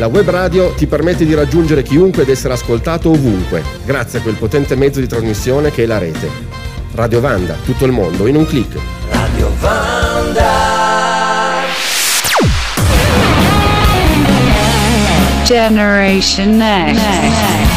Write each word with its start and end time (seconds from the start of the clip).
La 0.00 0.06
web 0.06 0.30
radio 0.30 0.72
ti 0.72 0.86
permette 0.86 1.26
di 1.26 1.34
raggiungere 1.34 1.82
chiunque 1.82 2.22
ed 2.22 2.30
essere 2.30 2.54
ascoltato 2.54 3.10
ovunque, 3.10 3.62
grazie 3.84 4.18
a 4.18 4.22
quel 4.22 4.36
potente 4.36 4.74
mezzo 4.74 4.98
di 4.98 5.06
trasmissione 5.06 5.70
che 5.70 5.82
è 5.82 5.86
la 5.86 5.98
rete. 5.98 6.26
Radio 6.94 7.20
Vanda, 7.20 7.54
tutto 7.66 7.84
il 7.84 7.92
mondo 7.92 8.26
in 8.26 8.36
un 8.36 8.46
clic. 8.46 8.78
Radio 9.10 9.52
Vanda. 9.60 10.48
Generation 15.44 16.56
Next. 16.56 17.69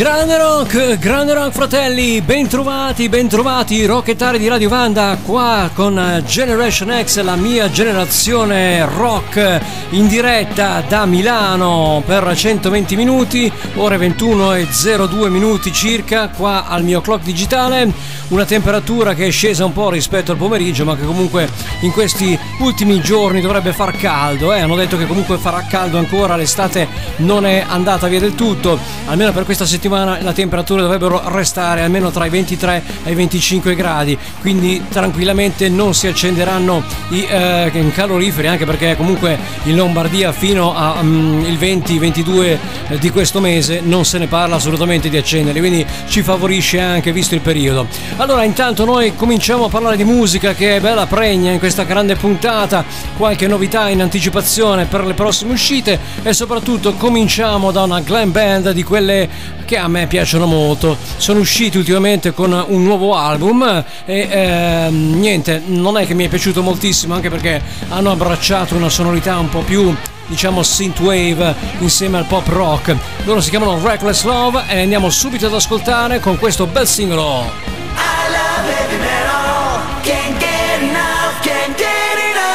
Grande 0.00 0.38
rock, 0.38 0.98
grande 0.98 1.34
rock 1.34 1.52
fratelli, 1.52 2.22
bentrovati, 2.22 3.10
bentrovati 3.10 3.84
rockettari 3.84 4.38
di 4.38 4.48
Radio 4.48 4.70
Vanda 4.70 5.18
qua 5.22 5.68
con 5.74 6.22
Generation 6.24 7.02
X, 7.04 7.20
la 7.20 7.36
mia 7.36 7.70
generazione 7.70 8.86
rock 8.86 9.60
in 9.90 10.08
diretta 10.08 10.82
da 10.88 11.04
Milano 11.04 12.02
per 12.06 12.34
120 12.34 12.96
minuti, 12.96 13.52
ore 13.74 13.98
21 13.98 14.54
e 14.54 14.68
02 14.70 15.28
minuti 15.28 15.70
circa 15.70 16.28
qua 16.28 16.66
al 16.66 16.82
mio 16.82 17.02
clock 17.02 17.22
digitale, 17.22 17.92
una 18.28 18.46
temperatura 18.46 19.12
che 19.12 19.26
è 19.26 19.30
scesa 19.30 19.66
un 19.66 19.74
po' 19.74 19.90
rispetto 19.90 20.32
al 20.32 20.38
pomeriggio 20.38 20.86
ma 20.86 20.96
che 20.96 21.04
comunque 21.04 21.46
in 21.80 21.90
questi 21.90 22.38
ultimi 22.60 23.02
giorni 23.02 23.42
dovrebbe 23.42 23.74
far 23.74 23.94
caldo, 23.98 24.54
eh? 24.54 24.60
hanno 24.60 24.76
detto 24.76 24.96
che 24.96 25.06
comunque 25.06 25.36
farà 25.36 25.66
caldo 25.68 25.98
ancora, 25.98 26.36
l'estate 26.36 26.88
non 27.16 27.44
è 27.44 27.62
andata 27.68 28.06
via 28.06 28.20
del 28.20 28.34
tutto, 28.34 28.78
almeno 29.06 29.32
per 29.32 29.44
questa 29.44 29.66
settimana 29.66 29.88
settimana 29.90 30.18
le 30.20 30.32
temperature 30.32 30.82
dovrebbero 30.82 31.20
restare 31.26 31.82
almeno 31.82 32.10
tra 32.10 32.24
i 32.24 32.30
23 32.30 32.82
e 33.02 33.10
i 33.10 33.14
25 33.14 33.74
gradi, 33.74 34.16
quindi 34.40 34.84
tranquillamente 34.88 35.68
non 35.68 35.94
si 35.94 36.06
accenderanno 36.06 36.82
i 37.08 37.26
eh, 37.28 37.90
caloriferi, 37.92 38.46
anche 38.46 38.64
perché 38.64 38.96
comunque 38.96 39.36
in 39.64 39.74
Lombardia 39.74 40.30
fino 40.30 40.76
al 40.76 41.04
um, 41.04 41.42
20-22 41.42 42.58
di 43.00 43.10
questo 43.10 43.40
mese 43.40 43.80
non 43.82 44.04
se 44.04 44.18
ne 44.18 44.28
parla 44.28 44.56
assolutamente 44.56 45.08
di 45.08 45.16
accendere, 45.16 45.58
quindi 45.58 45.84
ci 46.06 46.22
favorisce 46.22 46.78
anche 46.78 47.12
visto 47.12 47.34
il 47.34 47.40
periodo. 47.40 47.86
Allora 48.16 48.44
intanto 48.44 48.84
noi 48.84 49.16
cominciamo 49.16 49.64
a 49.64 49.68
parlare 49.68 49.96
di 49.96 50.04
musica 50.04 50.54
che 50.54 50.76
è 50.76 50.80
bella 50.80 51.06
pregna 51.06 51.50
in 51.50 51.58
questa 51.58 51.82
grande 51.82 52.14
puntata, 52.14 52.84
qualche 53.16 53.48
novità 53.48 53.88
in 53.88 54.00
anticipazione 54.00 54.84
per 54.84 55.04
le 55.04 55.14
prossime 55.14 55.52
uscite 55.52 55.98
e 56.22 56.32
soprattutto 56.32 56.94
cominciamo 56.94 57.72
da 57.72 57.82
una 57.82 58.00
glam 58.00 58.30
band 58.30 58.70
di 58.70 58.82
quelle 58.84 59.58
che 59.70 59.76
a 59.80 59.88
me 59.88 60.06
piacciono 60.06 60.46
molto. 60.46 60.96
Sono 61.16 61.40
usciti 61.40 61.78
ultimamente 61.78 62.32
con 62.32 62.52
un 62.68 62.82
nuovo 62.84 63.14
album 63.14 63.84
e 64.04 64.28
eh, 64.30 64.88
niente, 64.90 65.62
non 65.64 65.98
è 65.98 66.06
che 66.06 66.14
mi 66.14 66.26
è 66.26 66.28
piaciuto 66.28 66.62
moltissimo 66.62 67.14
anche 67.14 67.30
perché 67.30 67.60
hanno 67.88 68.10
abbracciato 68.10 68.74
una 68.74 68.88
sonorità 68.88 69.38
un 69.38 69.48
po' 69.48 69.60
più 69.60 69.94
diciamo 70.26 70.62
synthwave 70.62 71.54
insieme 71.78 72.18
al 72.18 72.24
pop 72.24 72.46
rock. 72.46 72.96
Loro 73.24 73.40
si 73.40 73.50
chiamano 73.50 73.80
Reckless 73.82 74.22
Love 74.22 74.62
e 74.68 74.82
andiamo 74.82 75.10
subito 75.10 75.46
ad 75.46 75.54
ascoltare 75.54 76.20
con 76.20 76.38
questo 76.38 76.66
bel 76.66 76.86
singolo. 76.86 77.50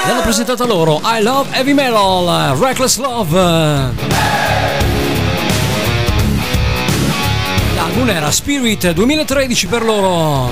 L'hanno 0.07 0.21
presentata 0.21 0.65
loro 0.65 1.01
I 1.03 1.21
Love 1.21 1.49
Heavy 1.51 1.73
Metal, 1.73 2.55
Reckless 2.57 2.97
Love. 2.97 4.44
L'album 7.95 8.13
era 8.13 8.29
Spirit 8.29 8.91
2013 8.91 9.69
per 9.69 9.81
loro. 9.81 10.51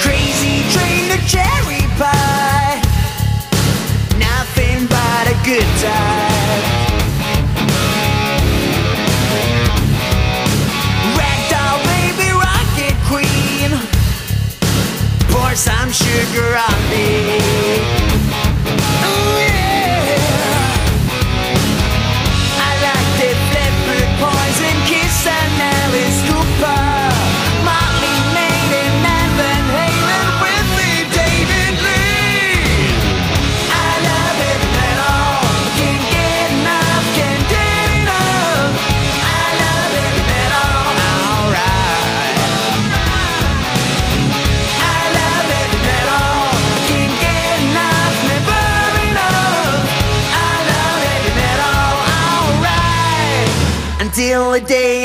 Crazy 0.00 0.64
train 0.70 1.08
to 1.10 1.18
cherry 1.26 1.86
pie. 1.98 2.80
Nothing 4.16 4.86
but 4.86 5.26
a 5.26 5.36
good 5.44 5.66
time. 5.82 6.62
Ragdoll 11.18 11.80
baby 11.84 12.30
rocket 12.32 12.96
queen. 13.08 13.78
Pour 15.28 15.54
some 15.54 15.92
sugar 15.92 16.56
on 16.56 16.88
me. 16.88 17.77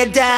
The 0.05 0.11
day 0.11 0.32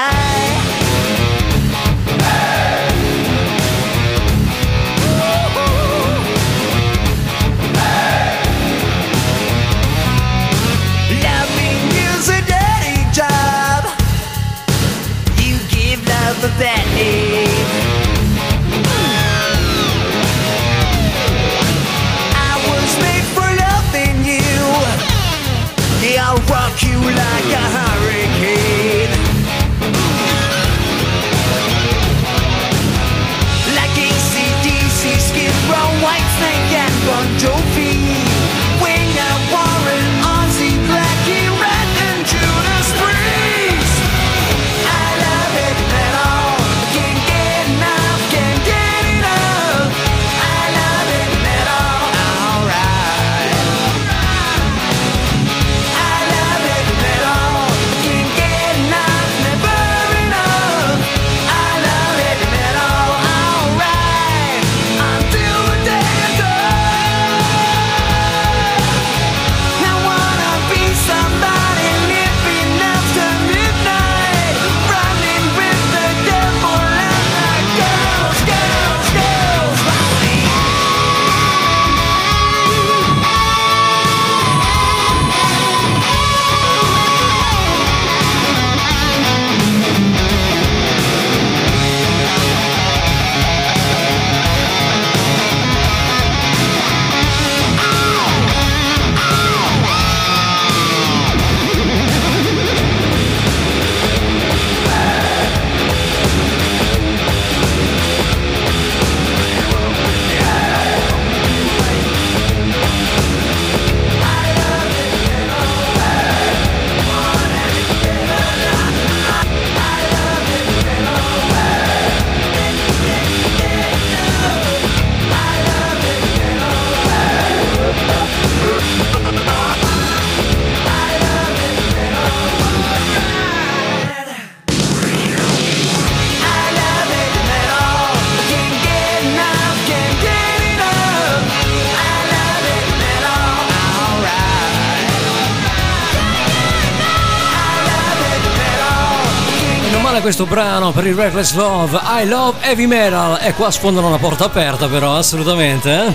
brano 150.85 150.91
per 150.91 151.07
il 151.07 151.15
Reckless 151.15 151.53
Love, 151.53 151.99
I 152.03 152.27
Love 152.27 152.59
Heavy 152.61 152.85
Metal. 152.85 153.39
E 153.41 153.53
qua 153.53 153.71
sfondano 153.71 154.07
una 154.07 154.17
porta 154.17 154.45
aperta 154.45 154.87
però, 154.87 155.15
assolutamente. 155.15 156.05
Eh? 156.05 156.13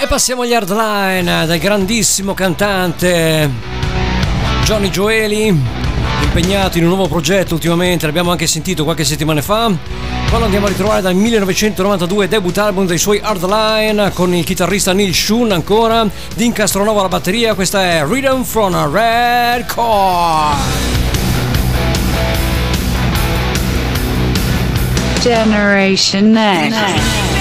E 0.00 0.06
passiamo 0.06 0.42
agli 0.42 0.54
hardline 0.54 1.46
del 1.46 1.58
grandissimo 1.58 2.32
cantante 2.32 3.50
Johnny 4.64 4.90
Gioeli, 4.90 5.46
impegnato 6.22 6.78
in 6.78 6.84
un 6.84 6.90
nuovo 6.90 7.08
progetto 7.08 7.54
ultimamente, 7.54 8.06
l'abbiamo 8.06 8.30
anche 8.30 8.46
sentito 8.46 8.84
qualche 8.84 9.04
settimana 9.04 9.42
fa. 9.42 9.95
Qua 10.36 10.44
lo 10.44 10.52
andiamo 10.52 10.70
a 10.70 10.74
ritrovare 10.76 11.00
dal 11.00 11.14
1992 11.14 12.28
debut 12.28 12.58
album 12.58 12.86
dei 12.86 12.98
suoi 12.98 13.18
hardline 13.22 14.10
con 14.12 14.34
il 14.34 14.44
chitarrista 14.44 14.92
Neil 14.92 15.14
Shun 15.14 15.50
ancora, 15.50 16.06
Dean 16.34 16.52
Castronova 16.52 16.98
alla 17.00 17.08
batteria, 17.08 17.54
questa 17.54 17.82
è 17.82 18.04
Rhythm 18.04 18.42
from 18.42 18.74
a 18.74 18.86
Red 18.86 19.64
Core. 19.64 20.56
Generation 25.22 26.32
Next. 26.32 26.76
And 26.76 27.35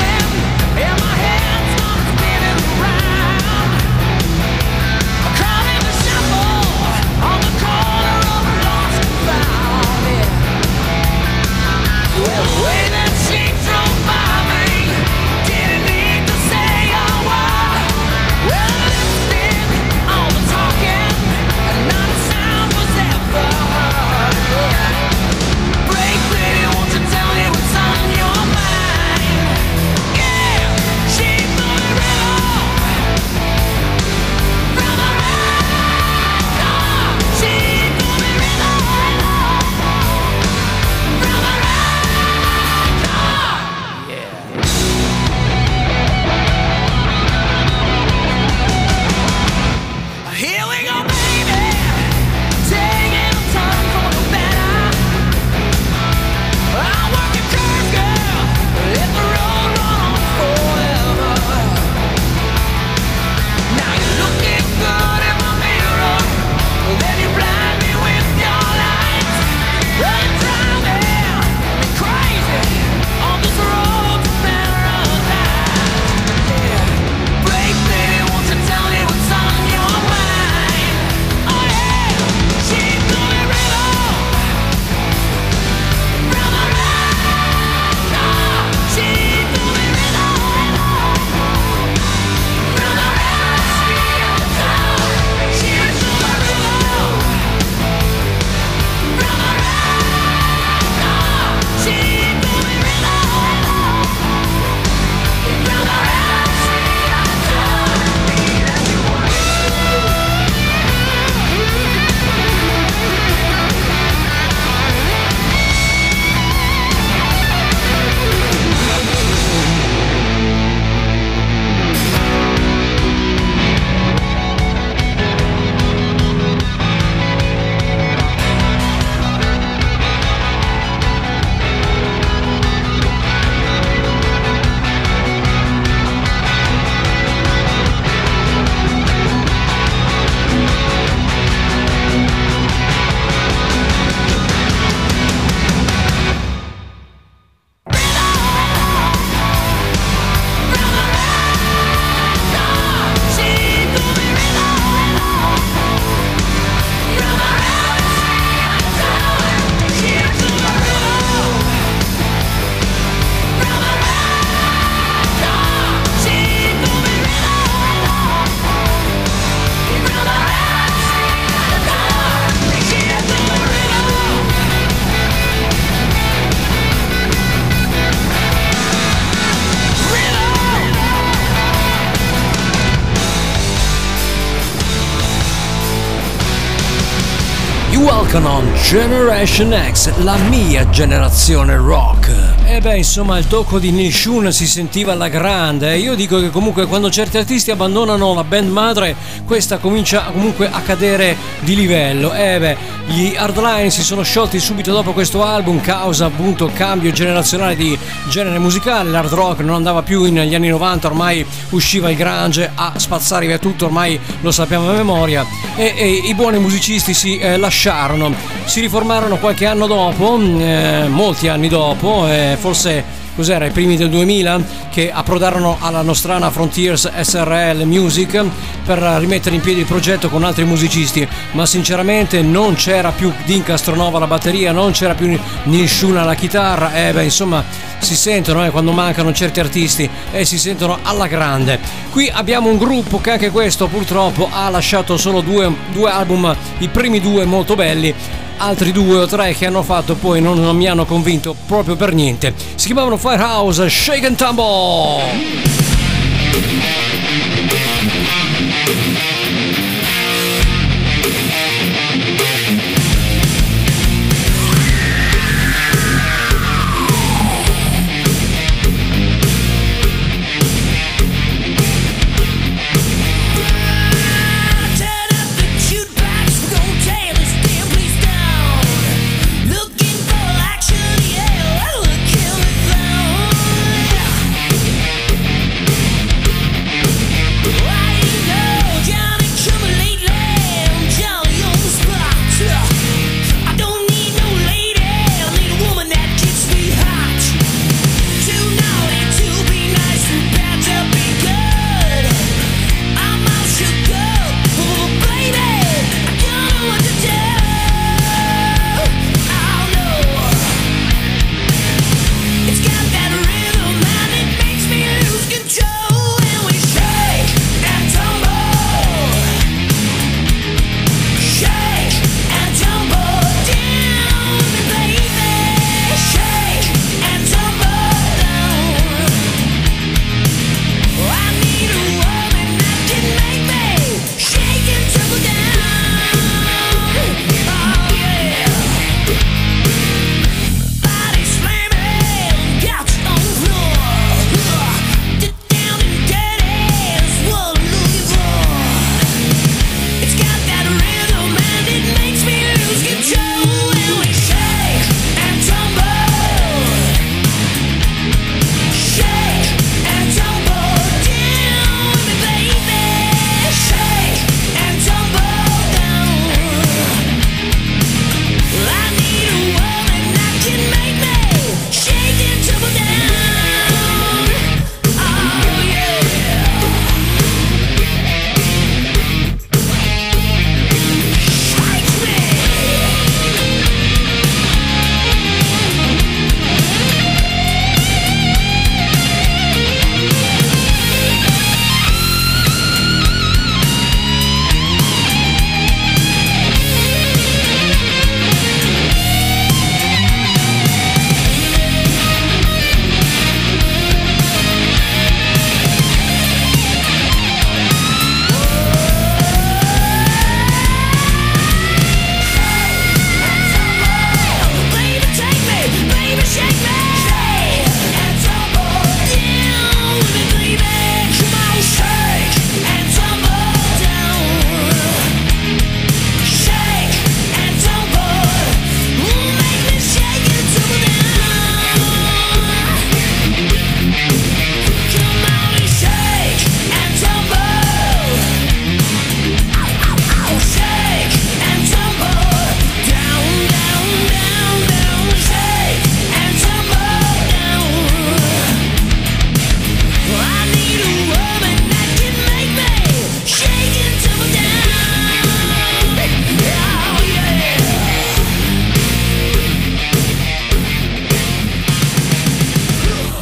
welcome 188.35 188.47
on 188.47 188.75
Generation 188.83 189.73
X, 189.91 190.11
la 190.17 190.35
mia 190.49 190.89
generazione 190.89 191.77
rock. 191.77 192.31
E 192.65 192.81
beh, 192.81 192.97
insomma, 192.97 193.37
il 193.37 193.47
tocco 193.47 193.79
di 193.79 193.91
Neil 193.91 194.13
Shun 194.13 194.51
si 194.51 194.67
sentiva 194.67 195.13
alla 195.13 195.29
grande. 195.29 195.95
Io 195.97 196.15
dico 196.15 196.39
che 196.39 196.49
comunque 196.49 196.85
quando 196.87 197.09
certi 197.09 197.37
artisti 197.37 197.71
abbandonano 197.71 198.33
la 198.33 198.43
band 198.43 198.69
madre, 198.69 199.15
questa 199.45 199.77
comincia 199.77 200.23
comunque 200.31 200.67
a 200.69 200.81
cadere 200.81 201.37
di 201.59 201.75
livello. 201.75 202.33
E 202.33 202.57
beh, 202.59 202.77
gli 203.07 203.35
Hardline 203.37 203.89
si 203.89 204.03
sono 204.03 204.23
sciolti 204.23 204.59
subito 204.59 204.91
dopo 204.91 205.13
questo 205.13 205.43
album, 205.43 205.79
causa 205.79 206.25
appunto 206.25 206.69
cambio 206.73 207.11
generazionale 207.11 207.75
di 207.75 207.97
genere 208.27 208.59
musicale. 208.59 209.09
L'hard 209.09 209.31
rock 209.33 209.59
non 209.59 209.75
andava 209.75 210.01
più 210.01 210.31
negli 210.31 210.55
anni 210.55 210.69
90, 210.69 211.07
ormai 211.07 211.45
usciva 211.69 212.09
il 212.09 212.15
grunge 212.17 212.71
a 212.73 212.93
spazzare 212.95 213.47
via 213.47 213.57
tutto, 213.57 213.85
ormai 213.85 214.19
lo 214.41 214.51
sappiamo 214.51 214.89
a 214.89 214.93
memoria. 214.93 215.45
E, 215.75 215.93
e 215.95 216.07
i 216.07 216.33
buoni 216.35 216.59
musicisti 216.59 217.13
si 217.13 217.37
eh, 217.37 217.57
lasciarono, 217.57 218.33
si 218.65 218.81
riformarono 218.81 219.37
qualche 219.37 219.65
anno 219.65 219.87
dopo, 219.87 220.37
eh, 220.39 221.05
molti 221.09 221.47
anni 221.47 221.67
dopo, 221.67 222.27
eh, 222.27 222.57
forse 222.59 223.14
cos'era, 223.35 223.65
i 223.65 223.71
primi 223.71 223.97
del 223.97 224.09
2000, 224.09 224.61
che 224.89 225.11
approdarono 225.11 225.77
alla 225.79 226.01
nostrana 226.01 226.49
Frontiers 226.49 227.11
SRL 227.21 227.83
Music 227.83 228.43
per 228.85 228.97
rimettere 229.19 229.55
in 229.55 229.61
piedi 229.61 229.81
il 229.81 229.85
progetto 229.85 230.29
con 230.29 230.43
altri 230.43 230.63
musicisti, 230.63 231.27
ma 231.51 231.65
sinceramente 231.65 232.41
non 232.41 232.75
c'era 232.75 233.11
più 233.11 233.31
Dean 233.45 233.63
Castronova 233.63 234.17
alla 234.17 234.27
batteria, 234.27 234.71
non 234.71 234.91
c'era 234.91 235.13
più 235.13 235.37
Neil 235.63 235.89
Shun 235.89 236.17
alla 236.17 236.35
chitarra, 236.35 236.93
e 236.93 237.11
beh 237.11 237.23
insomma 237.23 237.63
si 237.99 238.15
sentono 238.15 238.63
eh, 238.63 238.69
quando 238.69 238.91
mancano 238.91 239.33
certi 239.33 239.59
artisti 239.59 240.07
e 240.31 240.45
si 240.45 240.57
sentono 240.57 240.99
alla 241.01 241.27
grande. 241.27 241.79
Qui 242.11 242.29
abbiamo 242.31 242.69
un 242.69 242.77
gruppo 242.77 243.19
che 243.19 243.31
anche 243.31 243.49
questo 243.49 243.87
purtroppo 243.87 244.47
ha 244.51 244.69
lasciato 244.69 245.17
solo 245.17 245.41
due, 245.41 245.73
due 245.91 246.09
album, 246.09 246.55
i 246.79 246.87
primi 246.87 247.19
due 247.19 247.45
molto 247.45 247.75
belli, 247.75 248.13
altri 248.57 248.91
due 248.91 249.17
o 249.17 249.25
tre 249.25 249.53
che 249.53 249.65
hanno 249.65 249.83
fatto 249.83 250.15
poi 250.15 250.41
non, 250.41 250.59
non 250.59 250.75
mi 250.75 250.87
hanno 250.87 251.05
convinto 251.05 251.55
proprio 251.65 251.95
per 251.95 252.13
niente. 252.13 252.53
Si 252.75 252.85
chiamavano 252.87 253.17
Firehouse 253.17 253.89
Shake 253.89 254.25
and 254.25 254.35
Tumble. 254.35 255.73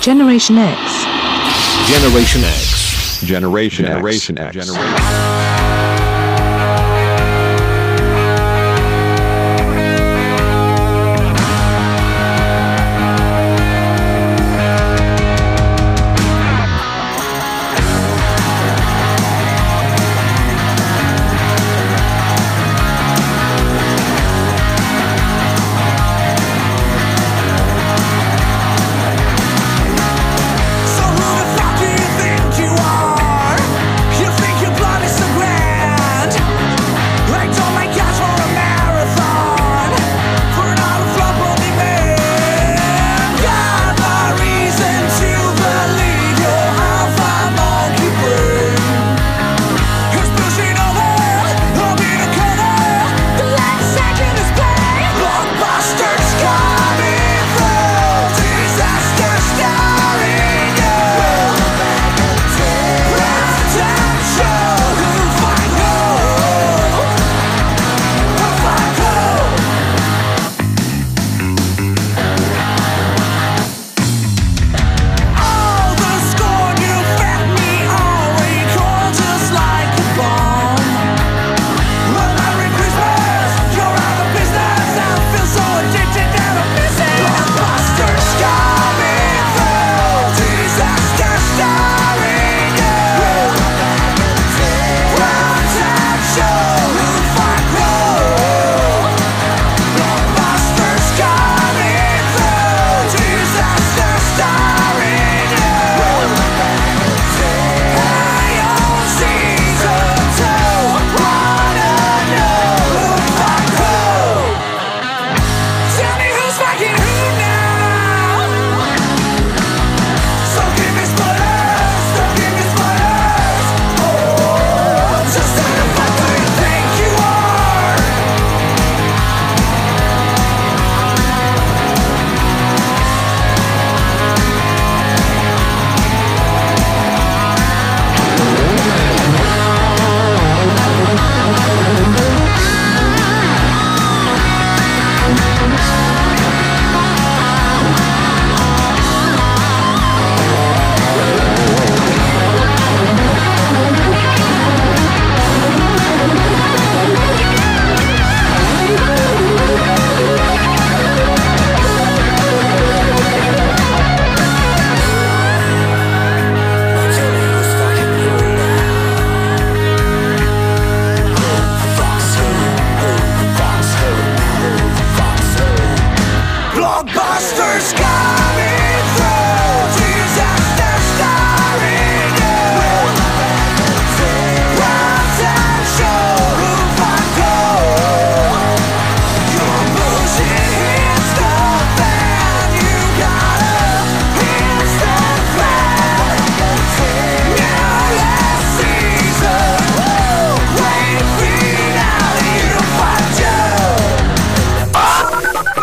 Generation 0.04 0.58
X. 0.58 1.06
Generation 1.90 2.44
X. 2.44 3.22
Generation 3.24 3.86
X. 3.86 3.94
Generation 3.94 4.38
X. 4.38 4.54
Generation 4.54 4.94
X. 5.00 5.33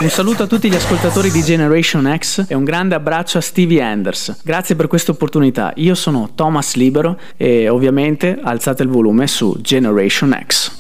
Un 0.01 0.09
saluto 0.09 0.45
a 0.45 0.47
tutti 0.47 0.71
gli 0.71 0.75
ascoltatori 0.75 1.31
di 1.31 1.43
Generation 1.43 2.11
X 2.17 2.47
e 2.49 2.55
un 2.55 2.65
grande 2.65 2.95
abbraccio 2.95 3.37
a 3.37 3.43
Stevie 3.43 3.83
Anders. 3.83 4.41
Grazie 4.43 4.75
per 4.75 4.87
questa 4.87 5.11
opportunità. 5.11 5.75
Io 5.77 5.95
sono 5.95 6.31
Thomas 6.35 6.75
Libero 6.77 7.19
e 7.37 7.69
ovviamente 7.69 8.39
alzate 8.43 8.83
il 8.83 8.89
volume 8.89 9.27
su 9.27 9.59
Generation 9.61 10.35
X. 10.47 10.73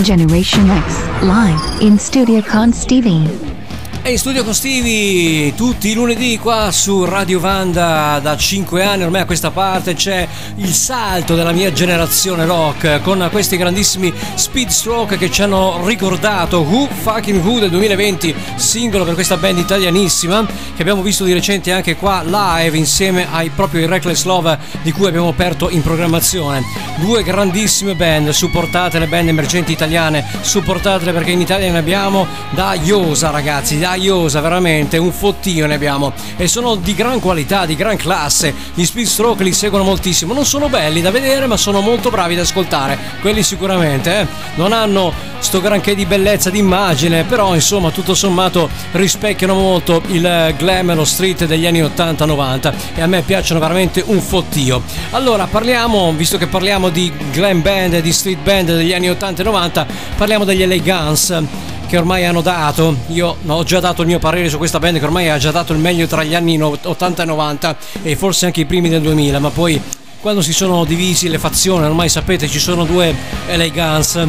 Generation 0.00 0.82
X, 0.86 0.96
live 1.20 1.84
in 1.84 1.98
studio 1.98 2.42
con 2.48 2.72
Stevie. 2.72 3.67
E 4.02 4.12
in 4.12 4.18
studio 4.18 4.42
con 4.42 4.54
Stevie 4.54 5.54
tutti 5.54 5.90
i 5.90 5.94
lunedì 5.94 6.38
qua 6.38 6.70
su 6.70 7.04
Radio 7.04 7.40
Vanda 7.40 8.18
da 8.22 8.36
5 8.36 8.82
anni 8.82 9.02
ormai 9.02 9.20
a 9.22 9.26
questa 9.26 9.50
parte 9.50 9.94
c'è 9.94 10.26
il 10.56 10.72
salto 10.72 11.34
della 11.34 11.52
mia 11.52 11.72
generazione 11.72 12.46
rock 12.46 13.02
con 13.02 13.28
questi 13.30 13.56
grandissimi 13.58 14.10
Speed 14.34 14.68
Stroke 14.68 15.18
che 15.18 15.30
ci 15.30 15.42
hanno 15.42 15.84
ricordato 15.84 16.60
Who 16.60 16.88
Fucking 16.88 17.44
Who 17.44 17.58
del 17.58 17.70
2020 17.70 18.34
singolo 18.54 19.04
per 19.04 19.14
questa 19.14 19.36
band 19.36 19.58
italianissima 19.58 20.46
che 20.46 20.80
abbiamo 20.80 21.02
visto 21.02 21.24
di 21.24 21.32
recente 21.32 21.72
anche 21.72 21.96
qua 21.96 22.22
live 22.24 22.76
insieme 22.76 23.26
ai 23.30 23.50
proprio 23.50 23.86
Reckless 23.88 24.24
Love 24.24 24.58
di 24.82 24.92
cui 24.92 25.06
abbiamo 25.06 25.28
aperto 25.28 25.68
in 25.70 25.82
programmazione. 25.82 26.62
Due 26.96 27.22
grandissime 27.22 27.94
band 27.94 28.30
supportate 28.30 28.98
le 28.98 29.06
band 29.06 29.28
emergenti 29.28 29.72
italiane 29.72 30.24
supportatele 30.40 31.12
perché 31.12 31.32
in 31.32 31.40
Italia 31.40 31.70
ne 31.70 31.78
abbiamo 31.78 32.26
da 32.50 32.74
Iosa 32.74 33.30
ragazzi 33.30 33.76
da 33.88 33.94
Iosa 33.94 34.42
veramente 34.42 34.98
un 34.98 35.12
fottio 35.12 35.66
ne 35.66 35.74
abbiamo. 35.74 36.12
E 36.36 36.46
sono 36.46 36.74
di 36.74 36.94
gran 36.94 37.20
qualità 37.20 37.64
di 37.64 37.74
gran 37.74 37.96
classe. 37.96 38.54
Gli 38.74 38.84
Speed 38.84 39.06
Stroke 39.06 39.42
li 39.42 39.52
seguono 39.52 39.84
moltissimo. 39.84 40.34
Non 40.34 40.44
sono 40.44 40.68
belli 40.68 41.00
da 41.00 41.10
vedere 41.10 41.46
ma 41.46 41.56
sono 41.56 41.80
molto 41.80 42.10
bravi 42.10 42.34
da 42.34 42.42
ascoltare. 42.42 42.98
Quelli 43.22 43.42
sicuramente 43.42 44.20
eh. 44.20 44.26
non 44.56 44.72
hanno 44.72 45.36
sto 45.38 45.60
granché 45.60 45.94
di 45.94 46.04
bellezza 46.04 46.50
d'immagine 46.50 47.22
però 47.22 47.54
insomma 47.54 47.90
tutto 47.90 48.12
sommato 48.12 48.68
rispecchiano 48.92 49.54
molto 49.54 50.02
il 50.08 50.54
glam 50.56 50.90
e 50.90 50.94
lo 50.94 51.04
street 51.04 51.46
degli 51.46 51.64
anni 51.64 51.80
80-90 51.80 52.74
e 52.96 53.02
a 53.02 53.06
me 53.06 53.22
piacciono 53.22 53.60
veramente 53.60 54.02
un 54.04 54.20
fottio. 54.20 54.82
Allora 55.12 55.46
parliamo 55.46 56.12
visto 56.12 56.36
che 56.36 56.46
parliamo 56.46 56.90
di 56.90 57.10
glam 57.32 57.62
band 57.62 57.94
e 57.94 58.02
di 58.02 58.12
street 58.12 58.42
band 58.42 58.74
degli 58.74 58.92
anni 58.92 59.08
80 59.08 59.40
e 59.40 59.44
90 59.44 59.86
parliamo 60.16 60.44
degli 60.44 60.66
LA 60.66 60.76
Guns 60.76 61.42
che 61.88 61.96
ormai 61.96 62.26
hanno 62.26 62.42
dato, 62.42 62.94
io 63.06 63.34
ho 63.46 63.62
già 63.62 63.80
dato 63.80 64.02
il 64.02 64.08
mio 64.08 64.18
parere 64.18 64.50
su 64.50 64.58
questa 64.58 64.78
band 64.78 64.98
che 64.98 65.04
ormai 65.06 65.30
ha 65.30 65.38
già 65.38 65.50
dato 65.50 65.72
il 65.72 65.78
meglio 65.78 66.06
tra 66.06 66.22
gli 66.22 66.34
anni 66.34 66.58
no- 66.58 66.76
80 66.80 67.22
e 67.22 67.26
90 67.26 67.76
e 68.02 68.14
forse 68.14 68.44
anche 68.44 68.60
i 68.60 68.66
primi 68.66 68.90
del 68.90 69.00
2000, 69.00 69.38
ma 69.38 69.48
poi 69.48 69.80
quando 70.20 70.42
si 70.42 70.52
sono 70.52 70.84
divisi 70.84 71.28
le 71.28 71.38
fazioni, 71.38 71.86
ormai 71.86 72.10
sapete 72.10 72.46
ci 72.46 72.58
sono 72.58 72.84
due 72.84 73.14
LA 73.48 73.68
Guns, 73.68 74.26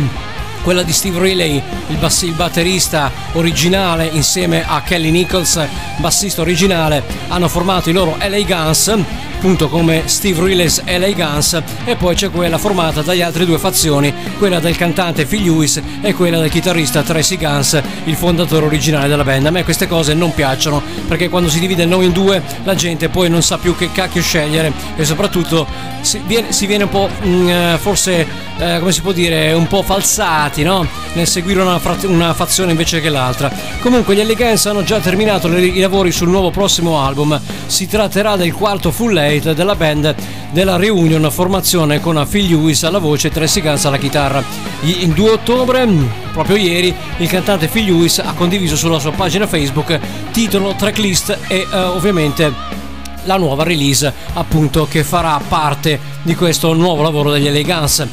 quella 0.63 0.84
di 0.84 0.93
Steve 0.93 1.19
Riley, 1.19 1.62
il, 1.88 1.98
bass- 1.98 2.24
il 2.24 2.34
batterista 2.34 3.12
originale 3.34 4.06
insieme 4.06 4.63
a 4.65 4.82
Kelly 4.82 5.10
Nichols, 5.12 5.60
bassista 5.98 6.41
originale, 6.41 7.04
hanno 7.28 7.48
formato 7.48 7.89
i 7.89 7.93
loro 7.93 8.17
LA 8.19 8.41
Guns 8.41 8.98
appunto 9.39 9.69
come 9.69 10.04
Steve 10.08 10.43
Riley's 10.43 10.84
LA 10.84 11.12
Guns 11.13 11.62
e 11.86 11.95
poi 11.95 12.13
c'è 12.13 12.30
quella 12.30 12.58
formata 12.58 13.02
dalle 13.02 13.24
altre 13.24 13.45
due 13.45 13.58
fazioni, 13.58 14.13
quella 14.38 14.60
del 14.60 14.76
cantante 14.76 15.26
Phil 15.26 15.43
Lewis 15.43 15.82
e 16.02 16.13
quella 16.13 16.41
del 16.41 16.50
chitarrista 16.50 17.04
Tracy 17.04 17.38
Guns, 17.38 17.82
il 18.04 18.15
fondatore 18.15 18.65
originale 18.65 19.08
della 19.08 19.24
band. 19.24 19.45
A 19.45 19.52
me 19.52 19.63
queste 19.63 19.88
cose 19.88 20.13
non 20.13 20.34
piacciono 20.34 20.82
perché 21.08 21.30
quando 21.30 21.50
si 21.50 21.62
divide 21.62 21.84
il 21.84 21.88
nome 21.88 22.04
in 22.04 22.12
due 22.12 22.43
la 22.63 22.76
gente 22.76 23.08
poi 23.08 23.30
non 23.30 23.41
sa 23.41 23.58
più 23.58 23.78
che 23.78 23.93
cacchio 23.93 24.22
scegliere 24.22 24.74
e 24.98 25.06
soprattutto 25.06 25.65
si 26.02 26.22
viene, 26.26 26.52
si 26.52 26.65
viene 26.65 26.84
un 26.84 26.89
po' 26.89 27.10
mm, 27.26 27.48
eh, 27.48 27.78
forse 27.80 28.28
eh, 28.58 28.80
come 28.80 28.91
si 28.91 29.00
può 29.00 29.13
dire 29.13 29.54
un 29.54 29.67
po' 29.67 29.84
falsati 29.84 30.49
no? 30.58 30.86
nel 31.14 31.28
seguire 31.28 31.62
una, 31.62 31.80
fra- 31.80 31.98
una 32.04 32.34
fazione 32.34 32.72
invece 32.72 33.02
che 33.02 33.10
l'altra. 33.10 33.52
Comunque 33.82 34.16
gli 34.16 34.20
Elegance 34.20 34.70
hanno 34.70 34.84
già 34.84 35.00
terminato 35.00 35.48
i 35.48 35.80
lavori 35.80 36.12
sul 36.12 36.30
nuovo 36.30 36.52
prossimo 36.52 37.00
album, 37.00 37.40
si 37.66 37.88
tratterà 37.88 38.36
del 38.36 38.54
quarto 38.54 38.92
full 38.92 39.14
length 39.14 39.52
della 39.54 39.76
band 39.76 40.16
della 40.52 40.78
reunion 40.78 41.30
formazione 41.32 42.00
con 42.00 42.26
Phil 42.30 42.48
Lewis 42.48 42.84
alla 42.84 42.98
voce 42.98 43.28
e 43.28 43.32
Tracy 43.32 43.62
Guns 43.62 43.86
alla 43.86 43.98
chitarra. 43.98 44.44
Il 44.82 45.10
2 45.10 45.30
ottobre, 45.32 45.88
proprio 46.32 46.56
ieri, 46.56 46.94
il 47.18 47.28
cantante 47.28 47.68
Phil 47.68 47.86
Lewis 47.86 48.20
ha 48.20 48.34
condiviso 48.34 48.76
sulla 48.76 49.00
sua 49.00 49.12
pagina 49.12 49.48
Facebook 49.48 50.00
titolo, 50.32 50.74
tracklist 50.76 51.38
e 51.48 51.68
eh, 51.72 51.78
ovviamente 51.78 52.78
la 53.24 53.38
nuova 53.38 53.64
release 53.64 54.12
appunto 54.34 54.88
che 54.90 55.04
farà 55.04 55.40
parte 55.48 56.00
di 56.22 56.36
questo 56.36 56.74
nuovo 56.74 57.04
lavoro 57.04 57.32
degli 57.32 57.64
Guns. 57.64 58.08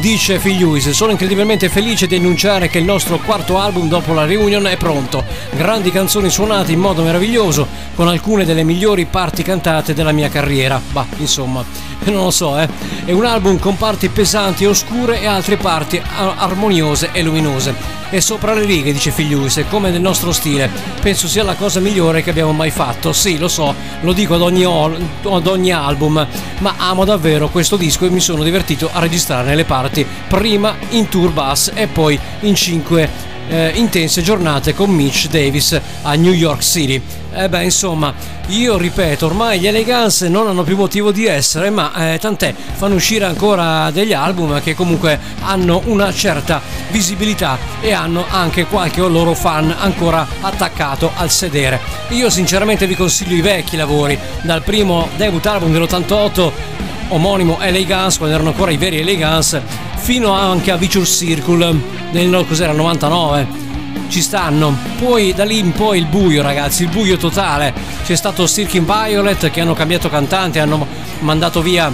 Dice 0.00 0.40
Lewis, 0.44 0.90
sono 0.90 1.10
incredibilmente 1.10 1.68
felice 1.68 2.06
di 2.06 2.14
annunciare 2.14 2.68
che 2.68 2.78
il 2.78 2.84
nostro 2.84 3.18
quarto 3.18 3.58
album 3.58 3.88
dopo 3.88 4.12
la 4.12 4.26
reunion 4.26 4.68
è 4.68 4.76
pronto. 4.76 5.24
Grandi 5.50 5.90
canzoni 5.90 6.30
suonate 6.30 6.70
in 6.70 6.78
modo 6.78 7.02
meraviglioso, 7.02 7.66
con 7.96 8.06
alcune 8.06 8.44
delle 8.44 8.62
migliori 8.62 9.06
parti 9.06 9.42
cantate 9.42 9.94
della 9.94 10.12
mia 10.12 10.28
carriera. 10.28 10.80
Bah, 10.92 11.06
insomma, 11.16 11.64
non 12.04 12.22
lo 12.22 12.30
so, 12.30 12.56
eh. 12.56 12.68
È 13.04 13.10
un 13.10 13.24
album 13.24 13.58
con 13.58 13.76
parti 13.76 14.08
pesanti 14.08 14.62
e 14.62 14.68
oscure 14.68 15.20
e 15.20 15.26
altre 15.26 15.56
parti 15.56 16.00
armoniose 16.36 17.10
e 17.10 17.22
luminose. 17.22 17.97
E 18.10 18.22
sopra 18.22 18.54
le 18.54 18.64
righe, 18.64 18.92
dice 18.92 19.12
Lewis, 19.16 19.58
è 19.58 19.68
come 19.68 19.90
nel 19.90 20.00
nostro 20.00 20.32
stile. 20.32 20.70
Penso 21.02 21.28
sia 21.28 21.42
la 21.42 21.54
cosa 21.54 21.78
migliore 21.78 22.22
che 22.22 22.30
abbiamo 22.30 22.52
mai 22.52 22.70
fatto. 22.70 23.12
Sì, 23.12 23.36
lo 23.36 23.48
so, 23.48 23.74
lo 24.00 24.12
dico 24.14 24.34
ad 24.34 24.40
ogni, 24.40 24.64
ad 24.64 25.46
ogni 25.46 25.72
album, 25.72 26.26
ma 26.60 26.74
amo 26.78 27.04
davvero 27.04 27.48
questo 27.48 27.76
disco 27.76 28.06
e 28.06 28.10
mi 28.10 28.20
sono 28.20 28.42
divertito 28.42 28.88
a 28.90 29.00
registrare 29.00 29.54
le 29.54 29.64
parti 29.66 30.06
prima 30.26 30.76
in 30.90 31.08
tour 31.08 31.32
bus 31.32 31.70
e 31.74 31.86
poi 31.86 32.18
in 32.40 32.54
cinque 32.54 33.36
eh, 33.48 33.72
intense 33.74 34.22
giornate 34.22 34.74
con 34.74 34.90
Mitch 34.90 35.28
Davis 35.28 35.78
a 36.02 36.14
New 36.14 36.32
York 36.32 36.62
City. 36.62 37.00
E 37.32 37.48
beh, 37.48 37.64
insomma, 37.64 38.12
io 38.48 38.78
ripeto, 38.78 39.26
ormai 39.26 39.60
gli 39.60 39.66
Elegance 39.66 40.28
non 40.28 40.48
hanno 40.48 40.62
più 40.62 40.76
motivo 40.76 41.12
di 41.12 41.26
essere, 41.26 41.70
ma 41.70 42.12
eh, 42.12 42.18
tant'è, 42.18 42.54
fanno 42.74 42.94
uscire 42.94 43.26
ancora 43.26 43.90
degli 43.90 44.12
album 44.12 44.60
che 44.62 44.74
comunque 44.74 45.18
hanno 45.42 45.82
una 45.84 46.12
certa 46.12 46.60
visibilità 46.90 47.58
e 47.80 47.92
hanno 47.92 48.24
anche 48.28 48.64
qualche 48.64 49.00
loro 49.00 49.34
fan 49.34 49.74
ancora 49.78 50.26
attaccato 50.40 51.12
al 51.14 51.30
sedere. 51.30 51.80
Io 52.10 52.30
sinceramente 52.30 52.86
vi 52.86 52.96
consiglio 52.96 53.36
i 53.36 53.42
vecchi 53.42 53.76
lavori, 53.76 54.18
dal 54.42 54.62
primo 54.62 55.08
debut 55.16 55.44
album 55.46 55.72
dell'88 55.72 56.86
omonimo 57.08 57.58
LA 57.60 57.84
Guns 57.84 58.18
quando 58.18 58.34
erano 58.34 58.50
ancora 58.50 58.70
i 58.70 58.76
veri 58.76 59.02
LA 59.02 59.14
Guns 59.14 59.60
fino 59.96 60.32
anche 60.32 60.70
a 60.70 60.76
Vicious 60.76 61.08
Circle 61.08 61.76
nel 62.12 62.44
cos'era 62.46 62.72
99 62.72 63.66
ci 64.08 64.22
stanno. 64.22 64.76
Poi 64.98 65.34
da 65.34 65.44
lì 65.44 65.58
in 65.58 65.72
poi 65.72 65.98
il 65.98 66.06
buio 66.06 66.42
ragazzi 66.42 66.82
il 66.82 66.88
buio 66.88 67.16
totale. 67.16 67.72
C'è 68.04 68.16
stato 68.16 68.46
Stirking 68.46 68.86
Violet 68.86 69.50
che 69.50 69.60
hanno 69.60 69.74
cambiato 69.74 70.08
cantante 70.08 70.60
hanno 70.60 70.86
mandato 71.20 71.62
via 71.62 71.92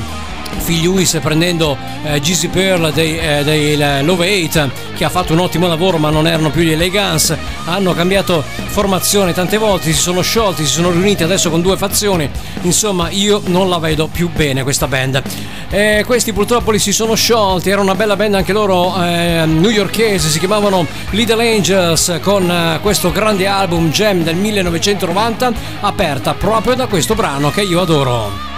Lewis 0.66 1.18
prendendo 1.22 1.76
eh, 2.04 2.20
Gizzy 2.20 2.48
Pearl 2.48 2.92
dei, 2.92 3.18
eh, 3.18 3.42
dei 3.44 3.72
eh, 3.74 4.02
Love 4.02 4.44
8 4.44 4.70
che 4.94 5.04
ha 5.04 5.08
fatto 5.08 5.32
un 5.32 5.40
ottimo 5.40 5.66
lavoro 5.66 5.98
ma 5.98 6.10
non 6.10 6.26
erano 6.26 6.50
più 6.50 6.62
gli 6.62 6.70
Elegance. 6.70 7.36
Hanno 7.64 7.92
cambiato 7.94 8.42
formazione 8.42 9.32
tante 9.32 9.56
volte 9.56 9.92
si 9.92 9.98
sono 9.98 10.20
sciolti 10.20 10.64
si 10.64 10.72
sono 10.72 10.90
riuniti 10.90 11.22
adesso 11.22 11.50
con 11.50 11.62
due 11.62 11.76
fazioni. 11.76 12.28
Insomma 12.62 13.10
io 13.10 13.40
non 13.46 13.68
la 13.68 13.78
vedo 13.78 14.06
più 14.06 14.30
bene 14.30 14.62
questa 14.62 14.86
band. 14.86 15.22
E 15.70 16.04
questi 16.06 16.32
purtroppo 16.32 16.70
li 16.70 16.78
si 16.78 16.92
sono 16.92 17.14
sciolti 17.14 17.70
era 17.70 17.80
una 17.80 17.94
bella 17.94 18.16
band 18.16 18.34
anche 18.34 18.52
loro 18.52 18.94
eh, 19.02 19.44
newyorkese 19.46 20.28
si 20.28 20.38
chiamavano 20.38 20.86
Little 21.10 21.54
Angels 21.54 22.18
con 22.22 22.50
eh, 22.50 22.78
questo 22.80 23.10
grande 23.10 23.46
album 23.46 23.90
Gem 23.90 24.22
del 24.22 24.36
1990 24.36 25.52
aperta 25.80 26.34
proprio 26.34 26.74
da 26.74 26.86
questo 26.86 27.14
brano 27.14 27.50
che 27.50 27.62
io 27.62 27.80
adoro 27.80 28.53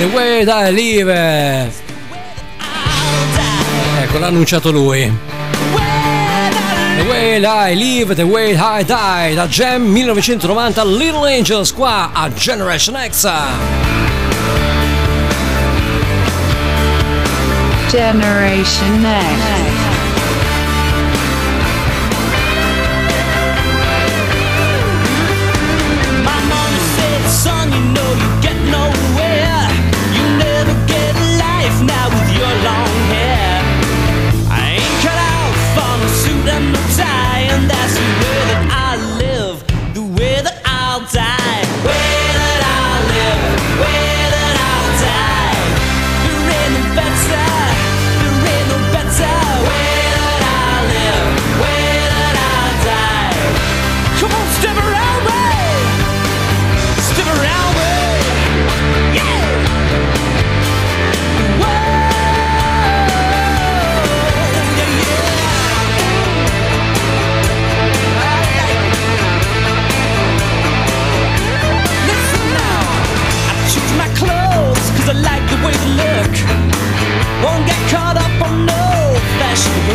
The 0.00 0.06
Way 0.06 0.46
I 0.48 0.72
Live. 0.72 1.70
Ecco 4.00 4.18
l'ha 4.18 4.28
annunciato 4.28 4.70
lui. 4.70 5.12
The 6.96 7.02
Way 7.06 7.44
I 7.44 7.74
Live, 7.74 8.14
The 8.14 8.22
Way 8.22 8.52
I 8.52 8.82
Die 8.82 9.34
da 9.34 9.46
Jam 9.46 9.82
1990 9.92 10.84
Little 10.84 11.26
Angels 11.30 11.74
qua 11.74 12.12
a 12.14 12.32
Generation 12.32 12.96
X. 12.96 13.28
Generation 17.90 19.04
X. 19.04 19.69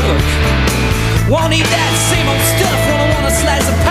hook. 0.02 0.24
Won't 1.30 1.54
eat 1.54 1.66
that 1.66 1.94
same 2.12 2.28
old 2.30 2.46
stuff 2.54 2.80
when 2.88 3.00
I 3.02 3.08
wanna 3.14 3.34
slice 3.34 3.68
a 3.70 3.85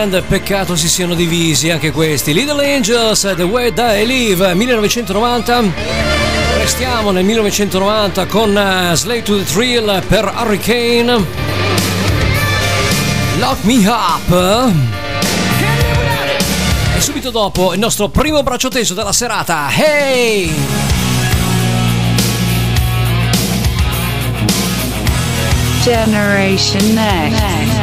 band, 0.00 0.22
peccato 0.22 0.76
si 0.76 0.88
siano 0.88 1.14
divisi 1.14 1.68
anche 1.68 1.90
questi. 1.90 2.32
Little 2.32 2.74
Angels, 2.74 3.34
The 3.36 3.42
Way 3.42 3.72
I 3.76 4.06
Live, 4.06 4.54
1990. 4.54 5.62
Restiamo 6.56 7.10
nel 7.10 7.24
1990 7.24 8.26
con 8.26 8.56
eh, 8.56 8.96
Slay 8.96 9.22
to 9.22 9.36
the 9.36 9.44
Thrill 9.44 10.02
per 10.06 10.32
Hurricane. 10.34 11.26
Lock 13.38 13.62
me 13.64 13.86
up. 13.86 14.72
E 16.96 17.00
subito 17.00 17.30
dopo 17.30 17.74
il 17.74 17.78
nostro 17.78 18.08
primo 18.08 18.42
braccio 18.42 18.68
teso 18.68 18.94
della 18.94 19.12
serata. 19.12 19.68
Hey! 19.70 20.50
Generation 25.82 26.94
Next. 26.94 27.40
Next. 27.40 27.79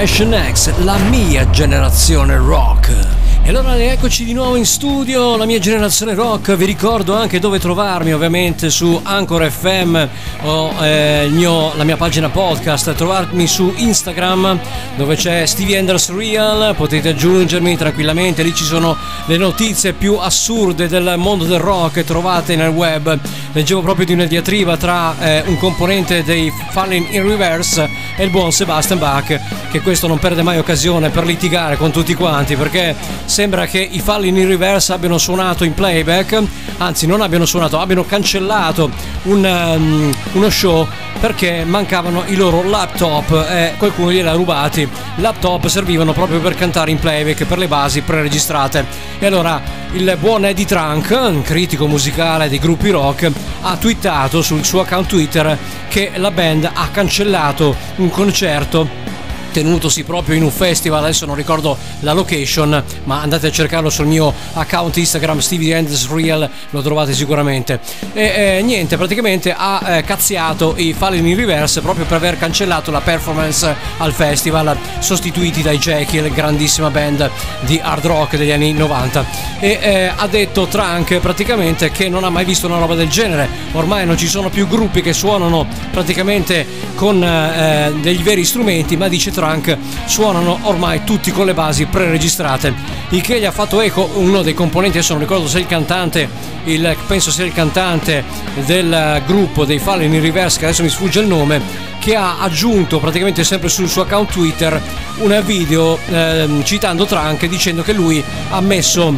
Generation 0.00 0.54
X, 0.54 0.72
la 0.78 0.96
mia 0.96 1.50
generazione 1.50 2.34
rock. 2.38 2.90
E 3.42 3.48
allora 3.50 3.76
eccoci 3.76 4.24
di 4.24 4.32
nuovo 4.32 4.56
in 4.56 4.64
studio, 4.64 5.36
la 5.36 5.44
mia 5.44 5.58
generazione 5.58 6.14
rock, 6.14 6.54
vi 6.54 6.64
ricordo 6.64 7.14
anche 7.14 7.38
dove 7.38 7.58
trovarmi 7.58 8.14
ovviamente 8.14 8.70
su 8.70 8.98
Anchor 9.02 9.50
FM 9.50 10.06
o 10.42 10.72
eh, 10.80 11.28
mio- 11.30 11.72
la 11.74 11.84
mia 11.84 11.96
pagina 11.96 12.30
podcast, 12.30 12.94
trovarmi 12.94 13.46
su 13.46 13.74
Instagram 13.76 14.58
dove 14.96 15.16
c'è 15.16 15.44
Stevie 15.44 15.76
Enders 15.76 16.14
Real, 16.14 16.74
potete 16.76 17.10
aggiungermi 17.10 17.76
tranquillamente, 17.76 18.42
lì 18.42 18.54
ci 18.54 18.64
sono 18.64 18.96
le 19.26 19.36
notizie 19.36 19.92
più 19.92 20.16
assurde 20.16 20.88
del 20.88 21.14
mondo 21.16 21.44
del 21.44 21.58
rock 21.58 22.04
trovate 22.04 22.56
nel 22.56 22.70
web. 22.70 23.18
Leggevo 23.52 23.82
proprio 23.82 24.06
di 24.06 24.12
una 24.12 24.26
diatriba 24.26 24.76
tra 24.76 25.14
eh, 25.18 25.42
un 25.46 25.58
componente 25.58 26.22
dei 26.22 26.50
Falling 26.70 27.12
in 27.12 27.26
Reverse 27.26 27.88
e 28.16 28.24
il 28.24 28.30
buon 28.30 28.52
Sebastian 28.52 28.98
Bach, 28.98 29.40
che 29.70 29.80
questo 29.80 30.08
non 30.08 30.18
perde 30.18 30.42
mai 30.42 30.58
occasione 30.58 31.10
per 31.10 31.24
litigare 31.24 31.76
con 31.76 31.92
tutti 31.92 32.14
quanti, 32.14 32.56
perché 32.56 32.94
sembra 33.24 33.66
che 33.66 33.78
i 33.78 34.00
Falling 34.00 34.36
in 34.36 34.48
Reverse 34.48 34.92
abbiano 34.92 35.16
suonato 35.16 35.62
in 35.62 35.74
playback, 35.74 36.42
anzi 36.78 37.06
non 37.06 37.20
abbiano 37.20 37.46
suonato, 37.46 37.78
abbiano 37.78 38.04
cancellato 38.04 38.90
un, 39.24 39.44
um, 39.44 40.12
uno 40.32 40.50
show 40.50 40.86
perché 41.20 41.64
mancavano 41.64 42.24
i 42.26 42.34
loro 42.34 42.62
laptop 42.62 43.46
e 43.48 43.74
qualcuno 43.76 44.10
glieli 44.10 44.26
ha 44.26 44.32
rubati. 44.32 44.88
Laptop 45.16 45.66
servivano 45.66 46.12
proprio 46.12 46.40
per 46.40 46.54
cantare 46.54 46.90
in 46.90 46.98
playback 46.98 47.44
per 47.44 47.58
le 47.58 47.68
basi 47.68 48.00
preregistrate. 48.00 48.86
E 49.18 49.26
allora 49.26 49.60
il 49.92 50.16
buon 50.18 50.46
Eddie 50.46 50.64
Trunk, 50.64 51.10
un 51.10 51.42
critico 51.42 51.86
musicale 51.86 52.48
dei 52.48 52.58
gruppi 52.58 52.90
rock, 52.90 53.30
ha 53.60 53.76
twittato 53.76 54.40
sul 54.40 54.64
suo 54.64 54.80
account 54.80 55.08
Twitter 55.08 55.58
che 55.88 56.12
la 56.14 56.30
band 56.30 56.70
ha 56.72 56.88
cancellato 56.90 57.76
un 57.96 58.08
concerto 58.08 58.99
tenutosi 59.50 60.04
proprio 60.04 60.36
in 60.36 60.42
un 60.42 60.50
festival, 60.50 61.02
adesso 61.04 61.26
non 61.26 61.34
ricordo 61.34 61.76
la 62.00 62.12
location, 62.12 62.82
ma 63.04 63.20
andate 63.20 63.48
a 63.48 63.50
cercarlo 63.50 63.90
sul 63.90 64.06
mio 64.06 64.32
account 64.54 64.96
Instagram 64.96 65.38
Stevie 65.38 65.76
Endless 65.76 66.08
Real, 66.08 66.48
lo 66.70 66.82
trovate 66.82 67.12
sicuramente. 67.12 67.80
E 68.12 68.58
eh, 68.58 68.62
niente, 68.62 68.96
praticamente 68.96 69.54
ha 69.56 69.96
eh, 69.96 70.04
cazziato 70.04 70.74
i 70.76 70.92
Fallen 70.92 71.26
in 71.26 71.36
Reverse 71.36 71.80
proprio 71.80 72.04
per 72.04 72.16
aver 72.16 72.38
cancellato 72.38 72.90
la 72.90 73.00
performance 73.00 73.74
al 73.98 74.12
festival, 74.12 74.76
sostituiti 74.98 75.62
dai 75.62 75.78
Jekyll, 75.78 76.32
grandissima 76.32 76.90
band 76.90 77.30
di 77.60 77.80
hard 77.82 78.06
rock 78.06 78.36
degli 78.36 78.50
anni 78.50 78.72
90. 78.72 79.26
E 79.60 79.78
eh, 79.80 80.12
ha 80.14 80.26
detto 80.26 80.66
Trunk 80.66 81.18
praticamente 81.18 81.90
che 81.90 82.08
non 82.08 82.24
ha 82.24 82.30
mai 82.30 82.44
visto 82.44 82.66
una 82.66 82.78
roba 82.78 82.94
del 82.94 83.08
genere, 83.08 83.48
ormai 83.72 84.06
non 84.06 84.16
ci 84.16 84.26
sono 84.28 84.48
più 84.48 84.66
gruppi 84.66 85.02
che 85.02 85.12
suonano 85.12 85.66
praticamente 85.90 86.66
con 86.94 87.22
eh, 87.22 87.92
degli 88.00 88.22
veri 88.22 88.44
strumenti, 88.44 88.96
ma 88.96 89.08
dice 89.08 89.30
Trunk 89.40 89.74
suonano 90.04 90.58
ormai 90.64 91.02
tutti 91.04 91.30
con 91.30 91.46
le 91.46 91.54
basi 91.54 91.86
preregistrate. 91.86 92.74
Il 93.08 93.22
che 93.22 93.40
gli 93.40 93.46
ha 93.46 93.50
fatto 93.50 93.80
eco 93.80 94.10
uno 94.16 94.42
dei 94.42 94.52
componenti, 94.52 94.98
adesso 94.98 95.14
non 95.14 95.22
ricordo 95.22 95.48
se 95.48 95.60
il 95.60 95.66
cantante, 95.66 96.28
il, 96.64 96.94
penso 97.06 97.30
sia 97.30 97.46
il 97.46 97.54
cantante 97.54 98.22
del 98.66 99.22
gruppo 99.26 99.64
dei 99.64 99.78
Fallen 99.78 100.12
in 100.12 100.20
Reverse, 100.20 100.58
che 100.58 100.66
adesso 100.66 100.82
mi 100.82 100.90
sfugge 100.90 101.20
il 101.20 101.26
nome, 101.26 101.62
che 102.00 102.16
ha 102.16 102.38
aggiunto 102.40 103.00
praticamente 103.00 103.42
sempre 103.42 103.70
sul 103.70 103.88
suo 103.88 104.02
account 104.02 104.30
Twitter 104.30 104.80
un 105.20 105.42
video 105.44 105.98
ehm, 106.10 106.62
citando 106.62 107.06
Trunk 107.06 107.46
dicendo 107.46 107.82
che 107.82 107.94
lui 107.94 108.22
ha 108.50 108.60
messo 108.60 109.12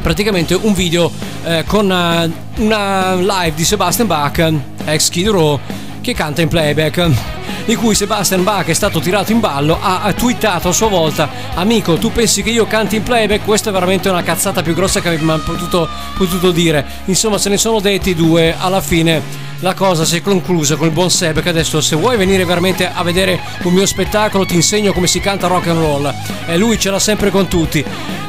praticamente 0.00 0.54
un 0.54 0.74
video 0.74 1.10
eh, 1.44 1.64
con 1.66 1.90
eh, 1.90 2.30
una 2.62 3.14
live 3.16 3.54
di 3.56 3.64
Sebastian 3.64 4.06
Bach, 4.06 4.52
ex 4.84 5.08
Kid 5.08 5.26
Row, 5.26 5.58
che 6.00 6.14
canta 6.14 6.40
in 6.40 6.48
playback. 6.48 7.35
Di 7.66 7.74
cui 7.74 7.96
Sebastian 7.96 8.44
Bach 8.44 8.66
è 8.66 8.72
stato 8.74 9.00
tirato 9.00 9.32
in 9.32 9.40
ballo, 9.40 9.76
ha, 9.80 10.12
twittato 10.12 10.68
a 10.68 10.72
sua 10.72 10.86
volta: 10.86 11.28
Amico, 11.54 11.96
tu 11.98 12.12
pensi 12.12 12.44
che 12.44 12.50
io 12.50 12.64
canti 12.66 12.94
in 12.94 13.02
playback? 13.02 13.44
Questa 13.44 13.70
è 13.70 13.72
veramente 13.72 14.08
una 14.08 14.22
cazzata 14.22 14.62
più 14.62 14.72
grossa 14.72 15.00
che 15.00 15.08
avrei 15.08 15.40
potuto, 15.40 15.88
potuto 16.16 16.52
dire. 16.52 16.86
Insomma, 17.06 17.38
se 17.38 17.48
ne 17.48 17.56
sono 17.56 17.80
detti 17.80 18.14
due. 18.14 18.54
Alla 18.56 18.80
fine 18.80 19.45
la 19.60 19.74
cosa 19.74 20.04
si 20.04 20.16
è 20.16 20.20
conclusa 20.20 20.76
con 20.76 20.86
il 20.86 20.92
buon 20.92 21.10
Seb 21.10 21.40
che 21.40 21.48
adesso 21.48 21.80
se 21.80 21.96
vuoi 21.96 22.16
venire 22.16 22.44
veramente 22.44 22.90
a 22.92 23.02
vedere 23.02 23.40
un 23.62 23.72
mio 23.72 23.86
spettacolo 23.86 24.44
ti 24.44 24.54
insegno 24.54 24.92
come 24.92 25.06
si 25.06 25.20
canta 25.20 25.46
rock 25.46 25.68
and 25.68 25.78
roll 25.78 26.14
e 26.46 26.56
lui 26.56 26.78
ce 26.78 26.90
l'ha 26.90 26.98
sempre 26.98 27.30
con 27.30 27.48
tutti 27.48 27.84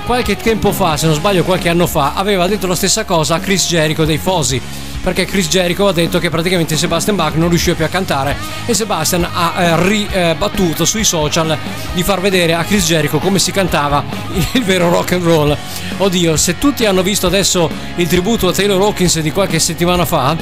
qualche 0.06 0.38
tempo 0.38 0.72
fa 0.72 0.96
se 0.96 1.06
non 1.06 1.16
sbaglio 1.16 1.44
qualche 1.44 1.70
anno 1.70 1.86
fa 1.86 2.13
aveva 2.13 2.48
detto 2.48 2.66
la 2.68 2.76
stessa 2.76 3.04
cosa 3.04 3.36
a 3.36 3.40
Chris 3.40 3.68
Jericho 3.68 4.06
dei 4.06 4.18
Fosi 4.18 4.62
perché 5.08 5.26
Chris 5.26 5.48
Jericho 5.48 5.88
ha 5.88 5.94
detto 5.94 6.20
che 6.20 6.30
praticamente 6.30 6.76
Sebastian 6.76 7.16
Bach 7.16 7.36
non 7.36 7.48
riusciva 7.48 7.78
più 7.78 7.86
a 7.86 7.88
cantare 7.88 8.36
e 8.66 8.74
Sebastian 8.74 9.26
ha 9.32 9.54
eh, 9.56 9.88
ribattuto 9.88 10.84
sui 10.84 11.06
social 11.06 11.58
di 11.94 12.04
far 12.04 12.20
vedere 12.20 12.54
a 12.54 12.63
Chris 12.66 12.86
Jericho 12.86 13.20
come 13.20 13.40
si 13.40 13.52
cantava 13.52 14.04
il 14.52 14.63
vero 14.66 14.90
rock 14.90 15.13
and 15.13 15.24
roll. 15.24 15.58
Oddio, 15.96 16.36
se 16.36 16.58
tutti 16.58 16.86
hanno 16.86 17.04
visto 17.04 17.26
adesso 17.26 17.70
il 17.96 18.08
tributo 18.08 18.50
a 18.50 18.52
Taylor 18.52 18.82
Hawkins 18.82 19.22
di 19.22 19.32
qualche 19.32 19.60
settimana 19.60 20.04
fa 20.04 20.36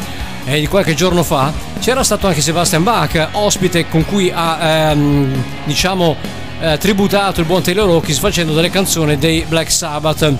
e 0.46 0.60
di 0.60 0.68
qualche 0.68 0.94
giorno 0.94 1.24
fa, 1.24 1.52
c'era 1.80 2.04
stato 2.04 2.28
anche 2.28 2.42
Sebastian 2.42 2.84
Bach, 2.84 3.30
ospite 3.32 3.88
con 3.90 4.06
cui 4.06 4.32
ha 4.34 4.92
ehm, 4.92 5.44
diciamo 5.66 6.16
eh, 6.60 6.78
tributato 6.78 7.42
il 7.42 7.48
buon 7.48 7.62
Taylor 7.62 7.90
Hawkins 7.90 8.20
facendo 8.20 8.54
delle 8.54 8.70
canzoni 8.70 9.18
dei 9.18 9.44
Black 9.48 9.72
Sabbath. 9.72 10.34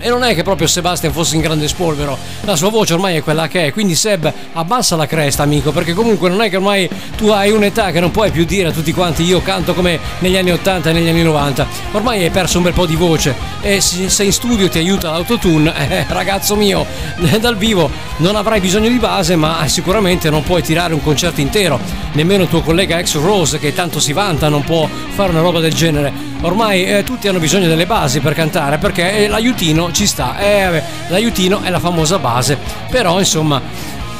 E 0.00 0.08
non 0.08 0.22
è 0.22 0.32
che 0.34 0.44
proprio 0.44 0.68
Sebastian 0.68 1.12
fosse 1.12 1.34
in 1.34 1.40
grande 1.40 1.66
spolvero, 1.66 2.16
la 2.42 2.54
sua 2.54 2.70
voce 2.70 2.94
ormai 2.94 3.16
è 3.16 3.22
quella 3.22 3.48
che 3.48 3.66
è, 3.66 3.72
quindi 3.72 3.96
Seb 3.96 4.32
abbassa 4.52 4.94
la 4.94 5.06
cresta 5.06 5.42
amico, 5.42 5.72
perché 5.72 5.92
comunque 5.92 6.28
non 6.28 6.40
è 6.40 6.48
che 6.48 6.56
ormai 6.56 6.88
tu 7.16 7.28
hai 7.28 7.50
un'età 7.50 7.90
che 7.90 7.98
non 7.98 8.12
puoi 8.12 8.30
più 8.30 8.44
dire 8.44 8.68
a 8.68 8.72
tutti 8.72 8.92
quanti 8.92 9.24
io 9.24 9.42
canto 9.42 9.74
come 9.74 9.98
negli 10.20 10.36
anni 10.36 10.52
80 10.52 10.90
e 10.90 10.92
negli 10.92 11.08
anni 11.08 11.22
90, 11.22 11.66
ormai 11.92 12.22
hai 12.22 12.30
perso 12.30 12.58
un 12.58 12.64
bel 12.64 12.74
po' 12.74 12.86
di 12.86 12.94
voce. 12.94 13.34
E 13.60 13.80
se 13.80 14.22
in 14.22 14.32
studio 14.32 14.68
ti 14.68 14.78
aiuta 14.78 15.10
l'autotune, 15.10 15.74
eh, 15.90 16.06
ragazzo 16.08 16.54
mio, 16.54 16.86
dal 17.40 17.56
vivo 17.56 17.90
non 18.18 18.36
avrai 18.36 18.60
bisogno 18.60 18.88
di 18.88 18.98
base 18.98 19.34
ma 19.34 19.66
sicuramente 19.66 20.30
non 20.30 20.44
puoi 20.44 20.62
tirare 20.62 20.94
un 20.94 21.02
concerto 21.02 21.40
intero, 21.40 21.80
nemmeno 22.12 22.44
il 22.44 22.48
tuo 22.48 22.62
collega 22.62 22.98
ex 22.98 23.16
Rose 23.16 23.58
che 23.58 23.74
tanto 23.74 23.98
si 23.98 24.12
vanta 24.12 24.48
non 24.48 24.62
può 24.62 24.88
fare 25.14 25.30
una 25.30 25.40
roba 25.40 25.58
del 25.58 25.74
genere, 25.74 26.12
ormai 26.42 26.84
eh, 26.84 27.04
tutti 27.04 27.28
hanno 27.28 27.38
bisogno 27.38 27.68
delle 27.68 27.86
basi 27.86 28.20
per 28.20 28.34
cantare 28.34 28.78
perché 28.78 29.24
eh, 29.24 29.28
l'aiutino 29.28 29.92
ci 29.92 30.06
sta, 30.06 30.38
eh, 30.38 30.82
l'aiutino 31.08 31.62
è 31.62 31.70
la 31.70 31.80
famosa 31.80 32.18
base, 32.18 32.58
però 32.90 33.18
insomma 33.18 33.60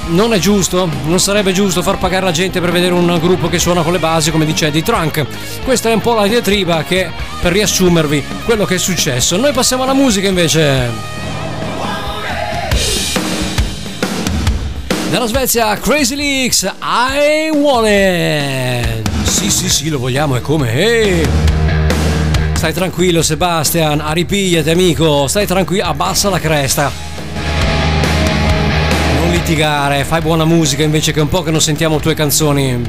non 0.09 0.33
è 0.33 0.39
giusto, 0.39 0.89
non 1.05 1.21
sarebbe 1.21 1.53
giusto 1.53 1.83
far 1.83 1.99
pagare 1.99 2.25
la 2.25 2.31
gente 2.31 2.61
per 2.61 2.71
vedere 2.71 2.95
un 2.95 3.19
gruppo 3.21 3.49
che 3.49 3.59
suona 3.59 3.83
con 3.83 3.93
le 3.93 3.99
basi 3.99 4.31
come 4.31 4.47
dice 4.47 4.69
Eddie 4.69 4.83
Trunk. 4.83 5.27
Questa 5.65 5.91
è 5.91 5.93
un 5.93 6.01
po' 6.01 6.15
la 6.15 6.27
diatriba 6.27 6.83
che 6.83 7.11
per 7.41 7.53
riassumervi 7.53 8.25
quello 8.45 8.65
che 8.65 8.77
è 8.77 8.79
successo. 8.79 9.37
Noi 9.37 9.53
passiamo 9.53 9.83
alla 9.83 9.95
musica 9.95 10.29
invece. 10.29 11.17
Dalla 15.11 15.27
Svezia 15.27 15.79
Crazy 15.79 16.15
Leaks 16.15 16.71
I 16.83 17.49
Want 17.49 17.89
It 17.89 19.09
Sì 19.25 19.51
sì 19.51 19.71
sì 19.71 19.89
lo 19.89 19.99
vogliamo 19.99 20.37
e 20.37 20.43
come 20.43 20.71
Ehi. 20.71 21.58
Stai 22.59 22.73
tranquillo 22.73 23.23
Sebastian 23.23 24.01
Aripigliati 24.01 24.69
amico. 24.71 25.29
Stai 25.29 25.47
tranquillo 25.47 25.85
Abbassa 25.85 26.29
la 26.29 26.41
cresta. 26.41 26.91
Non 29.21 29.31
litigare 29.31 30.03
Fai 30.03 30.21
buona 30.21 30.45
musica 30.45 30.83
invece 30.83 31.13
che 31.13 31.21
un 31.21 31.29
po' 31.29 31.43
che 31.43 31.53
non 31.53 31.61
sentiamo 31.61 32.01
tue 32.01 32.15
canzoni. 32.15 32.83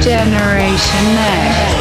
Generation 0.00 1.16
X. 1.70 1.75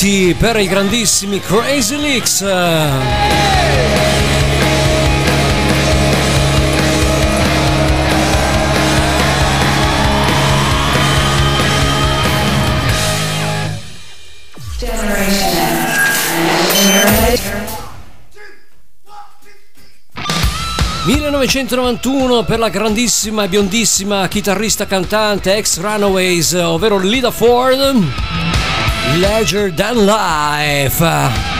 Unity 0.00 0.34
per 0.34 0.60
i 0.60 0.68
grandissimi 0.68 1.40
Crazy 1.40 1.96
Leaks. 1.96 2.44
1991 21.04 22.44
per 22.44 22.58
la 22.60 22.68
grandissima 22.68 23.44
e 23.44 23.48
biondissima 23.48 24.28
chitarrista 24.28 24.86
cantante 24.86 25.56
ex 25.56 25.80
Runaways, 25.80 26.52
ovvero 26.52 26.98
Lida 26.98 27.32
Ford. 27.32 28.57
Larger 29.16 29.70
Than 29.70 30.06
Life. 30.06 31.57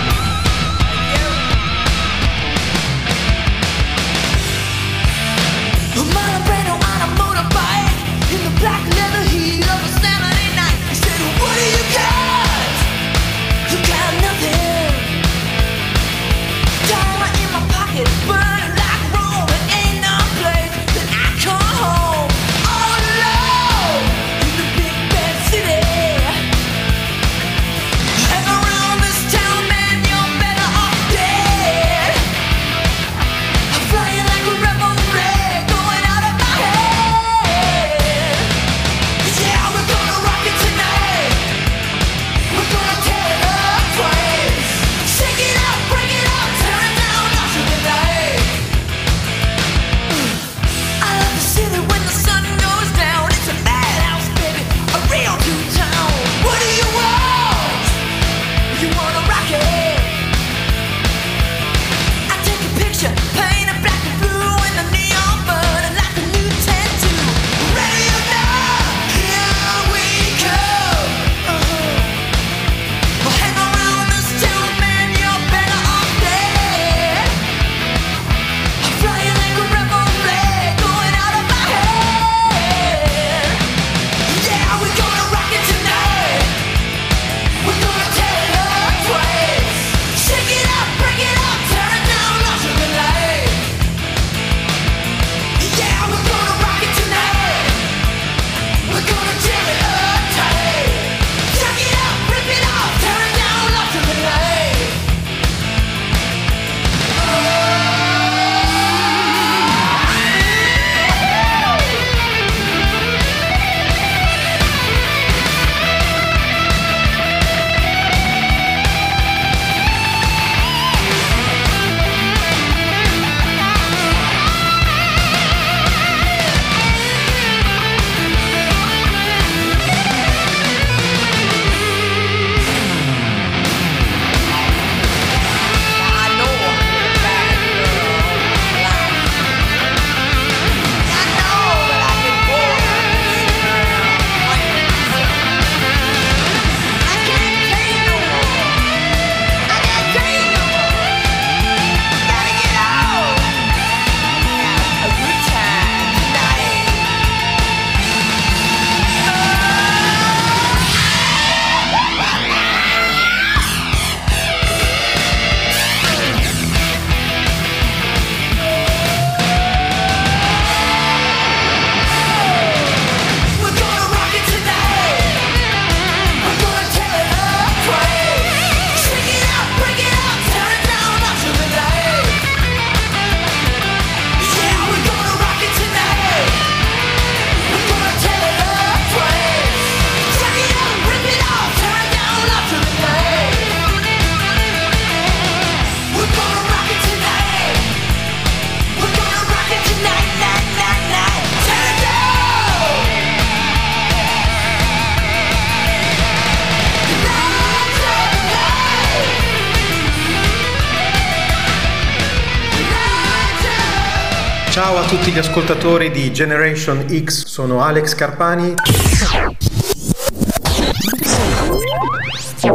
gli 215.39 215.41
ascoltatori 215.41 216.11
di 216.11 216.33
Generation 216.33 217.07
X, 217.09 217.45
sono 217.47 217.81
Alex 217.81 218.17
Carpani. 218.17 218.75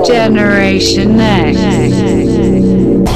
Generation 0.06 1.22
X. 1.52 3.14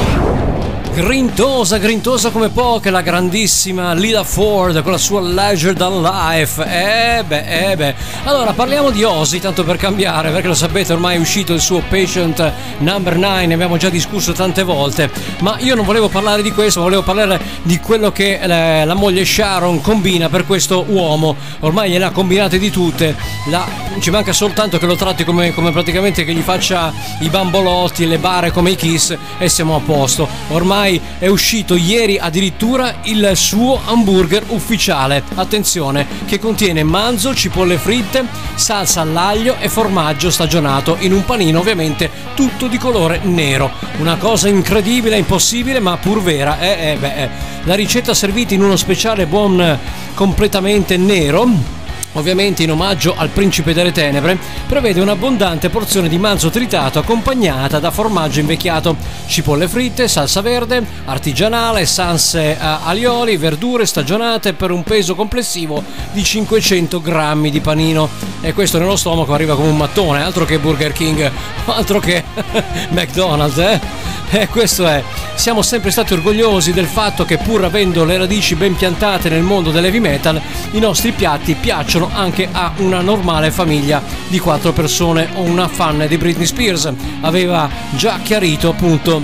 Grintosa, 0.92 1.78
grintosa 1.78 2.28
come 2.28 2.50
poche, 2.50 2.90
la 2.90 3.00
grandissima 3.00 3.94
Lila 3.94 4.22
Ford 4.22 4.82
con 4.82 4.92
la 4.92 4.98
sua 4.98 5.22
Leisure 5.22 5.72
Than 5.72 6.02
Life. 6.02 6.62
Eh 6.62 7.24
beh, 7.24 7.70
eh 7.70 7.76
beh, 7.76 7.94
allora, 8.24 8.52
parliamo 8.52 8.90
di 8.90 9.04
Ozzy, 9.04 9.38
tanto 9.38 9.64
per 9.64 9.76
cambiare, 9.76 10.30
perché 10.30 10.48
lo 10.48 10.54
sapete, 10.54 10.92
ormai 10.92 11.16
è 11.16 11.18
uscito 11.18 11.54
il 11.54 11.60
suo 11.60 11.82
Patient 11.88 12.52
Number 12.78 13.16
9, 13.16 13.46
ne 13.46 13.54
abbiamo 13.54 13.78
già 13.78 13.88
discusso 13.88 14.32
tante 14.32 14.64
volte, 14.64 15.10
ma 15.38 15.56
io 15.60 15.74
non 15.74 15.86
volevo 15.86 16.08
parlare 16.08 16.42
di 16.42 16.52
questo, 16.52 16.82
volevo 16.82 17.02
parlare 17.02 17.40
di 17.62 17.78
quello 17.78 18.12
che 18.12 18.38
eh, 18.38 18.84
la 18.84 18.94
moglie 18.94 19.24
Sharon 19.24 19.80
combina 19.80 20.28
per 20.28 20.44
questo 20.44 20.84
uomo. 20.88 21.36
Ormai 21.60 21.90
gliela 21.90 22.08
ha 22.08 22.10
combinate 22.10 22.58
di 22.58 22.70
tutte, 22.70 23.16
la, 23.46 23.66
ci 24.00 24.10
manca 24.10 24.32
soltanto 24.32 24.78
che 24.78 24.86
lo 24.86 24.96
tratti 24.96 25.24
come, 25.24 25.54
come 25.54 25.72
praticamente 25.72 26.24
che 26.24 26.34
gli 26.34 26.42
faccia 26.42 26.92
i 27.20 27.28
bambolotti, 27.30 28.06
le 28.06 28.18
bare 28.18 28.50
come 28.50 28.72
i 28.72 28.76
Kiss 28.76 29.16
e 29.38 29.48
siamo 29.48 29.76
a 29.76 29.80
posto. 29.80 30.28
Ormai 30.48 31.00
è 31.18 31.28
uscito 31.28 31.76
ieri 31.76 32.18
addirittura 32.18 32.96
il 33.04 33.32
suo 33.34 33.80
hamburger 33.84 34.44
ufficiale, 34.48 35.22
attenzione, 35.34 36.06
che 36.26 36.38
contiene 36.38 36.82
manzo, 36.82 37.34
cipolle 37.34 37.78
fritte, 37.78 38.06
salsa 38.54 39.00
all'aglio 39.00 39.56
e 39.58 39.68
formaggio 39.68 40.30
stagionato 40.30 40.96
in 41.00 41.12
un 41.12 41.24
panino 41.24 41.60
ovviamente 41.60 42.10
tutto 42.34 42.66
di 42.66 42.78
colore 42.78 43.20
nero. 43.22 43.70
Una 43.98 44.16
cosa 44.16 44.48
incredibile, 44.48 45.16
impossibile, 45.16 45.80
ma 45.80 45.96
pur 45.96 46.22
vera. 46.22 46.58
Eh, 46.58 46.92
eh, 46.92 46.96
beh, 46.96 47.22
eh. 47.22 47.28
La 47.64 47.74
ricetta 47.74 48.14
servita 48.14 48.54
in 48.54 48.62
uno 48.62 48.76
speciale 48.76 49.26
buon 49.26 49.78
completamente 50.14 50.96
nero 50.96 51.77
ovviamente 52.12 52.62
in 52.62 52.70
omaggio 52.70 53.14
al 53.16 53.28
principe 53.28 53.72
delle 53.72 53.92
tenebre, 53.92 54.38
prevede 54.66 55.00
un'abbondante 55.00 55.68
porzione 55.68 56.08
di 56.08 56.18
manzo 56.18 56.50
tritato 56.50 56.98
accompagnata 56.98 57.78
da 57.78 57.90
formaggio 57.90 58.40
invecchiato, 58.40 58.96
cipolle 59.26 59.68
fritte, 59.68 60.08
salsa 60.08 60.40
verde, 60.40 60.84
artigianale, 61.04 61.86
salse 61.86 62.52
eh, 62.52 62.56
alioli, 62.60 63.36
verdure 63.36 63.86
stagionate 63.86 64.52
per 64.52 64.70
un 64.70 64.82
peso 64.82 65.14
complessivo 65.14 65.82
di 66.12 66.22
500 66.22 67.00
grammi 67.00 67.50
di 67.50 67.60
panino. 67.60 68.08
E 68.40 68.52
questo 68.52 68.78
nello 68.78 68.96
stomaco 68.96 69.34
arriva 69.34 69.54
come 69.54 69.68
un 69.68 69.76
mattone, 69.76 70.22
altro 70.22 70.44
che 70.44 70.58
Burger 70.58 70.92
King, 70.92 71.30
altro 71.66 72.00
che 72.00 72.24
McDonald's, 72.90 73.58
eh? 73.58 74.16
E 74.30 74.46
questo 74.48 74.86
è. 74.86 75.02
Siamo 75.34 75.62
sempre 75.62 75.90
stati 75.90 76.12
orgogliosi 76.12 76.72
del 76.72 76.86
fatto 76.86 77.24
che 77.24 77.38
pur 77.38 77.64
avendo 77.64 78.04
le 78.04 78.18
radici 78.18 78.56
ben 78.56 78.76
piantate 78.76 79.30
nel 79.30 79.42
mondo 79.42 79.70
dell'heavy 79.70 80.00
metal, 80.00 80.40
i 80.72 80.78
nostri 80.78 81.12
piatti 81.12 81.54
piacciono 81.54 81.97
anche 82.06 82.48
a 82.50 82.72
una 82.76 83.00
normale 83.00 83.50
famiglia 83.50 84.02
di 84.28 84.38
quattro 84.38 84.72
persone 84.72 85.28
o 85.34 85.42
una 85.42 85.66
fan 85.66 86.06
di 86.06 86.16
Britney 86.16 86.46
Spears. 86.46 86.92
Aveva 87.22 87.68
già 87.96 88.18
chiarito 88.22 88.68
appunto 88.68 89.22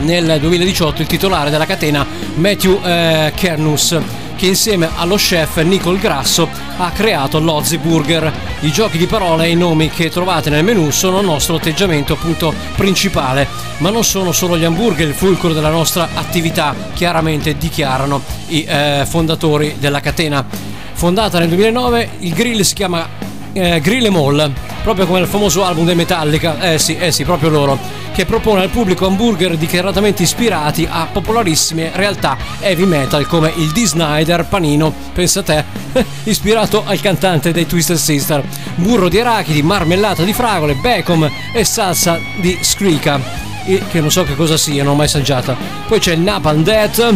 nel 0.00 0.38
2018 0.40 1.02
il 1.02 1.06
titolare 1.06 1.50
della 1.50 1.66
catena 1.66 2.04
Matthew 2.34 2.80
eh, 2.82 3.32
Kernus 3.36 4.00
che 4.42 4.48
insieme 4.48 4.90
allo 4.96 5.14
chef 5.14 5.58
Nicole 5.62 6.00
Grasso 6.00 6.48
ha 6.76 6.90
creato 6.90 7.38
l'Ozzy 7.38 7.76
Burger. 7.76 8.32
I 8.62 8.72
giochi 8.72 8.98
di 8.98 9.06
parole 9.06 9.44
e 9.44 9.50
i 9.50 9.54
nomi 9.54 9.88
che 9.88 10.10
trovate 10.10 10.50
nel 10.50 10.64
menu 10.64 10.90
sono 10.90 11.20
il 11.20 11.26
nostro 11.26 11.54
atteggiamento 11.54 12.14
appunto 12.14 12.52
principale, 12.74 13.46
ma 13.78 13.90
non 13.90 14.02
sono 14.02 14.32
solo 14.32 14.58
gli 14.58 14.64
hamburger 14.64 15.06
il 15.06 15.14
fulcro 15.14 15.52
della 15.52 15.70
nostra 15.70 16.08
attività, 16.14 16.74
chiaramente 16.92 17.56
dichiarano 17.56 18.20
i 18.48 18.64
eh, 18.64 19.04
fondatori 19.06 19.76
della 19.78 20.00
catena. 20.00 20.71
Fondata 21.02 21.40
nel 21.40 21.48
2009, 21.48 22.10
il 22.20 22.32
grill 22.32 22.60
si 22.60 22.74
chiama 22.74 23.08
eh, 23.54 23.80
Grill 23.80 24.04
Em 24.04 24.14
All, 24.14 24.52
proprio 24.84 25.04
come 25.04 25.18
il 25.18 25.26
famoso 25.26 25.64
album 25.64 25.84
dei 25.84 25.96
Metallica, 25.96 26.60
eh 26.60 26.78
sì, 26.78 26.96
eh 26.96 27.10
sì, 27.10 27.24
proprio 27.24 27.48
loro, 27.48 27.76
che 28.12 28.24
propone 28.24 28.62
al 28.62 28.68
pubblico 28.68 29.08
hamburger 29.08 29.56
dichiaratamente 29.56 30.22
ispirati 30.22 30.86
a 30.88 31.08
popolarissime 31.10 31.90
realtà 31.92 32.36
heavy 32.60 32.84
metal 32.84 33.26
come 33.26 33.52
il 33.56 33.72
D. 33.72 33.82
Snyder 33.84 34.44
Panino, 34.44 34.94
pensa 35.12 35.42
te, 35.42 35.64
ispirato 36.22 36.84
al 36.86 37.00
cantante 37.00 37.50
dei 37.50 37.66
Twisted 37.66 37.96
Sister, 37.96 38.44
burro 38.76 39.08
di 39.08 39.18
arachidi, 39.18 39.60
marmellata 39.60 40.22
di 40.22 40.32
fragole, 40.32 40.74
bacon 40.74 41.28
e 41.52 41.64
salsa 41.64 42.16
di 42.36 42.56
scrica, 42.62 43.20
che 43.64 44.00
non 44.00 44.12
so 44.12 44.22
che 44.22 44.36
cosa 44.36 44.56
sia, 44.56 44.84
non 44.84 44.92
ho 44.92 44.96
mai 44.96 45.06
assaggiata. 45.06 45.56
Poi 45.88 45.98
c'è 45.98 46.12
il 46.12 46.20
Napalm 46.20 46.62
Death, 46.62 47.12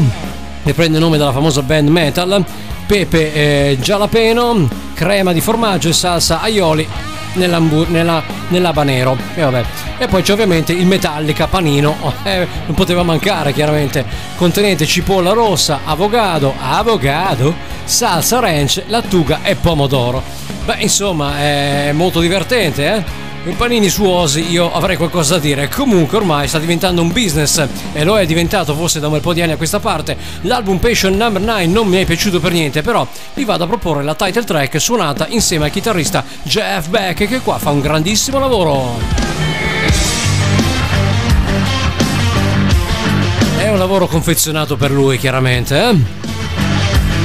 che 0.64 0.74
prende 0.74 0.99
nome 0.99 1.18
dalla 1.18 1.30
famosa 1.30 1.62
band 1.62 1.89
metal, 1.89 2.45
pepe 2.87 3.32
eh, 3.32 3.78
jalapeno, 3.80 4.68
crema 4.95 5.32
di 5.32 5.41
formaggio 5.41 5.89
e 5.89 5.93
salsa 5.93 6.41
aioli 6.41 6.87
nella, 7.34 8.22
nell'habanero. 8.49 9.16
E, 9.34 9.43
vabbè. 9.43 9.64
e 9.99 10.07
poi 10.09 10.22
c'è 10.22 10.32
ovviamente 10.32 10.72
il 10.72 10.87
Metallica 10.87 11.47
panino. 11.47 11.97
Oh, 12.01 12.12
eh, 12.22 12.47
non 12.66 12.74
poteva 12.74 13.03
mancare 13.03 13.53
chiaramente. 13.53 14.05
Contenente 14.37 14.87
cipolla 14.87 15.32
rossa 15.32 15.80
avocado 15.84 16.55
avocado 16.59 17.55
salsa 17.84 18.41
ranch 18.41 18.82
lattuga 18.87 19.41
e 19.43 19.55
pomodoro. 19.57 20.22
Beh 20.64 20.76
insomma 20.78 21.39
è 21.39 21.93
molto 21.93 22.20
divertente 22.20 22.95
eh 22.95 23.25
i 23.51 23.55
panini 23.55 23.88
suosi 23.88 24.51
io 24.51 24.72
avrei 24.72 24.97
qualcosa 24.97 25.34
da 25.34 25.40
dire. 25.40 25.68
Comunque 25.68 26.16
ormai 26.16 26.49
sta 26.49 26.59
diventando 26.59 27.01
un 27.01 27.12
business 27.12 27.64
e 27.92 28.03
lo 28.03 28.18
è 28.18 28.26
diventato 28.26 28.74
forse 28.74 28.99
da 28.99 29.07
un 29.07 29.12
bel 29.12 29.20
po' 29.22 29.32
di 29.32 29.40
anni 29.40 29.53
a 29.53 29.57
questa 29.57 29.78
parte. 29.78 30.16
L'album 30.42 30.78
Patient 30.78 31.16
Number 31.16 31.40
9 31.40 31.66
non 31.66 31.86
mi 31.86 31.99
è 31.99 32.05
piaciuto 32.05 32.40
per 32.40 32.53
niente, 32.53 32.82
però 32.82 33.07
vi 33.34 33.44
vado 33.44 33.64
a 33.64 33.66
proporre 33.68 34.03
la 34.03 34.14
title 34.14 34.44
track 34.44 34.80
suonata 34.80 35.26
insieme 35.28 35.66
al 35.66 35.70
chitarrista 35.70 36.24
Jeff 36.42 36.88
Beck 36.88 37.28
che 37.28 37.40
qua 37.40 37.59
fa 37.59 37.70
un 37.70 37.80
grandissimo 37.80 38.40
lavoro. 38.40 38.99
È 43.59 43.68
un 43.68 43.78
lavoro 43.78 44.09
confezionato 44.09 44.76
per 44.76 44.90
lui 44.90 45.18
chiaramente, 45.18 45.88
eh? 45.88 45.97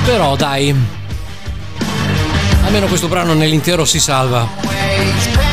Però 0.05 0.36
dai. 0.36 0.76
Almeno 2.63 2.86
questo 2.86 3.07
brano 3.07 3.34
nell'intero 3.34 3.86
si 3.86 3.99
salva. 3.99 5.50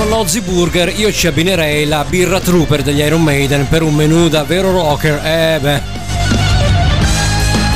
Ozzy 0.00 0.40
Burger 0.40 0.92
io 0.96 1.12
ci 1.12 1.26
abbinerei 1.26 1.84
la 1.84 2.04
birra 2.04 2.40
trooper 2.40 2.82
degli 2.82 3.00
Iron 3.00 3.22
Maiden 3.22 3.68
per 3.68 3.82
un 3.82 3.94
menù 3.94 4.28
davvero 4.28 4.70
rocker. 4.70 5.20
Eh 5.24 5.58
beh. 5.60 5.80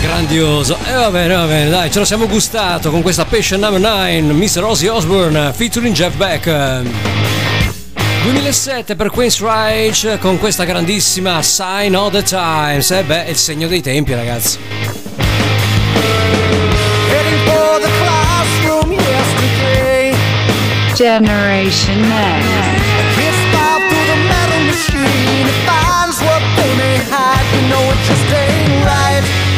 Grandioso. 0.00 0.76
E 0.84 0.92
va 0.92 1.10
bene, 1.10 1.34
va 1.34 1.46
bene, 1.46 1.70
dai, 1.70 1.90
ce 1.90 1.98
lo 1.98 2.04
siamo 2.04 2.26
gustato 2.26 2.90
con 2.90 3.02
questa 3.02 3.24
Patient 3.24 3.62
Number 3.62 3.80
9, 3.80 4.20
Mr. 4.20 4.64
Ozzy 4.64 4.86
Osbourne 4.86 5.52
featuring 5.52 5.94
Jeff 5.94 6.14
Beck. 6.14 6.82
2007 8.22 8.94
per 8.94 9.10
Queen's 9.10 9.40
Rage 9.40 10.18
con 10.18 10.38
questa 10.38 10.64
grandissima 10.64 11.42
Sign 11.42 11.94
of 11.94 12.12
the 12.12 12.22
Times. 12.22 12.90
Eh 12.90 13.02
beh, 13.02 13.24
è 13.26 13.30
il 13.30 13.36
segno 13.36 13.66
dei 13.66 13.80
tempi, 13.80 14.14
ragazzi. 14.14 14.58
Generation 20.94 22.04
ain't 28.32 28.84
right. 28.84 29.51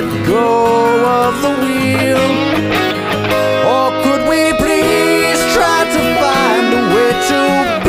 Let 0.00 0.26
go 0.26 0.46
of 1.24 1.42
the 1.42 1.52
wheel? 1.62 2.26
Or 3.74 3.88
could 4.04 4.22
we 4.30 4.42
please 4.62 5.40
try 5.54 5.80
to 5.94 6.00
find 6.22 6.68
a 6.80 6.82
way 6.94 7.12
to 7.30 7.87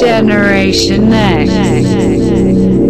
Generation 0.00 1.10
Next. 1.10 2.89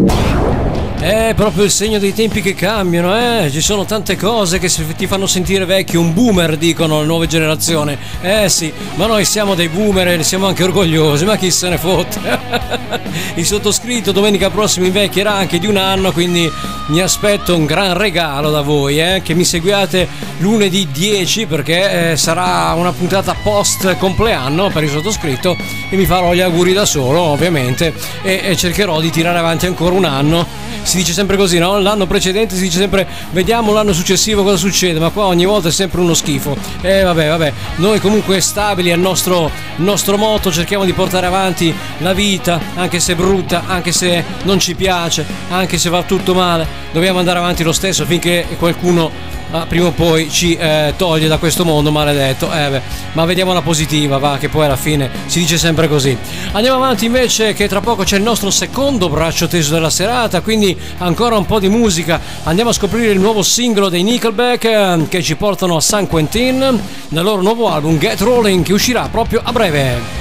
È 1.01 1.33
proprio 1.35 1.65
il 1.65 1.71
segno 1.71 1.99
dei 1.99 2.13
tempi 2.13 2.43
che 2.43 2.55
cambiano, 2.55 3.17
eh? 3.17 3.51
Ci 3.51 3.63
sono 3.63 3.87
tante 3.87 4.17
cose 4.17 4.59
che 4.59 4.69
ti 4.69 5.07
fanno 5.07 5.27
sentire 5.27 5.65
vecchio, 5.65 5.99
un 5.99 6.13
boomer 6.13 6.59
dicono 6.59 7.01
le 7.01 7.07
nuove 7.07 7.27
generazioni. 7.27 7.97
Eh 8.21 8.51
sì, 8.51 8.71
ma 8.97 9.07
noi 9.07 9.25
siamo 9.25 9.55
dei 9.55 9.71
boomer 9.71 10.09
e 10.09 10.17
ne 10.19 10.23
siamo 10.25 10.47
anche 10.47 10.63
orgogliosi, 10.63 11.25
ma 11.25 11.39
chi 11.39 11.51
se 11.51 11.71
ne 11.71 11.79
fotte? 11.79 12.21
il 13.37 13.47
sottoscritto 13.47 14.13
domenica 14.13 14.51
prossima 14.51 14.85
invecchierà 14.85 15.33
anche 15.33 15.59
di 15.59 15.67
un 15.67 15.79
anno, 15.79 16.13
quindi 16.13 16.53
mi 16.89 17.01
aspetto 17.01 17.57
un 17.57 17.65
gran 17.65 17.97
regalo 17.97 18.51
da 18.51 18.61
voi, 18.61 19.01
eh? 19.01 19.23
Che 19.25 19.33
mi 19.33 19.47
seguiate 19.47 20.07
lunedì 20.41 20.87
10 20.93 21.47
perché 21.47 22.11
eh, 22.11 22.17
sarà 22.19 22.75
una 22.75 22.93
puntata 22.93 23.35
post 23.43 23.97
compleanno 23.97 24.69
per 24.69 24.83
il 24.83 24.91
sottoscritto 24.91 25.57
e 25.89 25.97
mi 25.97 26.05
farò 26.05 26.35
gli 26.35 26.41
auguri 26.41 26.75
da 26.75 26.85
solo, 26.85 27.21
ovviamente, 27.21 27.95
e, 28.23 28.41
e 28.45 28.55
cercherò 28.55 29.01
di 29.01 29.09
tirare 29.09 29.39
avanti 29.39 29.65
ancora 29.65 29.95
un 29.95 30.05
anno. 30.05 30.69
Si 30.91 30.97
dice 30.97 31.13
sempre 31.13 31.37
così, 31.37 31.59
no? 31.59 31.79
L'anno 31.79 32.09
precedente 32.09 32.57
si 32.57 32.63
dice 32.63 32.79
sempre 32.79 33.07
vediamo 33.31 33.73
l'anno 33.73 33.93
successivo 33.93 34.43
cosa 34.43 34.57
succede, 34.57 34.99
ma 34.99 35.11
qua 35.11 35.27
ogni 35.27 35.45
volta 35.45 35.69
è 35.69 35.71
sempre 35.71 36.01
uno 36.01 36.15
schifo. 36.15 36.57
E 36.81 37.03
vabbè, 37.03 37.29
vabbè, 37.29 37.53
noi 37.77 38.01
comunque 38.01 38.41
stabili 38.41 38.91
al 38.91 38.99
nostro, 38.99 39.49
nostro 39.77 40.17
motto 40.17 40.51
cerchiamo 40.51 40.85
di 40.85 40.93
portare 40.93 41.27
avanti 41.27 41.73
la 41.99 42.13
vita, 42.13 42.61
anche 42.75 42.99
se 42.99 43.13
è 43.13 43.15
brutta, 43.15 43.67
anche 43.69 43.93
se 43.93 44.25
non 44.43 44.59
ci 44.59 44.75
piace, 44.75 45.25
anche 45.51 45.79
se 45.79 45.91
va 45.91 46.03
tutto 46.03 46.35
male, 46.35 46.67
dobbiamo 46.91 47.21
andare 47.21 47.39
avanti 47.39 47.63
lo 47.63 47.73
stesso 47.73 48.05
finché 48.05 48.45
qualcuno 48.59 49.39
ah, 49.51 49.67
prima 49.67 49.87
o 49.87 49.91
poi 49.93 50.31
ci 50.31 50.57
eh, 50.57 50.95
toglie 50.97 51.29
da 51.29 51.39
questo 51.39 51.65
mondo 51.65 51.91
maledetto. 51.91 52.53
Eh 52.53 52.69
beh, 52.69 52.83
ma 53.13 53.25
vediamo 53.25 53.53
la 53.53 53.63
positiva, 53.63 54.19
va, 54.19 54.39
che 54.39 54.49
poi 54.49 54.65
alla 54.65 54.77
fine 54.77 55.11
si 55.27 55.41
dice 55.41 55.59
sempre 55.59 55.89
così. 55.89 56.17
Andiamo 56.53 56.77
avanti 56.77 57.07
invece 57.07 57.53
che 57.53 57.69
tra 57.69 57.81
poco 57.81 58.03
c'è 58.03 58.17
il 58.17 58.23
nostro 58.23 58.51
secondo 58.51 59.09
braccio 59.09 59.47
teso 59.49 59.73
della 59.73 59.91
serata, 59.91 60.41
quindi 60.41 60.77
ancora 60.99 61.37
un 61.37 61.47
po' 61.47 61.59
di 61.59 61.69
musica. 61.69 62.21
Andiamo 62.45 62.71
a 62.71 62.73
scoprire 62.73 63.13
il 63.13 63.19
nuovo 63.19 63.43
singolo 63.43 63.89
dei 63.89 64.03
Nickelback 64.03 64.65
eh, 64.65 65.07
che 65.09 65.23
ci 65.23 65.37
portano 65.37 65.77
a 65.77 65.81
San 65.81 66.07
Quentin 66.07 66.81
nel 67.09 67.25
loro 67.25 67.43
nuovo 67.43 67.69
album 67.71 67.99
Get 67.99 68.21
Rolling 68.21 68.65
che 68.65 68.73
uscirà 68.73 69.09
proprio 69.11 69.41
a 69.43 69.53
breve. 69.53 70.19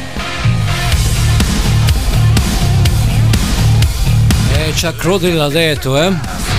E 4.53 4.71
Chuck 4.71 4.97
Crowley 4.97 5.33
l'ha 5.33 5.47
detto, 5.47 5.97
eh? 5.97 6.58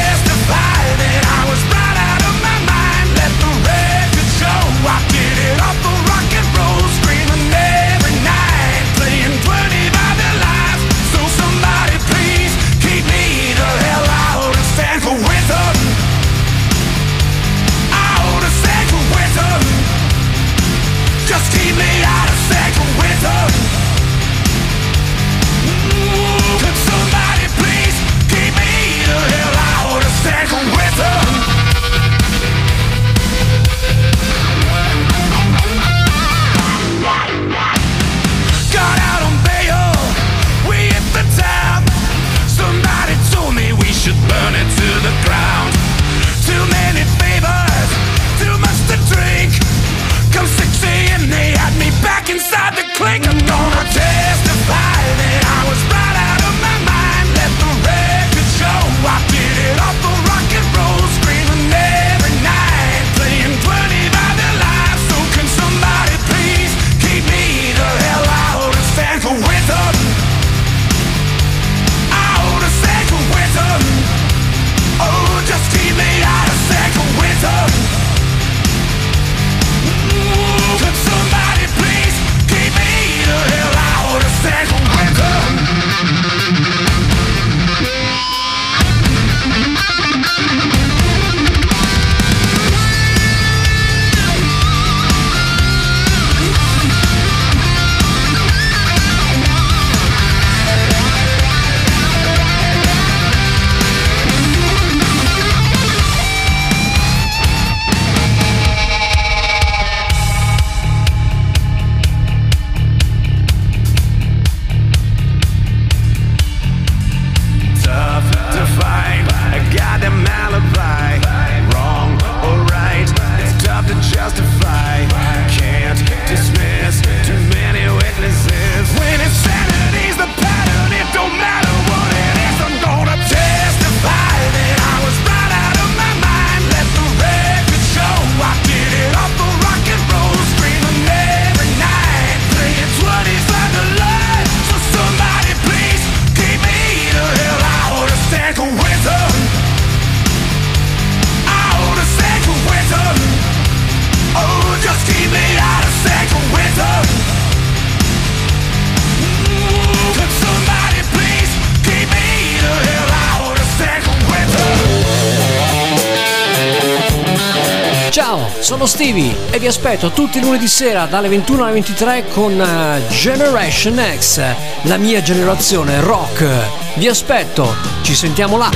ripeto, 169.91 170.11
tutti 170.11 170.37
i 170.37 170.41
lunedì 170.41 170.67
sera 170.67 171.05
dalle 171.05 171.27
21 171.27 171.63
alle 171.63 171.73
23 171.73 172.27
con 172.29 172.59
eh, 172.61 173.01
Generation 173.09 174.01
X, 174.17 174.41
la 174.83 174.97
mia 174.97 175.21
generazione 175.21 175.99
rock. 175.99 176.47
Vi 176.95 177.07
aspetto, 177.07 177.75
ci 178.01 178.15
sentiamo 178.15 178.57
là. 178.57 178.69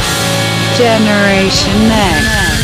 Generation 0.75 1.91
X. 1.91 2.54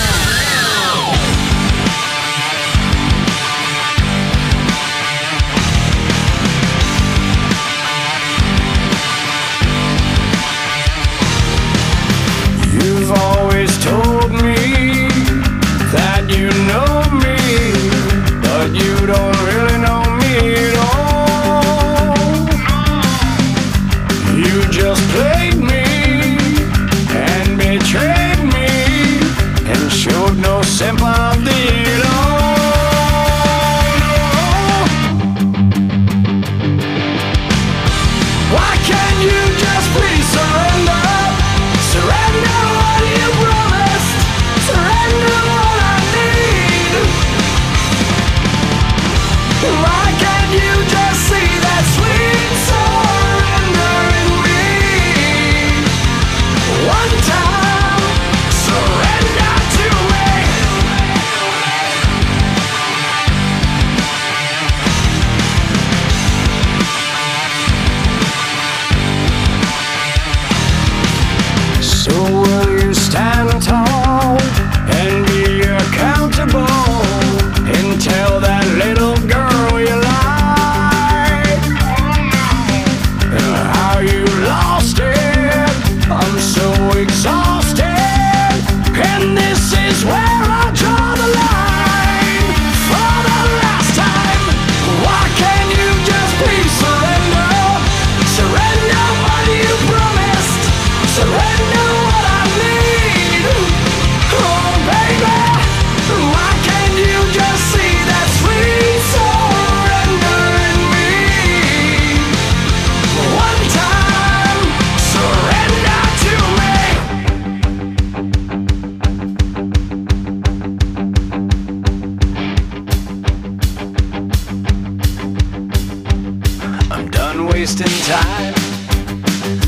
wasting 127.62 127.86
time. 128.10 128.56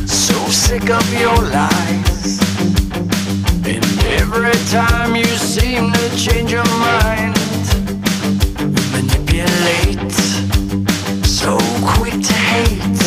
So 0.08 0.34
sick 0.50 0.89
of 0.89 1.06
your 1.14 1.38
lies. 1.58 2.39
And 3.68 3.86
every 4.20 4.58
time 4.72 5.16
you 5.16 5.26
seem 5.26 5.91
to 5.91 6.18
change 6.18 6.52
your 6.52 6.66
mind, 6.89 7.36
manipulate. 8.94 10.12
So 11.24 11.60
quick 11.94 12.18
to 12.30 12.34
hate. 12.34 13.02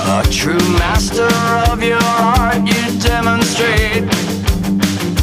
A 0.00 0.22
true 0.30 0.66
master 0.78 1.30
of 1.72 1.82
your 1.82 2.02
art, 2.02 2.58
you 2.58 3.00
demonstrate. 3.00 4.04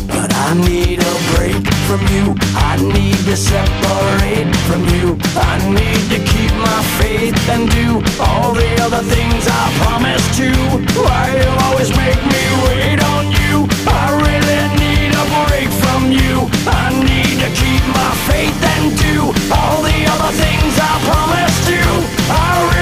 But 0.07 0.33
I 0.33 0.55
need 0.67 1.01
a 1.03 1.15
break 1.35 1.63
from 1.85 2.01
you. 2.15 2.46
I 2.77 2.81
need 2.93 3.17
to 3.25 3.35
separate 3.35 4.53
from 4.69 4.85
you. 4.93 5.17
I 5.33 5.57
need 5.65 6.03
to 6.13 6.19
keep 6.21 6.53
my 6.61 6.81
faith 7.01 7.33
and 7.49 7.65
do 7.71 7.97
all 8.21 8.53
the 8.53 8.69
other 8.85 9.01
things 9.01 9.47
I 9.49 9.65
promised 9.81 10.37
to. 10.37 10.53
Why 11.01 11.41
you 11.41 11.49
always 11.65 11.89
make 11.97 12.21
me 12.21 12.43
wait 12.69 13.01
on 13.01 13.33
you? 13.33 13.65
I 13.89 14.13
really 14.21 14.61
need 14.77 15.09
a 15.09 15.25
break 15.49 15.69
from 15.81 16.11
you. 16.11 16.45
I 16.69 16.93
need 17.01 17.41
to 17.41 17.49
keep 17.49 17.81
my 17.97 18.13
faith 18.29 18.61
and 18.77 18.93
do 18.93 19.33
all 19.57 19.81
the 19.81 19.99
other 20.13 20.31
things 20.37 20.77
I 20.77 20.93
promised 21.09 21.61
to. 21.73 21.81
I 22.29 22.76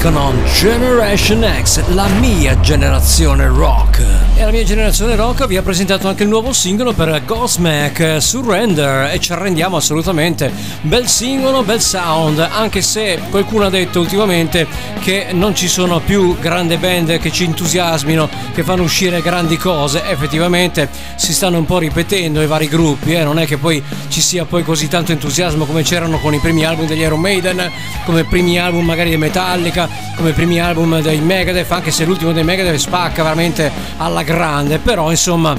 Welcome 0.00 0.16
on 0.16 0.46
Generation 0.46 1.42
X, 1.42 1.84
la 1.92 2.06
mia 2.20 2.60
generazione 2.60 3.48
rock. 3.48 4.17
E 4.38 4.44
la 4.44 4.52
mia 4.52 4.62
generazione 4.62 5.16
rock 5.16 5.48
vi 5.48 5.56
ha 5.56 5.62
presentato 5.62 6.06
anche 6.06 6.22
il 6.22 6.28
nuovo 6.28 6.52
singolo 6.52 6.92
per 6.92 7.22
Godsmack, 7.24 8.22
Surrender, 8.22 9.12
e 9.12 9.18
ci 9.18 9.32
arrendiamo 9.32 9.76
assolutamente. 9.76 10.52
Bel 10.82 11.08
singolo, 11.08 11.64
bel 11.64 11.80
sound, 11.80 12.38
anche 12.38 12.80
se 12.80 13.20
qualcuno 13.30 13.66
ha 13.66 13.68
detto 13.68 13.98
ultimamente 13.98 14.64
che 15.00 15.30
non 15.32 15.56
ci 15.56 15.66
sono 15.66 15.98
più 15.98 16.38
grandi 16.38 16.76
band 16.76 17.18
che 17.18 17.32
ci 17.32 17.42
entusiasmino, 17.42 18.28
che 18.54 18.62
fanno 18.62 18.84
uscire 18.84 19.22
grandi 19.22 19.56
cose. 19.56 20.04
Effettivamente 20.04 20.88
si 21.16 21.34
stanno 21.34 21.58
un 21.58 21.64
po' 21.64 21.78
ripetendo 21.78 22.40
i 22.40 22.46
vari 22.46 22.68
gruppi, 22.68 23.14
eh? 23.14 23.24
non 23.24 23.40
è 23.40 23.44
che 23.44 23.56
poi 23.56 23.82
ci 24.06 24.20
sia 24.20 24.44
poi 24.44 24.62
così 24.62 24.86
tanto 24.86 25.10
entusiasmo 25.10 25.64
come 25.64 25.82
c'erano 25.82 26.20
con 26.20 26.32
i 26.32 26.38
primi 26.38 26.64
album 26.64 26.86
degli 26.86 27.00
Iron 27.00 27.18
Maiden, 27.18 27.68
come 28.04 28.22
primi 28.22 28.56
album 28.56 28.84
magari 28.84 29.10
di 29.10 29.16
Metallica, 29.16 29.88
come 30.14 30.30
primi 30.30 30.60
album 30.60 31.00
dei 31.00 31.18
Megadeth, 31.18 31.72
anche 31.72 31.90
se 31.90 32.04
l'ultimo 32.04 32.30
dei 32.30 32.44
Megadeth 32.44 32.76
spacca 32.76 33.24
veramente 33.24 33.72
alla 33.96 34.26
grande, 34.28 34.78
però 34.78 35.10
insomma 35.10 35.56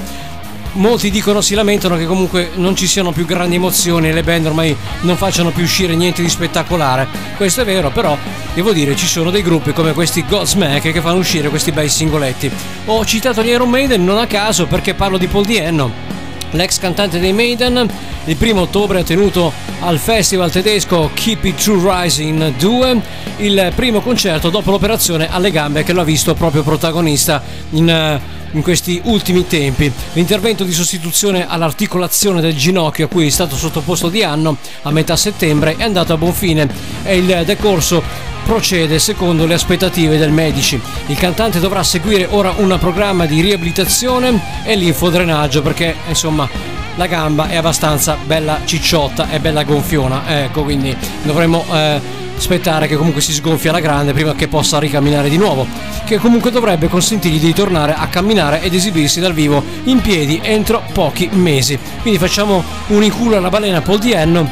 molti 0.74 1.10
dicono, 1.10 1.40
si 1.40 1.54
lamentano 1.54 1.96
che 1.96 2.06
comunque 2.06 2.50
non 2.54 2.76
ci 2.76 2.86
siano 2.86 3.10
più 3.10 3.26
grandi 3.26 3.56
emozioni 3.56 4.08
e 4.08 4.12
le 4.12 4.22
band 4.22 4.46
ormai 4.46 4.76
non 5.00 5.16
facciano 5.16 5.50
più 5.50 5.64
uscire 5.64 5.96
niente 5.96 6.22
di 6.22 6.28
spettacolare. 6.28 7.08
Questo 7.36 7.62
è 7.62 7.64
vero, 7.64 7.90
però 7.90 8.16
devo 8.54 8.72
dire 8.72 8.94
ci 8.94 9.06
sono 9.06 9.30
dei 9.30 9.42
gruppi 9.42 9.72
come 9.72 9.92
questi 9.92 10.24
Godsmack 10.24 10.92
che 10.92 11.00
fanno 11.00 11.18
uscire 11.18 11.48
questi 11.48 11.72
bei 11.72 11.88
singoletti. 11.88 12.48
Ho 12.86 13.04
citato 13.04 13.42
gli 13.42 13.48
Iron 13.48 13.68
Maiden 13.68 14.04
non 14.04 14.18
a 14.18 14.28
caso 14.28 14.66
perché 14.66 14.94
parlo 14.94 15.18
di 15.18 15.26
Paul 15.26 15.44
Dienno. 15.44 16.08
L'ex 16.52 16.78
cantante 16.78 17.18
dei 17.18 17.32
Maiden 17.32 17.88
il 18.24 18.36
primo 18.36 18.62
ottobre 18.62 19.00
ha 19.00 19.04
tenuto 19.04 19.52
al 19.80 19.98
festival 19.98 20.50
tedesco 20.50 21.10
Keep 21.14 21.44
It 21.44 21.62
True 21.62 22.02
Rising 22.02 22.54
2 22.56 23.00
il 23.38 23.72
primo 23.74 24.00
concerto 24.00 24.50
dopo 24.50 24.70
l'operazione 24.70 25.30
alle 25.30 25.50
gambe 25.50 25.84
che 25.84 25.92
lo 25.92 26.02
ha 26.02 26.04
visto 26.04 26.34
proprio 26.34 26.62
protagonista 26.62 27.42
in, 27.70 27.88
eh, 27.88 28.20
in 28.52 28.62
questi 28.62 29.00
ultimi 29.04 29.46
tempi. 29.46 29.90
L'intervento 30.12 30.64
di 30.64 30.72
sostituzione 30.72 31.46
all'articolazione 31.48 32.40
del 32.40 32.56
ginocchio 32.56 33.06
a 33.06 33.08
cui 33.08 33.26
è 33.26 33.30
stato 33.30 33.56
sottoposto 33.56 34.08
di 34.08 34.22
anno 34.22 34.56
a 34.82 34.90
metà 34.90 35.16
settembre 35.16 35.76
è 35.76 35.84
andato 35.84 36.12
a 36.12 36.16
buon 36.16 36.32
fine 36.32 36.68
e 37.04 37.18
il 37.18 37.42
decorso 37.44 38.02
procede 38.44 38.98
secondo 38.98 39.46
le 39.46 39.54
aspettative 39.54 40.18
del 40.18 40.32
medici. 40.32 40.80
Il 41.06 41.16
cantante 41.16 41.60
dovrà 41.60 41.82
seguire 41.82 42.26
ora 42.30 42.52
un 42.56 42.76
programma 42.80 43.26
di 43.26 43.40
riabilitazione 43.40 44.40
e 44.64 44.74
linfodrenaggio 44.76 45.62
perché 45.62 45.94
insomma 46.08 46.48
la 46.96 47.06
gamba 47.06 47.48
è 47.48 47.56
abbastanza 47.56 48.16
bella 48.26 48.60
cicciotta 48.64 49.30
e 49.30 49.38
bella 49.38 49.62
gonfiona, 49.62 50.44
ecco 50.44 50.64
quindi 50.64 50.94
dovremmo 51.22 51.64
eh, 51.72 52.00
aspettare 52.40 52.86
che 52.86 52.96
comunque 52.96 53.20
si 53.20 53.32
sgonfia 53.32 53.70
alla 53.70 53.80
grande 53.80 54.14
prima 54.14 54.34
che 54.34 54.48
possa 54.48 54.78
ricamminare 54.78 55.28
di 55.28 55.36
nuovo, 55.36 55.66
che 56.04 56.16
comunque 56.16 56.50
dovrebbe 56.50 56.88
consentirgli 56.88 57.38
di 57.38 57.52
tornare 57.52 57.94
a 57.94 58.08
camminare 58.08 58.62
ed 58.62 58.74
esibirsi 58.74 59.20
dal 59.20 59.34
vivo 59.34 59.62
in 59.84 60.00
piedi 60.00 60.40
entro 60.42 60.82
pochi 60.92 61.28
mesi. 61.32 61.78
Quindi 62.00 62.18
facciamo 62.18 62.64
un 62.88 63.02
inculo 63.04 63.36
alla 63.36 63.50
balena 63.50 63.82
Paul 63.82 63.98
Dienno 63.98 64.48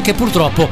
che 0.00 0.14
purtroppo 0.14 0.68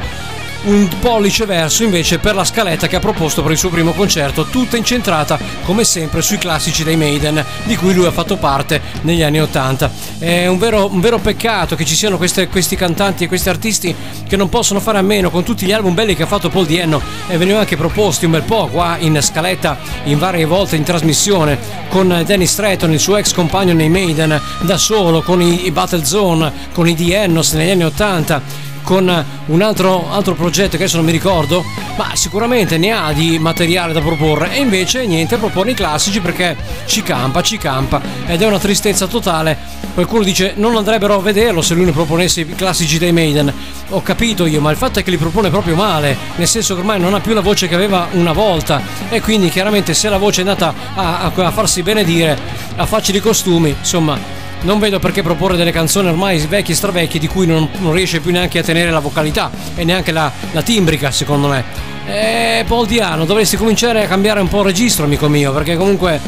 un 0.63 0.87
pollice 0.99 1.45
verso 1.45 1.83
invece 1.83 2.19
per 2.19 2.35
la 2.35 2.45
scaletta 2.45 2.87
che 2.87 2.95
ha 2.95 2.99
proposto 2.99 3.41
per 3.41 3.51
il 3.51 3.57
suo 3.57 3.69
primo 3.69 3.91
concerto, 3.91 4.45
tutta 4.45 4.77
incentrata 4.77 5.37
come 5.65 5.83
sempre 5.83 6.21
sui 6.21 6.37
classici 6.37 6.83
dei 6.83 6.95
Maiden, 6.95 7.43
di 7.63 7.75
cui 7.75 7.93
lui 7.93 8.05
ha 8.05 8.11
fatto 8.11 8.37
parte 8.37 8.81
negli 9.01 9.23
anni 9.23 9.41
80. 9.41 9.91
È 10.19 10.47
un 10.47 10.57
vero, 10.57 10.89
un 10.91 11.01
vero 11.01 11.19
peccato 11.19 11.75
che 11.75 11.85
ci 11.85 11.95
siano 11.95 12.17
queste- 12.17 12.47
questi 12.47 12.75
cantanti 12.75 13.23
e 13.25 13.27
questi 13.27 13.49
artisti 13.49 13.93
che 14.27 14.37
non 14.37 14.49
possono 14.49 14.79
fare 14.79 14.97
a 14.97 15.01
meno 15.01 15.29
con 15.29 15.43
tutti 15.43 15.65
gli 15.65 15.71
album 15.71 15.93
belli 15.93 16.15
che 16.15 16.23
ha 16.23 16.27
fatto 16.27 16.49
Paul 16.49 16.65
Dienno 16.65 17.01
e 17.27 17.37
venivano 17.37 17.61
anche 17.61 17.77
proposti 17.77 18.25
un 18.25 18.31
bel 18.31 18.43
po' 18.43 18.67
qua 18.67 18.97
in 18.99 19.19
scaletta 19.21 19.77
in 20.05 20.17
varie 20.17 20.45
volte 20.45 20.75
in 20.75 20.83
trasmissione 20.83 21.57
con 21.89 22.23
Danny 22.25 22.45
Stratton, 22.45 22.91
il 22.91 22.99
suo 22.99 23.17
ex 23.17 23.33
compagno 23.33 23.73
nei 23.73 23.89
Maiden, 23.89 24.39
da 24.61 24.77
solo, 24.77 25.21
con 25.21 25.41
i, 25.41 25.69
Battle 25.71 26.05
Zone, 26.05 26.51
con 26.73 26.87
i 26.87 26.95
The 26.95 27.27
negli 27.27 27.69
anni 27.69 27.83
80 27.83 28.71
con 28.83 29.25
un 29.45 29.61
altro, 29.61 30.11
altro 30.11 30.35
progetto 30.35 30.71
che 30.71 30.83
adesso 30.83 30.97
non 30.97 31.05
mi 31.05 31.11
ricordo, 31.11 31.63
ma 31.97 32.15
sicuramente 32.15 32.77
ne 32.77 32.91
ha 32.91 33.11
di 33.13 33.39
materiale 33.39 33.93
da 33.93 34.01
proporre 34.01 34.53
e 34.53 34.59
invece 34.59 35.05
niente, 35.05 35.37
propone 35.37 35.71
i 35.71 35.73
classici 35.73 36.19
perché 36.19 36.55
ci 36.85 37.01
campa, 37.01 37.41
ci 37.41 37.57
campa 37.57 38.01
ed 38.27 38.41
è 38.41 38.45
una 38.45 38.59
tristezza 38.59 39.07
totale. 39.07 39.57
Qualcuno 39.93 40.23
dice 40.23 40.53
non 40.55 40.75
andrebbero 40.75 41.15
a 41.15 41.19
vederlo 41.19 41.61
se 41.61 41.75
lui 41.75 41.85
ne 41.85 41.91
proponesse 41.91 42.41
i 42.41 42.55
classici 42.55 42.97
dei 42.97 43.11
Maiden. 43.11 43.53
Ho 43.89 44.01
capito 44.01 44.45
io, 44.45 44.59
ma 44.59 44.71
il 44.71 44.77
fatto 44.77 44.99
è 44.99 45.03
che 45.03 45.11
li 45.11 45.17
propone 45.17 45.49
proprio 45.49 45.75
male, 45.75 46.17
nel 46.35 46.47
senso 46.47 46.73
che 46.73 46.79
ormai 46.81 46.99
non 46.99 47.13
ha 47.13 47.19
più 47.19 47.33
la 47.33 47.41
voce 47.41 47.67
che 47.67 47.75
aveva 47.75 48.07
una 48.11 48.33
volta 48.33 48.81
e 49.09 49.21
quindi 49.21 49.49
chiaramente 49.49 49.93
se 49.93 50.09
la 50.09 50.17
voce 50.17 50.41
è 50.41 50.45
andata 50.45 50.73
a, 50.95 51.19
a- 51.19 51.31
a 51.45 51.51
farsi 51.51 51.83
benedire, 51.83 52.37
a 52.75 52.85
farci 52.85 53.15
i 53.15 53.19
costumi, 53.19 53.75
insomma 53.79 54.41
non 54.63 54.79
vedo 54.79 54.99
perché 54.99 55.21
proporre 55.21 55.55
delle 55.55 55.71
canzoni 55.71 56.09
ormai 56.09 56.39
vecchie 56.47 56.73
e 56.73 56.77
stravecchie 56.77 57.19
di 57.19 57.27
cui 57.27 57.45
non, 57.45 57.69
non 57.79 57.93
riesce 57.93 58.19
più 58.19 58.31
neanche 58.31 58.59
a 58.59 58.63
tenere 58.63 58.91
la 58.91 58.99
vocalità 58.99 59.51
e 59.75 59.83
neanche 59.83 60.11
la, 60.11 60.31
la 60.51 60.61
timbrica 60.61 61.11
secondo 61.11 61.47
me. 61.47 61.63
E 62.05 62.65
Paul 62.67 62.85
Diano, 62.85 63.25
dovresti 63.25 63.55
cominciare 63.55 64.03
a 64.03 64.07
cambiare 64.07 64.41
un 64.41 64.47
po' 64.47 64.59
il 64.59 64.65
registro 64.65 65.05
amico 65.05 65.27
mio 65.29 65.53
perché 65.53 65.75
comunque 65.75 66.19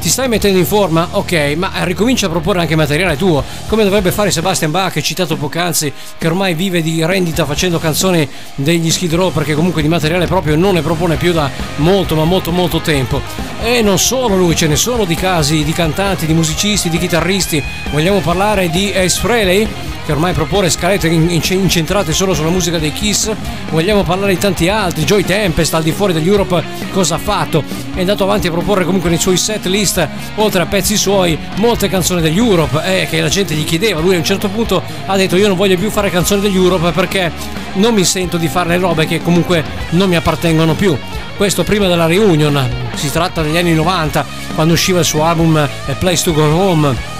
ti 0.00 0.08
stai 0.08 0.28
mettendo 0.28 0.58
in 0.58 0.66
forma? 0.66 1.08
Ok, 1.12 1.54
ma 1.56 1.70
ricomincia 1.84 2.26
a 2.26 2.28
proporre 2.30 2.60
anche 2.60 2.76
materiale 2.76 3.16
tuo, 3.16 3.42
come 3.66 3.84
dovrebbe 3.84 4.12
fare 4.12 4.30
Sebastian 4.30 4.70
Bach, 4.70 5.00
citato 5.00 5.36
poc'anzi, 5.36 5.92
che 6.16 6.26
ormai 6.26 6.54
vive 6.54 6.82
di 6.82 7.04
rendita 7.04 7.44
facendo 7.44 7.78
canzoni 7.78 8.28
degli 8.54 8.90
Skid 8.90 9.14
Row 9.14 9.32
perché 9.32 9.54
comunque 9.54 9.82
di 9.82 9.88
materiale 9.88 10.26
proprio 10.26 10.56
non 10.56 10.74
ne 10.74 10.82
propone 10.82 11.16
più 11.16 11.32
da 11.32 11.50
molto 11.76 12.14
ma 12.14 12.24
molto 12.24 12.50
molto 12.50 12.80
tempo. 12.80 13.20
E 13.62 13.82
non 13.82 13.98
solo 13.98 14.36
lui, 14.36 14.54
ce 14.54 14.66
ne 14.66 14.76
sono 14.76 15.04
di 15.04 15.14
casi 15.14 15.64
di 15.64 15.72
cantanti, 15.72 16.26
di 16.26 16.34
musicisti, 16.34 16.88
di 16.88 16.98
chitarristi. 16.98 17.62
Vogliamo 17.90 18.20
parlare 18.20 18.70
di 18.70 18.92
Ace 18.94 19.18
Frehley? 19.18 19.96
Che 20.08 20.14
ormai 20.14 20.32
propone 20.32 20.70
scalette 20.70 21.06
in- 21.06 21.28
in- 21.28 21.42
incentrate 21.50 22.14
solo 22.14 22.32
sulla 22.32 22.48
musica 22.48 22.78
dei 22.78 22.94
Kiss, 22.94 23.30
vogliamo 23.68 24.04
parlare 24.04 24.32
di 24.32 24.38
tanti 24.38 24.70
altri. 24.70 25.04
Joy 25.04 25.22
Tempest 25.22 25.74
al 25.74 25.82
di 25.82 25.92
fuori 25.92 26.14
degli 26.14 26.26
Europe 26.28 26.64
cosa 26.92 27.16
ha 27.16 27.18
fatto? 27.18 27.62
È 27.92 28.00
andato 28.00 28.24
avanti 28.24 28.46
a 28.46 28.50
proporre 28.50 28.86
comunque 28.86 29.10
nei 29.10 29.18
suoi 29.18 29.36
set 29.36 29.66
list, 29.66 30.08
oltre 30.36 30.62
a 30.62 30.66
pezzi 30.66 30.96
suoi, 30.96 31.36
molte 31.56 31.90
canzoni 31.90 32.22
degli 32.22 32.38
Europe 32.38 33.02
eh, 33.02 33.06
che 33.06 33.20
la 33.20 33.28
gente 33.28 33.52
gli 33.52 33.64
chiedeva. 33.64 34.00
Lui 34.00 34.14
a 34.14 34.18
un 34.18 34.24
certo 34.24 34.48
punto 34.48 34.82
ha 35.04 35.14
detto 35.14 35.36
io 35.36 35.46
non 35.46 35.58
voglio 35.58 35.76
più 35.76 35.90
fare 35.90 36.08
canzoni 36.08 36.40
degli 36.40 36.56
Europe 36.56 36.90
perché 36.92 37.30
non 37.74 37.92
mi 37.92 38.04
sento 38.04 38.38
di 38.38 38.48
fare 38.48 38.70
le 38.70 38.78
robe 38.78 39.04
che 39.04 39.20
comunque 39.20 39.62
non 39.90 40.08
mi 40.08 40.16
appartengono 40.16 40.72
più. 40.72 40.96
Questo 41.36 41.64
prima 41.64 41.86
della 41.86 42.06
reunion, 42.06 42.66
si 42.94 43.10
tratta 43.10 43.42
degli 43.42 43.58
anni 43.58 43.74
90, 43.74 44.24
quando 44.54 44.72
usciva 44.72 45.00
il 45.00 45.04
suo 45.04 45.24
album 45.24 45.56
A 45.56 45.92
Place 45.98 46.24
to 46.24 46.32
Go 46.32 46.44
Home. 46.44 47.17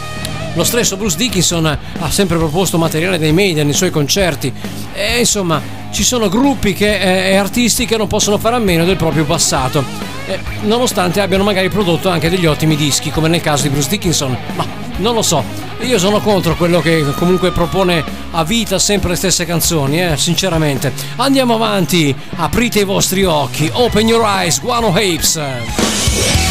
Lo 0.58 0.64
stesso 0.64 0.96
Bruce 0.96 1.16
Dickinson 1.16 1.66
ha 1.66 2.10
sempre 2.10 2.36
proposto 2.36 2.78
materiale 2.78 3.16
dei 3.16 3.32
media 3.32 3.62
nei 3.62 3.74
suoi 3.74 3.90
concerti. 3.90 4.52
E 4.92 5.20
insomma 5.20 5.62
ci 5.92 6.02
sono 6.02 6.28
gruppi 6.28 6.74
che, 6.74 6.98
eh, 6.98 7.30
e 7.30 7.36
artisti 7.36 7.86
che 7.86 7.96
non 7.96 8.08
possono 8.08 8.38
fare 8.38 8.56
a 8.56 8.58
meno 8.58 8.84
del 8.84 8.96
proprio 8.96 9.24
passato, 9.24 9.84
eh, 10.26 10.36
nonostante 10.62 11.20
abbiano 11.20 11.44
magari 11.44 11.68
prodotto 11.68 12.08
anche 12.08 12.28
degli 12.28 12.44
ottimi 12.44 12.74
dischi 12.74 13.10
come 13.12 13.28
nel 13.28 13.40
caso 13.40 13.62
di 13.62 13.68
Bruce 13.68 13.88
Dickinson, 13.88 14.36
ma 14.56 14.66
non 14.96 15.14
lo 15.14 15.22
so, 15.22 15.44
io 15.82 15.96
sono 15.96 16.18
contro 16.18 16.56
quello 16.56 16.80
che 16.80 17.04
comunque 17.14 17.52
propone 17.52 18.02
a 18.32 18.42
vita 18.42 18.80
sempre 18.80 19.10
le 19.10 19.16
stesse 19.16 19.46
canzoni, 19.46 20.02
eh, 20.02 20.16
sinceramente. 20.16 20.92
Andiamo 21.16 21.54
avanti, 21.54 22.12
aprite 22.34 22.80
i 22.80 22.84
vostri 22.84 23.22
occhi, 23.22 23.70
open 23.72 24.08
your 24.08 24.24
eyes, 24.24 24.60
Guano 24.60 24.88
Apes. 24.88 26.47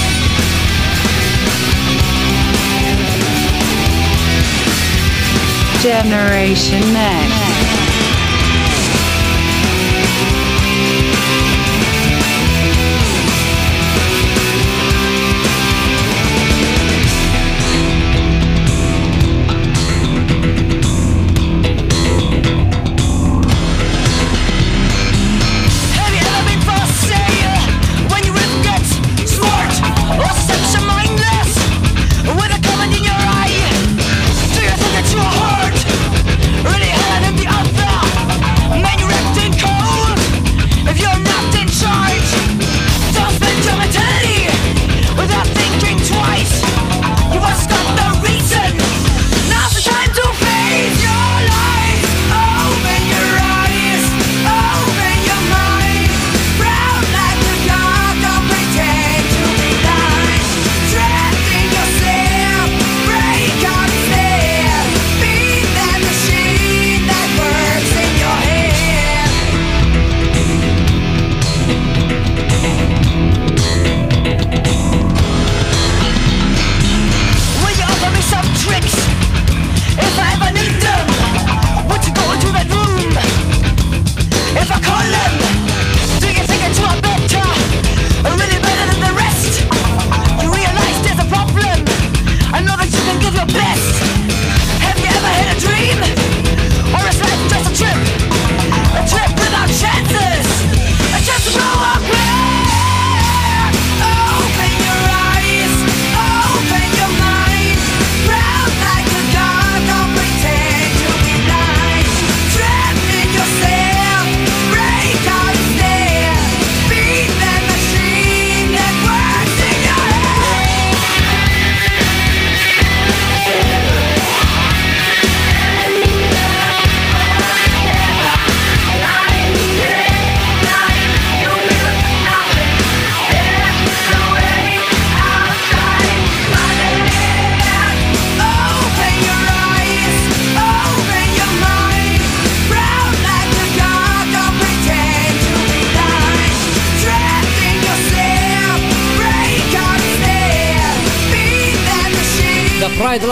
Generation 5.88 6.82
Next. 6.92 7.57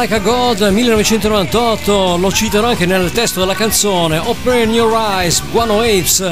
Like 0.08 0.22
a 0.22 0.24
God 0.24 0.62
1998 0.62 2.18
lo 2.18 2.32
citano 2.32 2.68
anche 2.68 2.86
nel 2.86 3.12
testo 3.12 3.39
della 3.39 3.56
canzone 3.56 4.20
Open 4.20 4.72
Your 4.72 4.93
Eyes, 4.93 5.41
Guano 5.49 5.80
Apes. 5.80 6.24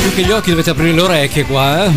Più 0.00 0.14
che 0.14 0.22
gli 0.22 0.30
occhi 0.30 0.48
dovete 0.48 0.70
aprire 0.70 0.92
le 0.92 1.02
orecchie 1.02 1.44
qua, 1.44 1.84
eh. 1.84 1.90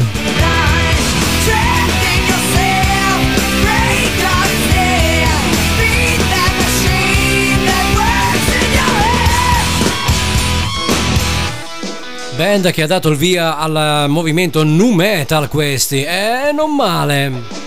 Band 12.36 12.72
che 12.72 12.82
ha 12.82 12.88
dato 12.88 13.08
il 13.08 13.16
via 13.16 13.58
al 13.58 14.10
movimento 14.10 14.66
nu 14.66 14.92
metal 14.92 15.48
questi. 15.48 16.04
Eh, 16.04 16.52
non 16.54 16.76
male. 16.76 17.59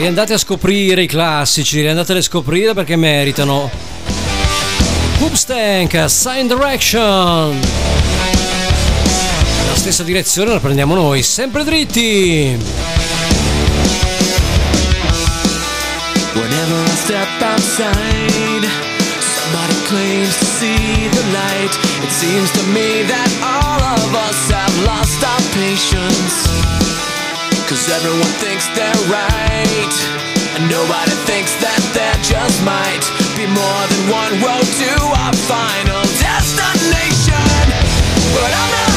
Riandate 0.00 0.32
a 0.32 0.38
scoprire 0.38 1.02
i 1.02 1.06
classici, 1.06 1.82
riandate 1.82 2.14
a 2.14 2.22
scoprire 2.22 2.72
perché 2.72 2.96
meritano. 2.96 3.70
Hoopstank, 5.18 6.08
Sign 6.08 6.46
Direction. 6.46 7.60
La 9.68 9.74
stessa 9.74 10.02
direzione 10.02 10.52
la 10.52 10.58
prendiamo 10.58 10.94
noi, 10.94 11.22
sempre 11.22 11.64
dritti. 11.64 12.56
Whenever 16.32 16.86
I 16.86 16.96
step 16.96 17.28
outside, 17.42 18.68
somebody 19.20 19.74
claims 19.86 20.38
to 20.38 20.46
see 20.46 21.10
the 21.10 21.24
light. 21.30 21.78
It 22.02 22.10
seems 22.10 22.50
to 22.52 22.62
me 22.72 23.04
that 23.06 23.30
all 23.42 23.82
of 23.82 24.14
us 24.14 24.50
have 24.50 24.82
lost 24.82 25.22
our 25.22 25.42
patience. 25.52 26.59
Everyone 27.90 28.34
thinks 28.38 28.68
they're 28.76 29.04
right. 29.10 29.94
And 30.54 30.70
nobody 30.70 31.10
thinks 31.26 31.52
that 31.58 31.82
there 31.92 32.14
just 32.22 32.62
might 32.62 33.02
be 33.34 33.50
more 33.50 33.84
than 33.90 34.02
one 34.06 34.34
road 34.46 34.62
to 34.62 34.92
our 35.26 35.34
final 35.50 36.02
destination. 36.22 37.66
But 38.34 38.50
I'm 38.54 38.70
not 38.70 38.89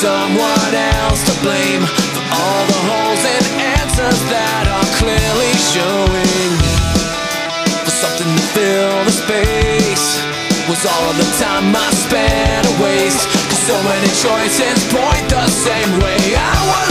someone 0.00 0.74
else 0.74 1.20
to 1.28 1.34
blame 1.44 1.84
for 1.84 2.24
all 2.32 2.64
the 2.72 2.80
holes 2.88 3.20
and 3.20 3.44
answers 3.76 4.20
that 4.32 4.64
are 4.64 4.88
clearly 4.96 5.52
showing. 5.76 6.52
For 7.84 7.92
something 7.92 8.32
to 8.32 8.44
fill 8.56 9.04
the 9.04 9.12
space 9.12 10.16
was 10.72 10.80
all 10.88 11.04
of 11.04 11.16
the 11.20 11.28
time 11.36 11.76
I 11.76 11.88
spent 11.92 12.64
a 12.64 12.74
waste. 12.82 13.28
Cause 13.28 13.62
so 13.68 13.76
many 13.84 14.08
choices 14.24 14.80
point 14.88 15.28
the 15.28 15.46
same 15.48 15.92
way. 16.00 16.32
I 16.32 16.56
was. 16.64 16.89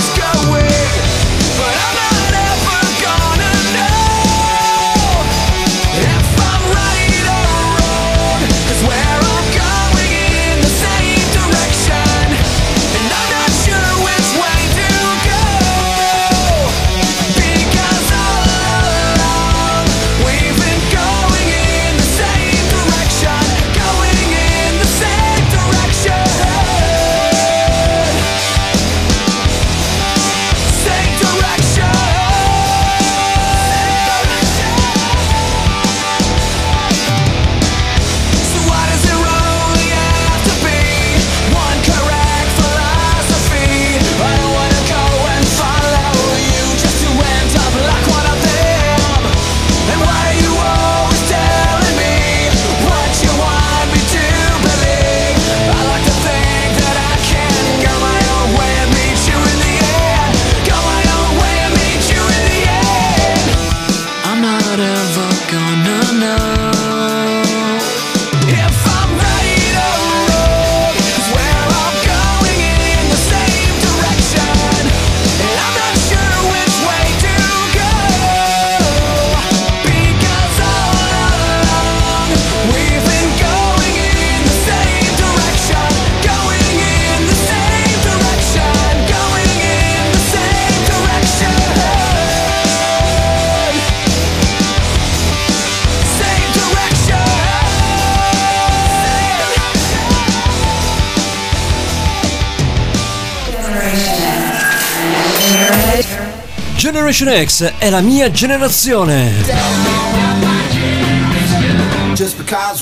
Generation 107.20 107.46
X 107.46 107.74
è 107.80 107.90
la 107.90 108.00
mia 108.00 108.32
generazione. 108.32 109.34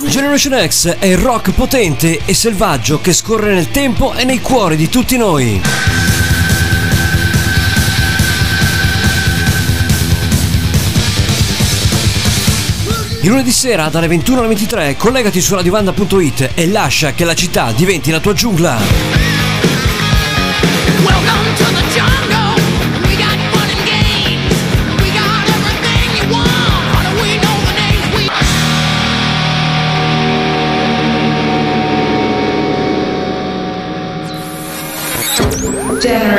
Generation 0.05 0.67
X 0.67 0.95
è 0.99 1.07
il 1.07 1.17
rock 1.17 1.53
potente 1.53 2.19
e 2.23 2.35
selvaggio 2.35 3.01
che 3.01 3.13
scorre 3.13 3.55
nel 3.55 3.71
tempo 3.71 4.13
e 4.13 4.25
nei 4.25 4.39
cuori 4.39 4.75
di 4.75 4.89
tutti 4.89 5.17
noi. 5.17 5.59
Il 13.21 13.29
lunedì 13.29 13.51
sera 13.51 13.89
dalle 13.89 14.05
21 14.05 14.37
alle 14.37 14.47
23 14.49 14.97
collegati 14.97 15.41
su 15.41 15.55
radiovanda.it 15.55 16.51
e 16.53 16.67
lascia 16.67 17.13
che 17.13 17.25
la 17.25 17.33
città 17.33 17.71
diventi 17.71 18.11
la 18.11 18.19
tua 18.19 18.33
giungla. 18.33 19.36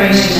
generation 0.08 0.37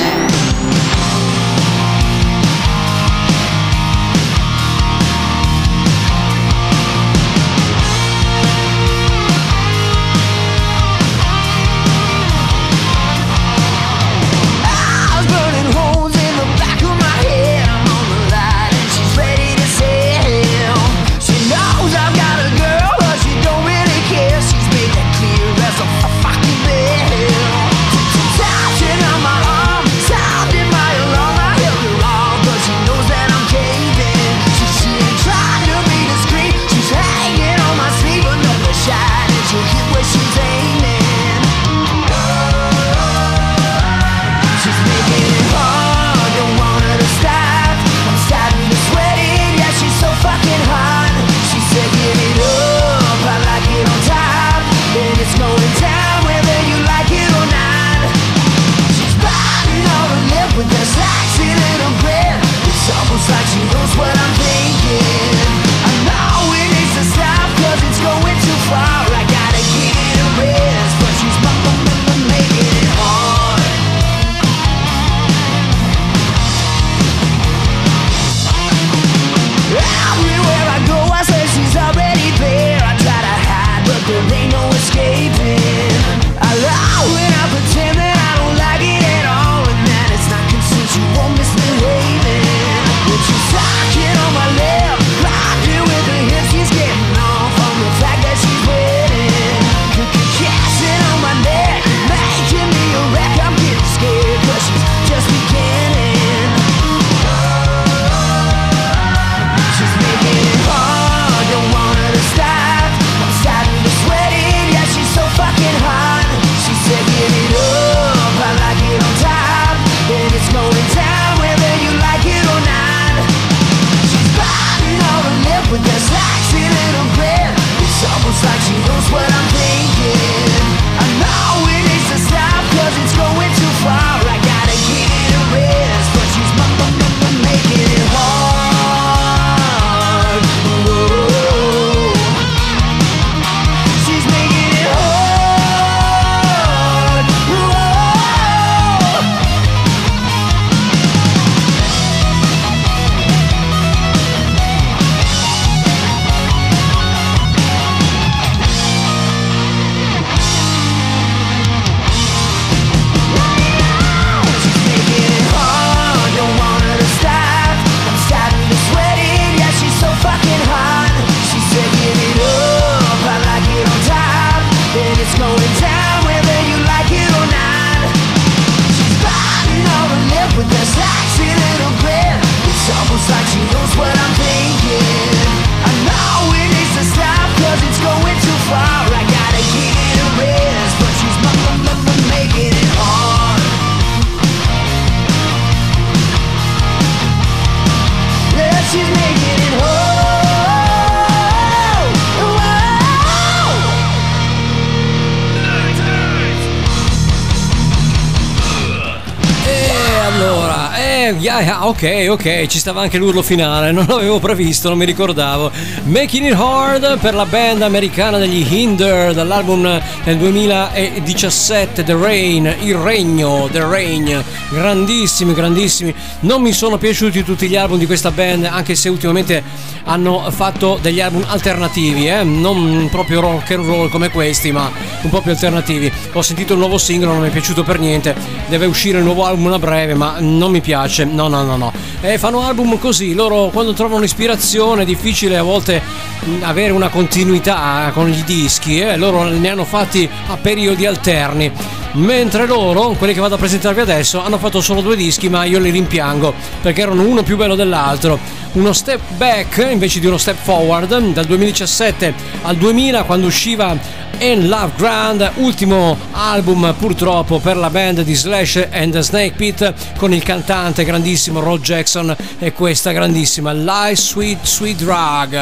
ok, 212.01 212.29
ok, 212.29 212.67
ci 212.67 212.79
stava 212.79 213.01
anche 213.01 213.17
l'urlo 213.17 213.41
finale, 213.41 213.91
non 213.91 214.05
l'avevo 214.07 214.39
previsto, 214.39 214.87
non 214.87 214.97
mi 214.97 215.03
ricordavo. 215.03 215.69
Making 216.05 216.45
It 216.45 216.53
Hard 216.53 217.19
per 217.19 217.33
la 217.33 217.45
band 217.45 217.81
americana 217.81 218.37
degli 218.37 218.65
Hinder 218.65 219.33
dall'album 219.33 220.01
del 220.23 220.37
2017 220.37 222.05
The 222.05 222.15
Rain, 222.15 222.73
Il 222.83 222.95
Regno, 222.95 223.67
The 223.69 223.83
Rain, 223.83 224.41
grandissimi, 224.69 225.53
grandissimi. 225.53 226.15
Non 226.41 226.61
mi 226.61 226.71
sono 226.71 226.97
piaciuti 226.97 227.43
tutti 227.43 227.67
gli 227.67 227.75
album 227.75 227.97
di 227.97 228.05
questa 228.05 228.31
band, 228.31 228.63
anche 228.63 228.95
se 228.95 229.09
ultimamente 229.09 229.61
hanno 230.05 230.49
fatto 230.51 230.97
degli 231.01 231.19
album 231.19 231.43
alternativi, 231.47 232.29
eh? 232.29 232.43
non 232.43 233.09
proprio 233.11 233.41
rock 233.41 233.71
and 233.71 233.85
roll 233.85 234.09
come 234.09 234.29
questi, 234.29 234.71
ma 234.71 234.89
un 235.21 235.29
po' 235.29 235.41
più 235.41 235.51
alternativi. 235.51 236.09
Ho 236.31 236.41
sentito 236.41 236.73
il 236.73 236.79
nuovo 236.79 236.97
singolo, 236.97 237.33
non 237.33 237.41
mi 237.41 237.49
è 237.49 237.51
piaciuto 237.51 237.83
per 237.83 237.99
niente. 237.99 238.33
Deve 238.67 238.85
uscire 238.85 239.17
il 239.17 239.25
nuovo 239.25 239.43
album 239.45 239.73
a 239.73 239.79
breve, 239.79 240.13
ma 240.13 240.37
non 240.39 240.71
mi 240.71 240.79
piace. 240.79 241.25
No, 241.25 241.49
no, 241.49 241.63
no, 241.63 241.75
no. 241.75 241.88
E 242.21 242.37
fanno 242.37 242.61
album 242.61 242.97
così, 242.99 243.33
loro 243.33 243.69
quando 243.69 243.93
trovano 243.93 244.23
ispirazione 244.23 245.03
è 245.03 245.05
difficile 245.05 245.57
a 245.57 245.63
volte 245.63 246.01
mh, 246.39 246.63
avere 246.63 246.91
una 246.91 247.09
continuità 247.09 248.11
con 248.13 248.27
gli 248.27 248.43
dischi, 248.43 248.99
eh? 248.99 249.15
loro 249.15 249.43
ne 249.43 249.69
hanno 249.69 249.85
fatti 249.85 250.29
a 250.47 250.57
periodi 250.57 251.05
alterni. 251.05 251.71
Mentre 252.13 252.65
loro, 252.65 253.11
quelli 253.11 253.33
che 253.33 253.39
vado 253.39 253.55
a 253.55 253.57
presentarvi 253.57 254.01
adesso, 254.01 254.43
hanno 254.43 254.57
fatto 254.57 254.81
solo 254.81 255.01
due 255.01 255.15
dischi, 255.15 255.47
ma 255.47 255.63
io 255.63 255.79
li 255.79 255.91
rimpiango 255.91 256.53
perché 256.81 257.01
erano 257.01 257.21
uno 257.21 257.43
più 257.43 257.55
bello 257.55 257.75
dell'altro. 257.75 258.39
Uno 258.71 258.93
step 258.93 259.19
back 259.35 259.87
invece 259.89 260.19
di 260.19 260.27
uno 260.27 260.37
step 260.37 260.55
forward 260.61 261.31
dal 261.33 261.45
2017 261.45 262.33
al 262.61 262.75
2000 262.75 263.23
quando 263.23 263.47
usciva 263.47 263.97
In 264.39 264.67
Love 264.67 264.91
Grand, 264.95 265.51
ultimo 265.55 266.15
album 266.33 266.93
purtroppo 266.97 267.57
per 267.57 267.77
la 267.77 267.89
band 267.89 268.21
di 268.21 268.35
Slash 268.35 268.87
and 268.91 269.17
Snake 269.17 269.53
Pit 269.55 269.93
con 270.17 270.33
il 270.33 270.43
cantante 270.43 271.03
grandissimo 271.03 271.61
Rod 271.61 271.81
Jackson 271.81 272.35
e 272.59 272.71
questa 272.71 273.11
grandissima 273.11 273.73
Life 273.73 274.15
Sweet 274.15 274.63
Sweet 274.63 274.97
Drug. 274.97 275.61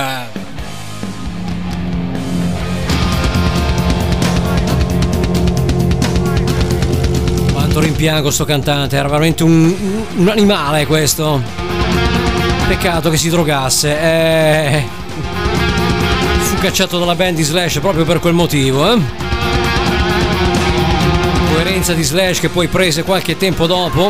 Quanto 7.54 7.80
rimpiango 7.80 8.30
sto 8.32 8.44
cantante, 8.44 8.98
era 8.98 9.08
veramente 9.08 9.44
un, 9.44 9.74
un 10.18 10.28
animale 10.28 10.86
questo. 10.86 11.77
Peccato 12.68 13.10
che 13.10 13.18
si 13.18 13.30
drogasse. 13.30 14.00
Eh, 14.00 14.86
fu 16.40 16.56
cacciato 16.58 17.00
dalla 17.00 17.16
band 17.16 17.36
di 17.36 17.44
Slash 17.44 17.80
proprio 17.80 18.04
per 18.04 18.20
quel 18.20 18.34
motivo, 18.34 18.92
eh. 18.92 19.00
Coerenza 21.54 21.94
di 21.94 22.04
Slash 22.04 22.40
che 22.40 22.50
poi 22.50 22.68
prese 22.68 23.04
qualche 23.04 23.38
tempo 23.38 23.68
dopo. 23.68 24.08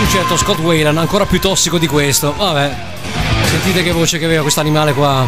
Un 0.00 0.08
certo 0.08 0.36
Scott 0.36 0.60
Wayland, 0.60 0.98
ancora 0.98 1.26
più 1.26 1.40
tossico 1.40 1.78
di 1.78 1.88
questo. 1.88 2.32
Vabbè. 2.36 2.74
Sentite 3.46 3.82
che 3.82 3.90
voce 3.90 4.18
che 4.18 4.24
aveva 4.24 4.42
quest'animale 4.42 4.92
qua. 4.92 5.26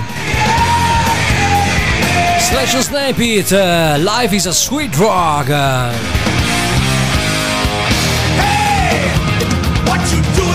Slash 2.49 2.75
and 2.75 2.83
Snap 2.85 3.19
It, 3.19 3.51
Life 3.51 4.35
is 4.35 4.47
a 4.47 4.53
Sweet 4.53 4.95
Drug. 4.95 5.49
Next. 9.97 10.07
Just 10.07 10.13
you 10.13 10.23
and 10.23 10.46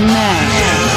me 0.00 0.10
got 0.10 0.87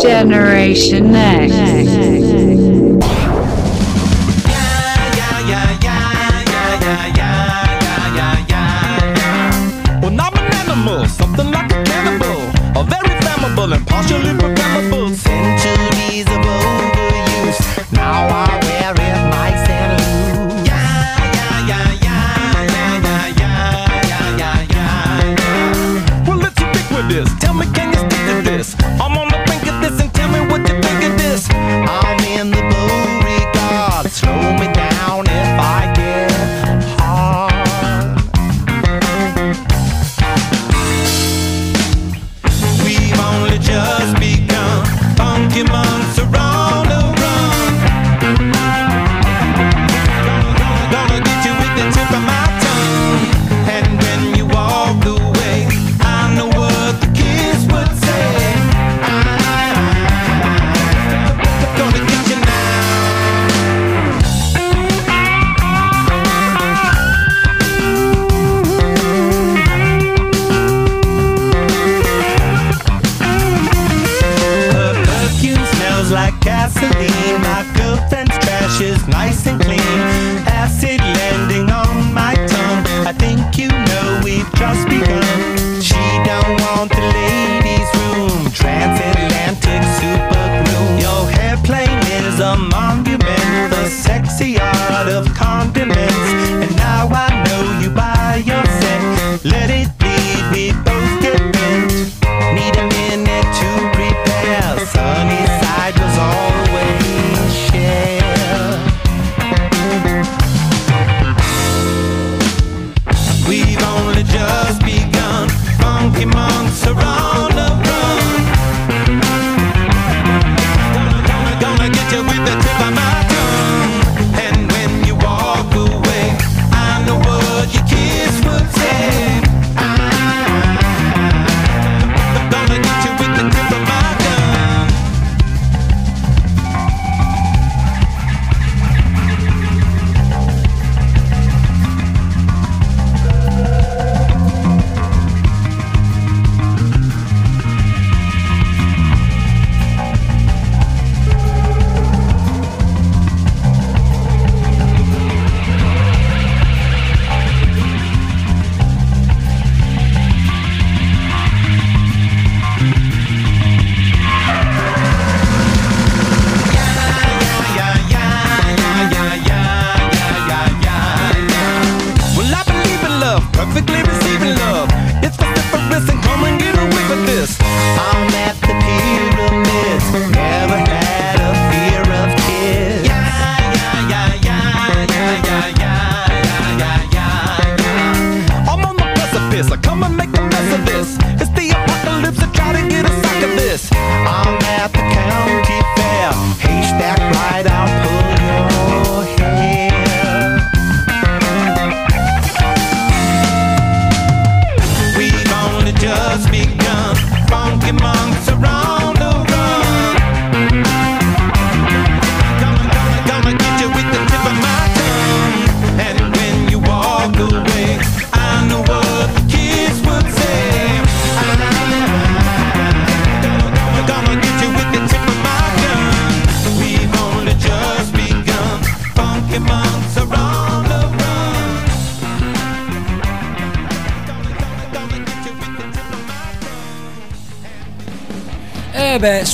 Generation 0.00 1.14
X. 1.14 2.17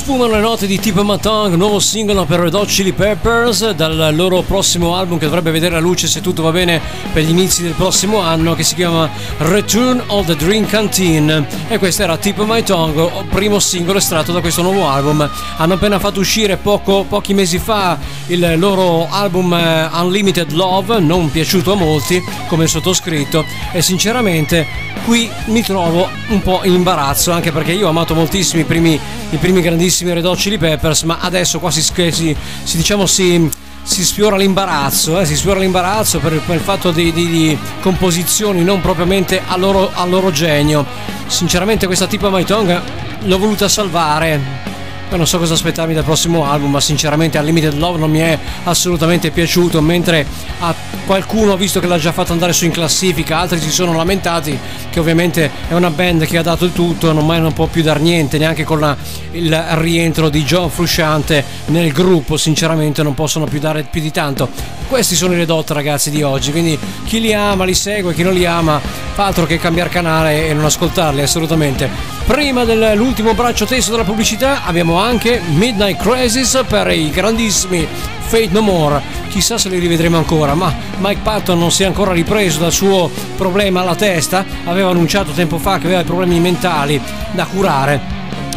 Sfumano 0.05 0.33
le 0.33 0.39
note 0.39 0.67
di 0.67 0.79
Tip 0.79 1.01
Matang, 1.01 1.55
nuovo 1.55 1.79
singolo 1.79 2.25
per 2.25 2.39
Red 2.41 2.53
Hot 2.53 2.67
Chili 2.67 2.93
Peppers 2.93 3.71
dal 3.71 4.13
loro 4.13 4.43
prossimo 4.43 4.95
album 4.95 5.17
che 5.17 5.25
dovrebbe 5.25 5.49
vedere 5.49 5.73
la 5.73 5.79
luce 5.79 6.05
se 6.05 6.21
tutto 6.21 6.43
va 6.43 6.51
bene 6.51 6.79
per 7.11 7.23
gli 7.23 7.31
inizi 7.31 7.63
del 7.63 7.71
prossimo 7.71 8.19
anno 8.19 8.53
che 8.53 8.61
si 8.61 8.75
chiama 8.75 9.09
Return 9.37 10.03
of 10.05 10.27
the 10.27 10.35
Dream 10.35 10.67
Canteen 10.67 11.47
e 11.67 11.79
questo 11.79 12.03
era 12.03 12.17
Tip 12.17 12.37
My 12.45 12.61
Tongue, 12.61 13.09
primo 13.31 13.57
singolo 13.57 13.97
estratto 13.97 14.31
da 14.31 14.41
questo 14.41 14.61
nuovo 14.61 14.87
album. 14.87 15.27
Hanno 15.57 15.73
appena 15.73 15.97
fatto 15.97 16.19
uscire 16.19 16.57
poco, 16.57 17.03
pochi 17.09 17.33
mesi 17.33 17.57
fa 17.57 17.97
il 18.27 18.59
loro 18.59 19.07
album 19.09 19.53
eh, 19.53 19.89
Unlimited 19.91 20.51
Love, 20.51 20.99
non 20.99 21.31
piaciuto 21.31 21.71
a 21.71 21.75
molti 21.75 22.21
come 22.47 22.67
sottoscritto 22.67 23.43
e 23.71 23.81
sinceramente 23.81 24.67
qui 25.03 25.29
mi 25.45 25.63
trovo 25.63 26.07
un 26.27 26.41
po' 26.41 26.61
in 26.63 26.73
imbarazzo 26.73 27.31
anche 27.31 27.51
perché 27.51 27.71
io 27.71 27.87
ho 27.87 27.89
amato 27.89 28.13
moltissimo 28.13 28.61
i 28.61 28.65
primi, 28.65 28.99
i 29.31 29.37
primi 29.37 29.61
grandissimi 29.61 29.93
grandissimi 29.95 30.13
Red 30.13 30.25
Hot 30.25 30.37
Chili 30.37 30.57
Peppers, 30.57 31.03
ma 31.03 31.19
adesso 31.21 31.59
qua 31.59 31.71
si, 31.71 31.81
si, 31.81 32.35
si 32.63 32.77
diciamo 32.77 33.05
si, 33.05 33.49
si 33.81 34.03
sfiora 34.03 34.35
l'imbarazzo, 34.35 35.19
eh, 35.19 35.25
si 35.25 35.35
sfiora 35.35 35.59
l'imbarazzo 35.59 36.19
per, 36.19 36.41
per 36.45 36.55
il 36.55 36.61
fatto 36.61 36.91
di, 36.91 37.13
di, 37.13 37.27
di, 37.27 37.57
composizioni 37.79 38.63
non 38.63 38.81
propriamente 38.81 39.41
al 39.45 39.59
loro, 39.59 39.91
al 39.93 40.09
loro 40.09 40.31
genio. 40.31 40.85
Sinceramente 41.27 41.85
questa 41.85 42.07
tipa 42.07 42.29
My 42.29 42.43
Tongue 42.43 42.81
l'ho 43.21 43.37
voluta 43.37 43.69
salvare 43.69 44.73
non 45.11 45.27
so 45.27 45.37
cosa 45.37 45.53
aspettarmi 45.53 45.93
dal 45.93 46.03
prossimo 46.03 46.45
album, 46.45 46.71
ma 46.71 46.81
sinceramente 46.81 47.37
Unlimited 47.37 47.73
Love 47.77 47.99
non 47.99 48.09
mi 48.09 48.19
è 48.19 48.37
assolutamente 48.63 49.31
piaciuto, 49.31 49.81
mentre 49.81 50.25
a 50.59 50.73
qualcuno 51.05 51.53
ho 51.53 51.57
visto 51.57 51.79
che 51.79 51.87
l'ha 51.87 51.97
già 51.97 52.11
fatto 52.11 52.31
andare 52.31 52.53
su 52.53 52.65
in 52.65 52.71
classifica, 52.71 53.39
altri 53.39 53.59
si 53.59 53.71
sono 53.71 53.93
lamentati 53.93 54.57
che 54.89 54.99
ovviamente 54.99 55.49
è 55.67 55.73
una 55.73 55.89
band 55.89 56.25
che 56.25 56.37
ha 56.37 56.41
dato 56.41 56.65
il 56.65 56.73
tutto, 56.73 57.11
non 57.11 57.25
non 57.25 57.53
può 57.53 57.67
più 57.67 57.83
dar 57.83 57.99
niente, 57.99 58.37
neanche 58.37 58.63
con 58.63 58.79
la, 58.79 58.95
il 59.31 59.55
rientro 59.75 60.29
di 60.29 60.43
John 60.43 60.69
Frusciante 60.69 61.43
nel 61.67 61.91
gruppo, 61.91 62.37
sinceramente 62.37 63.03
non 63.03 63.13
possono 63.13 63.45
più 63.45 63.59
dare 63.59 63.83
più 63.83 64.01
di 64.01 64.11
tanto. 64.11 64.49
Questi 64.87 65.15
sono 65.15 65.33
i 65.33 65.37
Redot 65.37 65.71
ragazzi 65.71 66.09
di 66.09 66.21
oggi, 66.23 66.51
quindi 66.51 66.77
chi 67.05 67.19
li 67.19 67.33
ama 67.33 67.65
li 67.65 67.73
segue, 67.73 68.13
chi 68.13 68.23
non 68.23 68.33
li 68.33 68.45
ama 68.45 68.79
fa 68.79 69.25
altro 69.25 69.45
che 69.45 69.57
cambiare 69.57 69.89
canale 69.89 70.47
e 70.47 70.53
non 70.53 70.65
ascoltarli 70.65 71.21
assolutamente. 71.21 71.89
Prima 72.25 72.63
dell'ultimo 72.65 73.33
braccio 73.33 73.65
testo 73.65 73.91
della 73.91 74.03
pubblicità 74.03 74.63
abbiamo 74.63 74.99
anche 75.05 75.39
Midnight 75.39 76.01
Crisis 76.01 76.63
per 76.67 76.89
i 76.89 77.11
grandissimi 77.11 77.87
Fate 78.21 78.49
No 78.49 78.61
More. 78.61 79.01
Chissà 79.29 79.57
se 79.57 79.69
li 79.69 79.77
rivedremo 79.77 80.17
ancora, 80.17 80.55
ma 80.55 80.73
Mike 80.97 81.21
Patton 81.21 81.59
non 81.59 81.71
si 81.71 81.83
è 81.83 81.85
ancora 81.85 82.11
ripreso 82.11 82.59
dal 82.59 82.71
suo 82.71 83.11
problema 83.37 83.81
alla 83.81 83.95
testa. 83.95 84.43
Aveva 84.65 84.89
annunciato 84.89 85.31
tempo 85.31 85.59
fa 85.59 85.77
che 85.77 85.85
aveva 85.85 86.03
problemi 86.03 86.39
mentali 86.39 86.99
da 87.31 87.45
curare. 87.45 88.13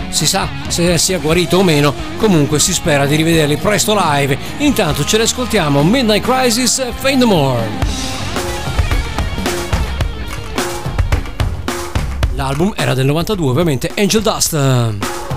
Si 0.09 0.27
sa 0.27 0.49
se 0.69 0.97
sia 0.97 1.19
guarito 1.19 1.59
o 1.59 1.63
meno, 1.63 1.93
comunque 2.17 2.59
si 2.59 2.73
spera 2.73 3.05
di 3.05 3.17
rivederli 3.17 3.59
presto 3.59 3.95
live. 3.95 4.39
Intanto 4.59 5.05
ce 5.05 5.19
li 5.19 5.25
ascoltiamo 5.25 5.83
Midnight 5.83 6.25
Crisis 6.25 6.83
Fate 6.95 7.17
No 7.17 7.27
More. 7.27 7.69
L'album 12.37 12.73
era 12.75 12.95
del 12.95 13.05
92, 13.05 13.51
ovviamente 13.51 13.91
Angel 13.97 14.23
Dust. 14.23 15.28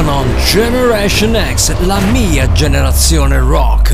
Rock 0.00 0.44
Generation 0.44 1.36
X, 1.54 1.74
la 1.80 1.98
mia 1.98 2.50
generazione 2.52 3.38
rock. 3.38 3.90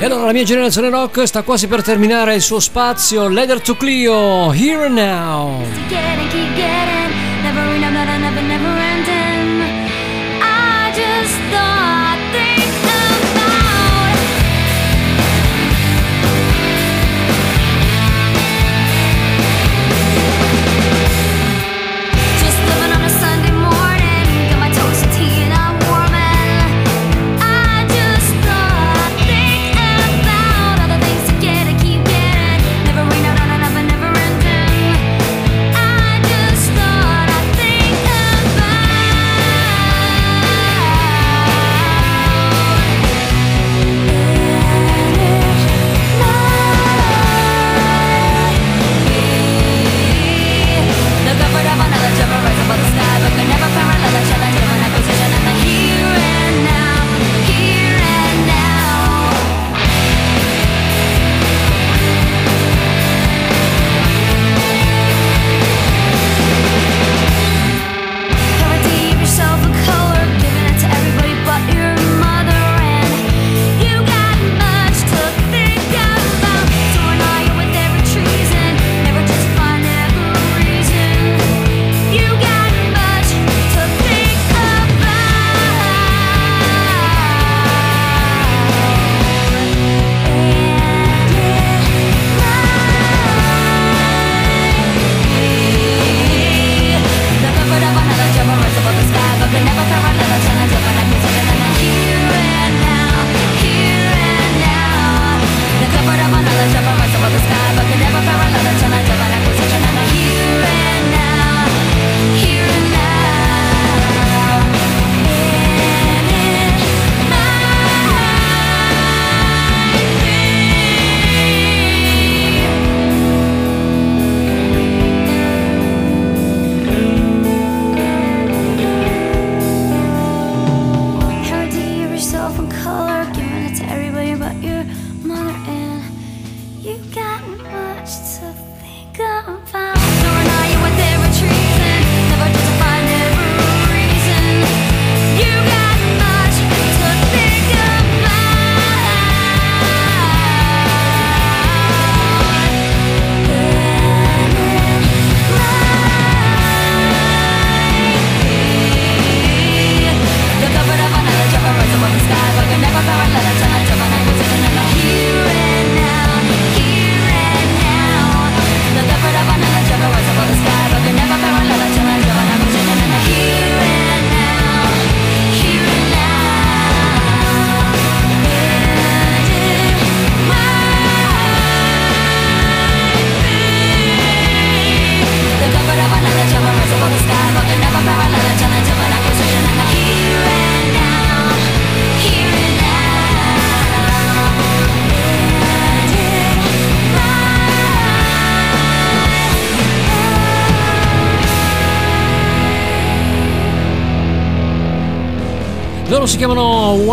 E 0.00 0.04
allora 0.04 0.24
la 0.24 0.32
mia 0.32 0.42
generazione 0.42 0.90
rock 0.90 1.24
sta 1.24 1.42
quasi 1.42 1.68
per 1.68 1.82
terminare 1.82 2.34
il 2.34 2.40
suo 2.40 2.58
spazio, 2.58 3.28
Leather 3.28 3.60
to 3.60 3.76
Clio, 3.76 4.52
Here 4.52 4.86
and 4.86 4.96
Now. 4.96 5.62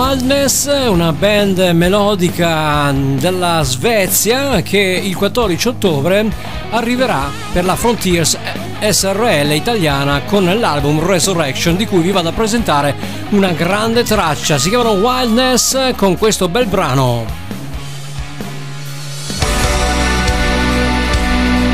Wildness, 0.07 0.87
una 0.87 1.11
band 1.11 1.59
melodica 1.73 2.93
della 2.95 3.61
Svezia 3.63 4.61
che 4.61 4.79
il 4.79 5.13
14 5.17 5.67
ottobre 5.67 6.31
arriverà 6.69 7.29
per 7.51 7.65
la 7.65 7.75
Frontiers 7.75 8.37
SRL 8.79 9.51
italiana 9.51 10.21
con 10.21 10.45
l'album 10.45 11.05
Resurrection 11.05 11.75
di 11.75 11.85
cui 11.85 11.99
vi 11.99 12.11
vado 12.11 12.29
a 12.29 12.31
presentare 12.31 12.95
una 13.31 13.51
grande 13.51 14.03
traccia. 14.03 14.57
Si 14.57 14.69
chiamano 14.69 14.91
Wildness 14.91 15.93
con 15.97 16.17
questo 16.17 16.47
bel 16.47 16.67
brano. 16.67 17.25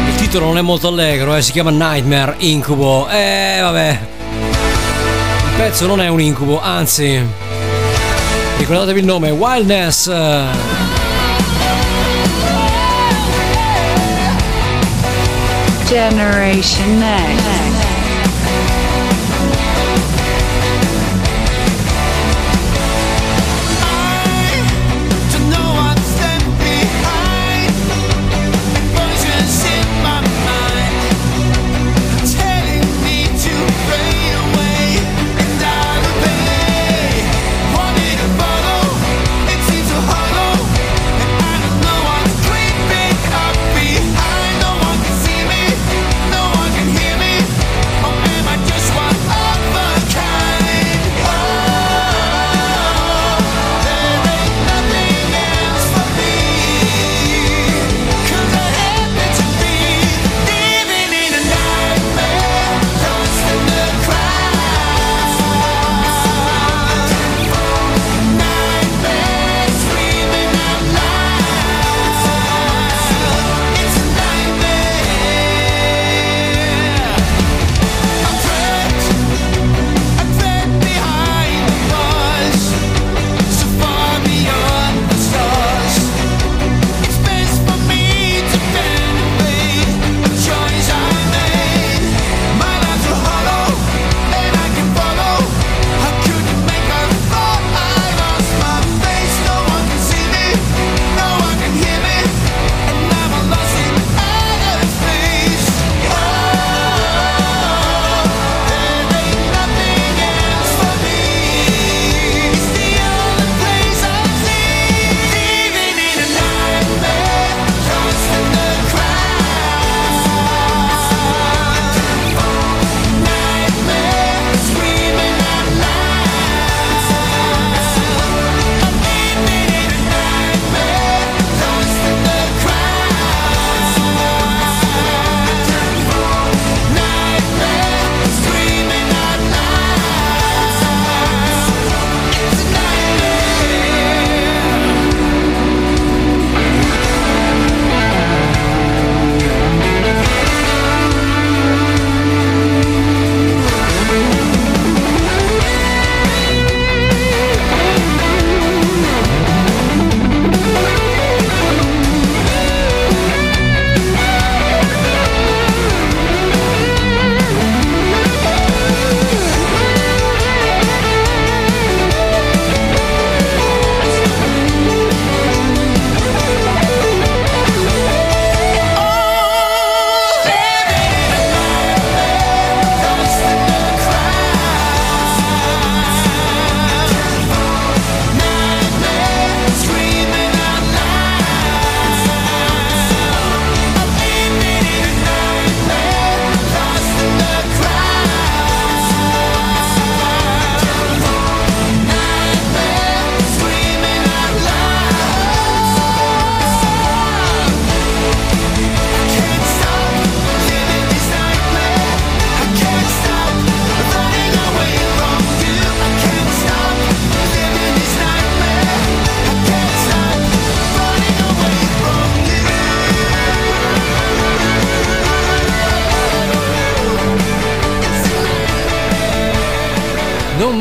Il 0.07 0.15
titolo 0.15 0.45
non 0.45 0.57
è 0.57 0.61
molto 0.61 0.87
allegro, 0.87 1.35
eh? 1.35 1.43
si 1.43 1.51
chiama 1.51 1.69
Nightmare 1.69 2.33
Incubo. 2.39 3.07
E 3.09 3.57
eh, 3.57 3.61
vabbè. 3.61 3.99
Il 4.39 5.55
pezzo 5.55 5.85
non 5.85 6.01
è 6.01 6.07
un 6.07 6.19
incubo, 6.19 6.59
anzi... 6.59 7.42
Ricordatevi 8.57 8.99
il 8.99 9.05
nome, 9.05 9.29
Wildness. 9.31 10.07
Generation 15.85 16.97
Next. 16.97 17.82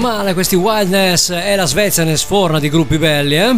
male 0.02 0.34
questi 0.34 0.56
Wildness 0.56 1.30
e 1.30 1.54
la 1.54 1.64
Svezia 1.64 2.02
ne 2.02 2.16
sforna 2.16 2.58
di 2.58 2.68
gruppi 2.68 2.98
belli, 2.98 3.36
eh? 3.36 3.54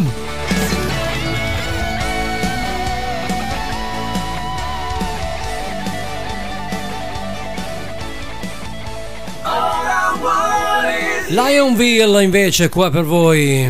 Lionville 11.28 12.22
invece 12.22 12.68
qua 12.68 12.90
per 12.90 13.04
voi. 13.04 13.64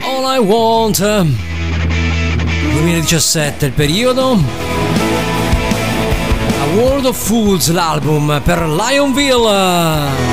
All 0.00 0.34
I 0.34 0.38
Want 0.38 0.98
eh. 0.98 1.24
2017 2.72 3.66
il 3.66 3.72
periodo. 3.72 4.32
A 6.60 6.64
World 6.74 7.04
of 7.06 7.16
Fools 7.16 7.70
l'album 7.70 8.40
per 8.42 8.66
Lionville. 8.66 10.31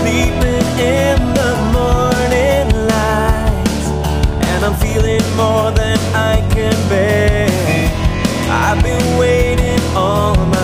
sleeping 0.00 0.66
in 0.96 1.18
the 1.38 1.52
morning 1.76 2.68
light 2.88 3.84
And 4.48 4.64
I'm 4.64 4.76
feeling 4.86 5.24
more 5.36 5.70
than 5.80 5.98
I 6.14 6.36
can 6.54 6.76
bear. 6.88 7.48
I've 8.48 8.82
been 8.82 9.18
waiting 9.18 9.82
all 9.94 10.34
my 10.56 10.59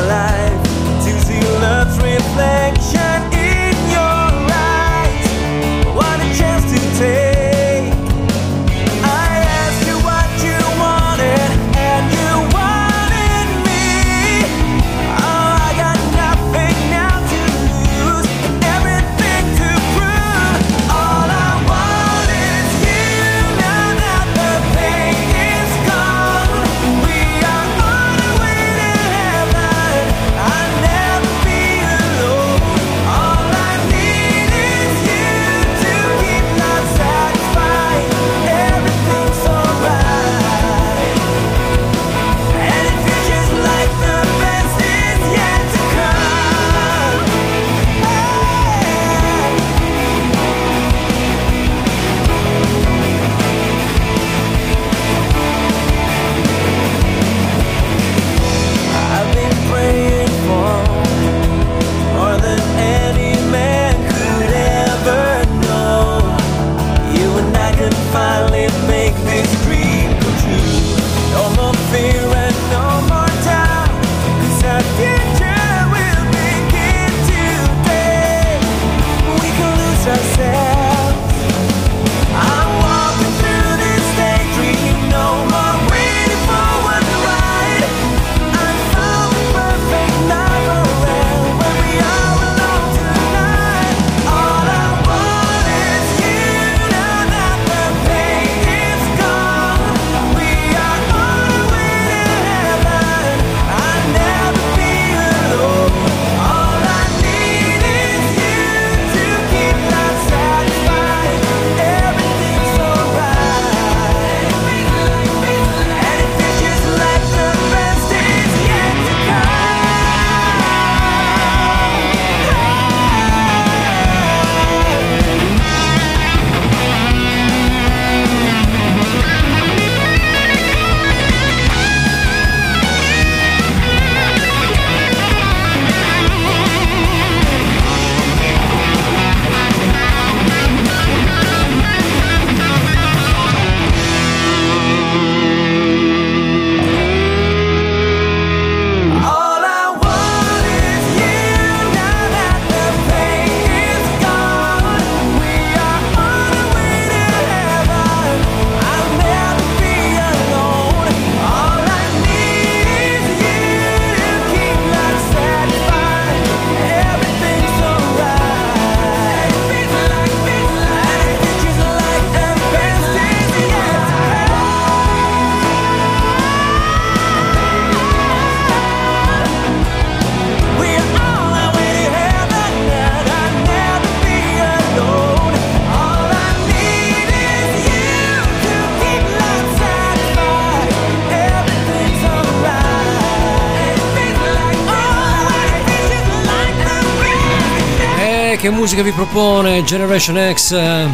musica 198.86 199.02
vi 199.02 199.10
propone 199.10 199.82
Generation 199.82 200.52
X 200.54 200.70
eh, 200.70 201.08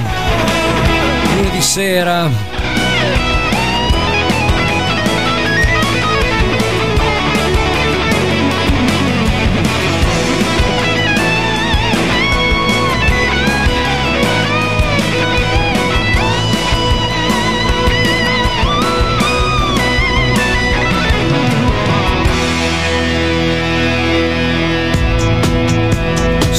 lunedì 1.36 1.62
sera. 1.62 2.51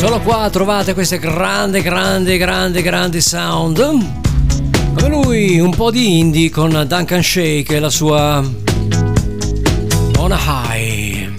Solo 0.04 0.20
qua 0.20 0.50
trovate 0.50 0.94
questo 0.94 1.18
grande, 1.18 1.82
grande, 1.82 2.38
grande, 2.38 2.82
grande 2.82 3.22
sound. 3.22 3.78
Come 4.98 5.08
lui, 5.08 5.62
un 5.62 5.74
po' 5.74 5.92
di 5.92 6.20
indie 6.20 6.50
con 6.50 6.72
Duncan 6.86 7.24
Shake 7.24 7.76
e 7.76 7.80
la 7.80 7.90
sua 7.90 8.44
On 10.18 10.30
a 10.30 10.36
High. 10.36 11.32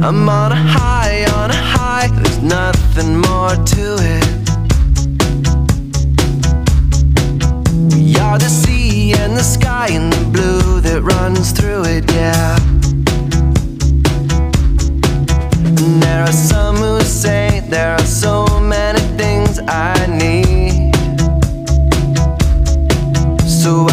I'm 0.00 0.26
on 0.26 0.52
a 0.52 0.56
high, 0.56 1.26
on 1.34 1.50
a 1.50 1.62
high, 1.62 2.08
there's 2.08 2.38
nothing 2.38 3.18
more 3.18 3.54
to 3.54 3.96
it. 4.00 4.24
We 7.94 8.18
are 8.18 8.38
the 8.38 8.48
sea 8.48 9.12
and 9.12 9.36
the 9.36 9.44
sky 9.44 9.88
and 9.90 10.10
the 10.10 10.24
blue 10.30 10.80
that 10.80 11.02
runs 11.02 11.52
through 11.52 11.84
it, 11.84 12.10
yeah. 12.12 12.71
some 16.32 16.76
who 16.76 17.00
say 17.00 17.60
there 17.68 17.92
are 17.92 18.06
so 18.06 18.46
many 18.60 19.00
things 19.18 19.60
I 19.68 20.06
need. 20.06 20.94
So 23.46 23.86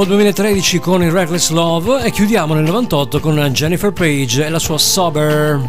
Col 0.00 0.08
2013 0.08 0.78
con 0.78 1.02
il 1.02 1.10
Reckless 1.10 1.50
Love 1.50 2.04
e 2.04 2.10
chiudiamo 2.10 2.54
nel 2.54 2.64
98 2.64 3.20
con 3.20 3.36
Jennifer 3.52 3.92
Page 3.92 4.46
e 4.46 4.48
la 4.48 4.58
sua 4.58 4.78
Sober. 4.78 5.60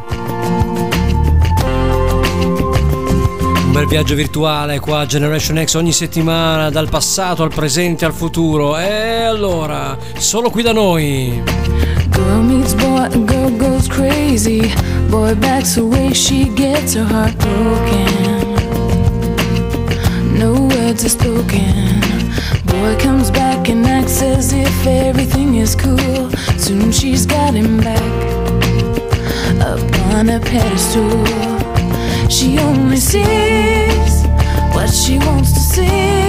Un 3.66 3.72
bel 3.74 3.88
viaggio 3.88 4.16
virtuale 4.16 4.80
qua 4.80 5.00
a 5.00 5.06
Generation 5.06 5.62
X 5.62 5.74
ogni 5.74 5.92
settimana, 5.92 6.70
dal 6.70 6.88
passato 6.88 7.44
al 7.44 7.54
presente 7.54 8.06
al 8.06 8.14
futuro. 8.14 8.78
E 8.78 9.24
allora, 9.24 9.98
solo 10.16 10.50
qui 10.50 10.62
da 10.62 10.72
noi. 10.72 11.44
Girl 12.12 12.42
meets 12.42 12.74
boy 12.76 13.10
and 13.12 13.30
girl 13.30 13.54
goes 13.58 13.86
crazy. 13.88 14.74
Boy 15.10 15.36
backs 15.36 15.76
away, 15.76 16.14
she 16.14 16.50
gets 16.54 16.96
her 16.96 17.06
heart 17.06 17.36
broken. 17.36 18.54
No 20.38 20.54
words 20.54 21.04
are 21.04 21.10
spoken. 21.10 22.00
Boy 22.64 22.96
comes 22.96 23.30
back. 23.30 23.41
As 24.24 24.54
if 24.54 24.86
everything 24.86 25.56
is 25.56 25.76
cool. 25.76 26.30
Soon 26.58 26.92
she's 26.92 27.26
got 27.26 27.56
him 27.56 27.78
back 27.78 28.12
up 29.60 29.80
on 30.14 30.30
a 30.30 30.40
pedestal. 30.40 31.26
She 32.30 32.60
only 32.60 32.98
sees 32.98 34.26
what 34.74 34.90
she 34.90 35.18
wants 35.18 35.54
to 35.54 35.60
see. 35.60 36.21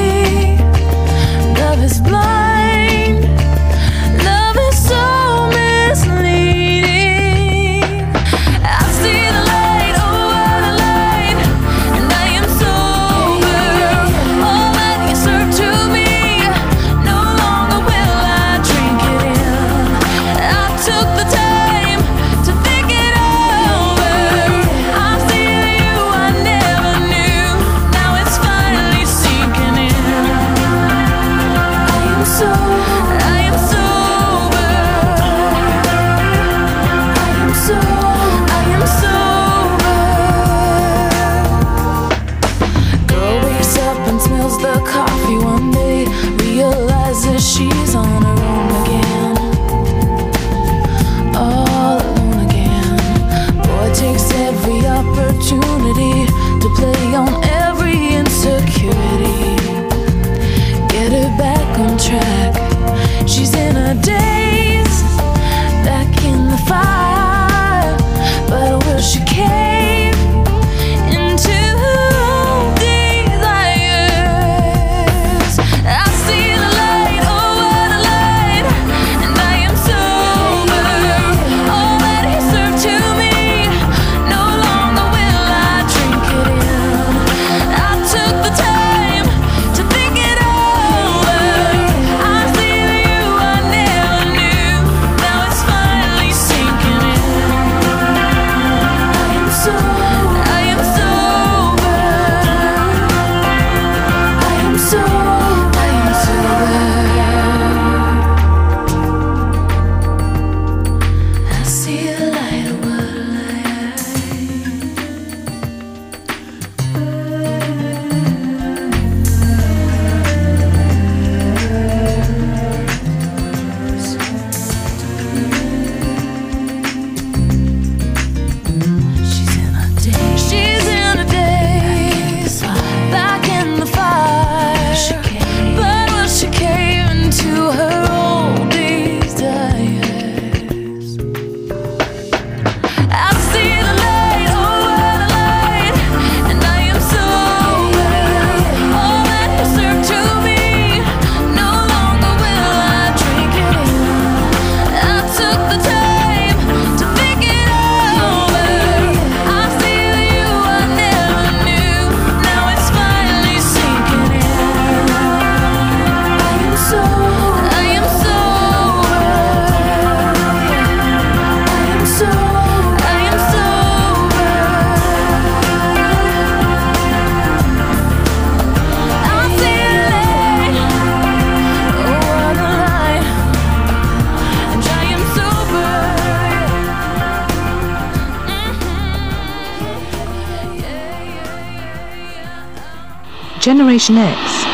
Generation 193.72 194.18
X. 194.18 194.64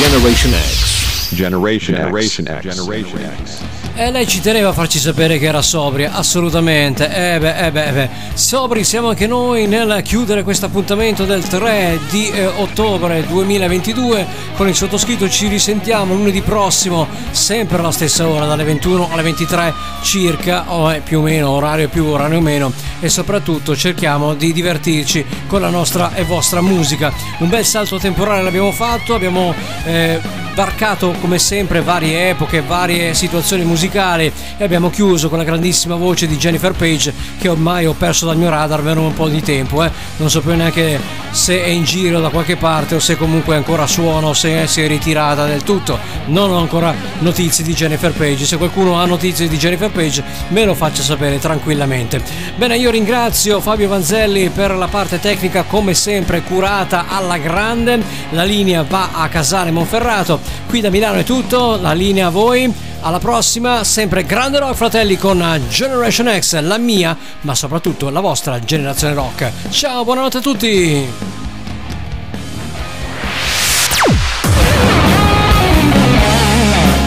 Generation 0.00 0.54
X. 0.54 1.32
Generation 1.32 1.94
Generation 1.96 2.46
X. 2.46 2.62
Generation 2.64 3.18
X. 3.18 3.71
E 3.94 4.10
lei 4.10 4.26
ci 4.26 4.40
teneva 4.40 4.70
a 4.70 4.72
farci 4.72 4.98
sapere 4.98 5.38
che 5.38 5.44
era 5.44 5.60
sobria, 5.60 6.12
assolutamente. 6.14 7.34
Eh 7.34 7.38
beh, 7.38 7.66
eh 7.66 7.70
beh, 7.70 7.86
eh 7.88 7.92
beh. 7.92 8.08
Sobri 8.32 8.84
siamo 8.84 9.10
anche 9.10 9.26
noi 9.26 9.66
nel 9.66 10.00
chiudere 10.02 10.42
questo 10.42 10.64
appuntamento 10.64 11.26
del 11.26 11.46
3 11.46 12.00
di 12.10 12.30
eh, 12.30 12.46
ottobre 12.46 13.22
2022. 13.26 14.26
Con 14.56 14.66
il 14.66 14.74
sottoscritto 14.74 15.28
ci 15.28 15.46
risentiamo 15.46 16.14
lunedì 16.14 16.40
prossimo, 16.40 17.06
sempre 17.32 17.78
alla 17.78 17.92
stessa 17.92 18.26
ora, 18.26 18.46
dalle 18.46 18.64
21 18.64 19.10
alle 19.12 19.22
23 19.22 19.74
circa, 20.00 20.72
o 20.72 20.90
eh, 20.90 21.00
più 21.00 21.18
o 21.18 21.22
meno, 21.22 21.50
orario 21.50 21.90
più, 21.90 22.06
orario 22.06 22.40
meno. 22.40 22.72
E 22.98 23.10
soprattutto 23.10 23.76
cerchiamo 23.76 24.32
di 24.32 24.54
divertirci 24.54 25.22
con 25.46 25.60
la 25.60 25.68
nostra 25.68 26.14
e 26.14 26.24
vostra 26.24 26.62
musica. 26.62 27.12
Un 27.40 27.50
bel 27.50 27.64
salto 27.66 27.98
temporale 27.98 28.42
l'abbiamo 28.42 28.72
fatto, 28.72 29.14
abbiamo... 29.14 30.41
varcato 30.54 31.14
come 31.20 31.38
sempre 31.38 31.80
varie 31.80 32.30
epoche, 32.30 32.60
varie 32.60 33.14
situazioni 33.14 33.64
musicali 33.64 34.30
e 34.56 34.64
abbiamo 34.64 34.90
chiuso 34.90 35.28
con 35.28 35.38
la 35.38 35.44
grandissima 35.44 35.96
voce 35.96 36.26
di 36.26 36.36
Jennifer 36.36 36.72
Page 36.72 37.12
che 37.38 37.48
ormai 37.48 37.86
ho 37.86 37.94
perso 37.94 38.26
dal 38.26 38.36
mio 38.36 38.50
radar 38.50 38.82
per 38.82 38.98
un 38.98 39.14
po' 39.14 39.28
di 39.28 39.42
tempo, 39.42 39.82
eh. 39.82 39.90
non 40.16 40.28
più 40.42 40.54
neanche 40.54 41.21
se 41.32 41.64
è 41.64 41.68
in 41.68 41.82
giro 41.82 42.20
da 42.20 42.28
qualche 42.28 42.56
parte 42.56 42.94
o 42.94 43.00
se 43.00 43.16
comunque 43.16 43.56
ancora 43.56 43.86
suona 43.86 44.28
o 44.28 44.34
se 44.34 44.66
si 44.66 44.82
è 44.82 44.86
ritirata 44.86 45.46
del 45.46 45.64
tutto. 45.64 45.98
Non 46.26 46.50
ho 46.50 46.58
ancora 46.58 46.94
notizie 47.18 47.64
di 47.64 47.74
Jennifer 47.74 48.12
Page, 48.12 48.44
se 48.44 48.56
qualcuno 48.56 48.96
ha 48.96 49.06
notizie 49.06 49.48
di 49.48 49.56
Jennifer 49.56 49.90
Page 49.90 50.22
me 50.48 50.64
lo 50.64 50.74
faccia 50.74 51.02
sapere 51.02 51.38
tranquillamente. 51.38 52.22
Bene, 52.56 52.76
io 52.76 52.90
ringrazio 52.90 53.60
Fabio 53.60 53.88
Vanzelli 53.88 54.50
per 54.50 54.76
la 54.76 54.88
parte 54.88 55.18
tecnica 55.18 55.64
come 55.64 55.94
sempre 55.94 56.42
curata 56.42 57.06
alla 57.08 57.38
grande, 57.38 58.00
la 58.30 58.44
linea 58.44 58.84
va 58.86 59.10
a 59.12 59.28
Casale 59.28 59.70
Monferrato. 59.70 60.40
Qui 60.68 60.80
da 60.80 60.90
Milano 60.90 61.18
è 61.18 61.24
tutto, 61.24 61.78
la 61.80 61.92
linea 61.92 62.26
a 62.26 62.30
voi. 62.30 62.81
Alla 63.04 63.18
prossima, 63.18 63.82
sempre 63.82 64.24
grande 64.24 64.60
rock 64.60 64.76
fratelli 64.76 65.16
con 65.16 65.60
Generation 65.68 66.38
X, 66.38 66.60
la 66.60 66.78
mia, 66.78 67.16
ma 67.40 67.52
soprattutto 67.52 68.10
la 68.10 68.20
vostra 68.20 68.60
generazione 68.60 69.12
rock. 69.14 69.50
Ciao, 69.70 70.04
buonanotte 70.04 70.38
a 70.38 70.40
tutti! 70.40 71.08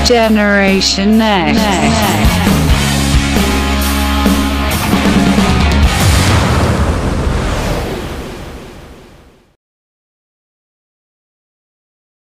Generation 0.04 1.24
X. 1.54 2.55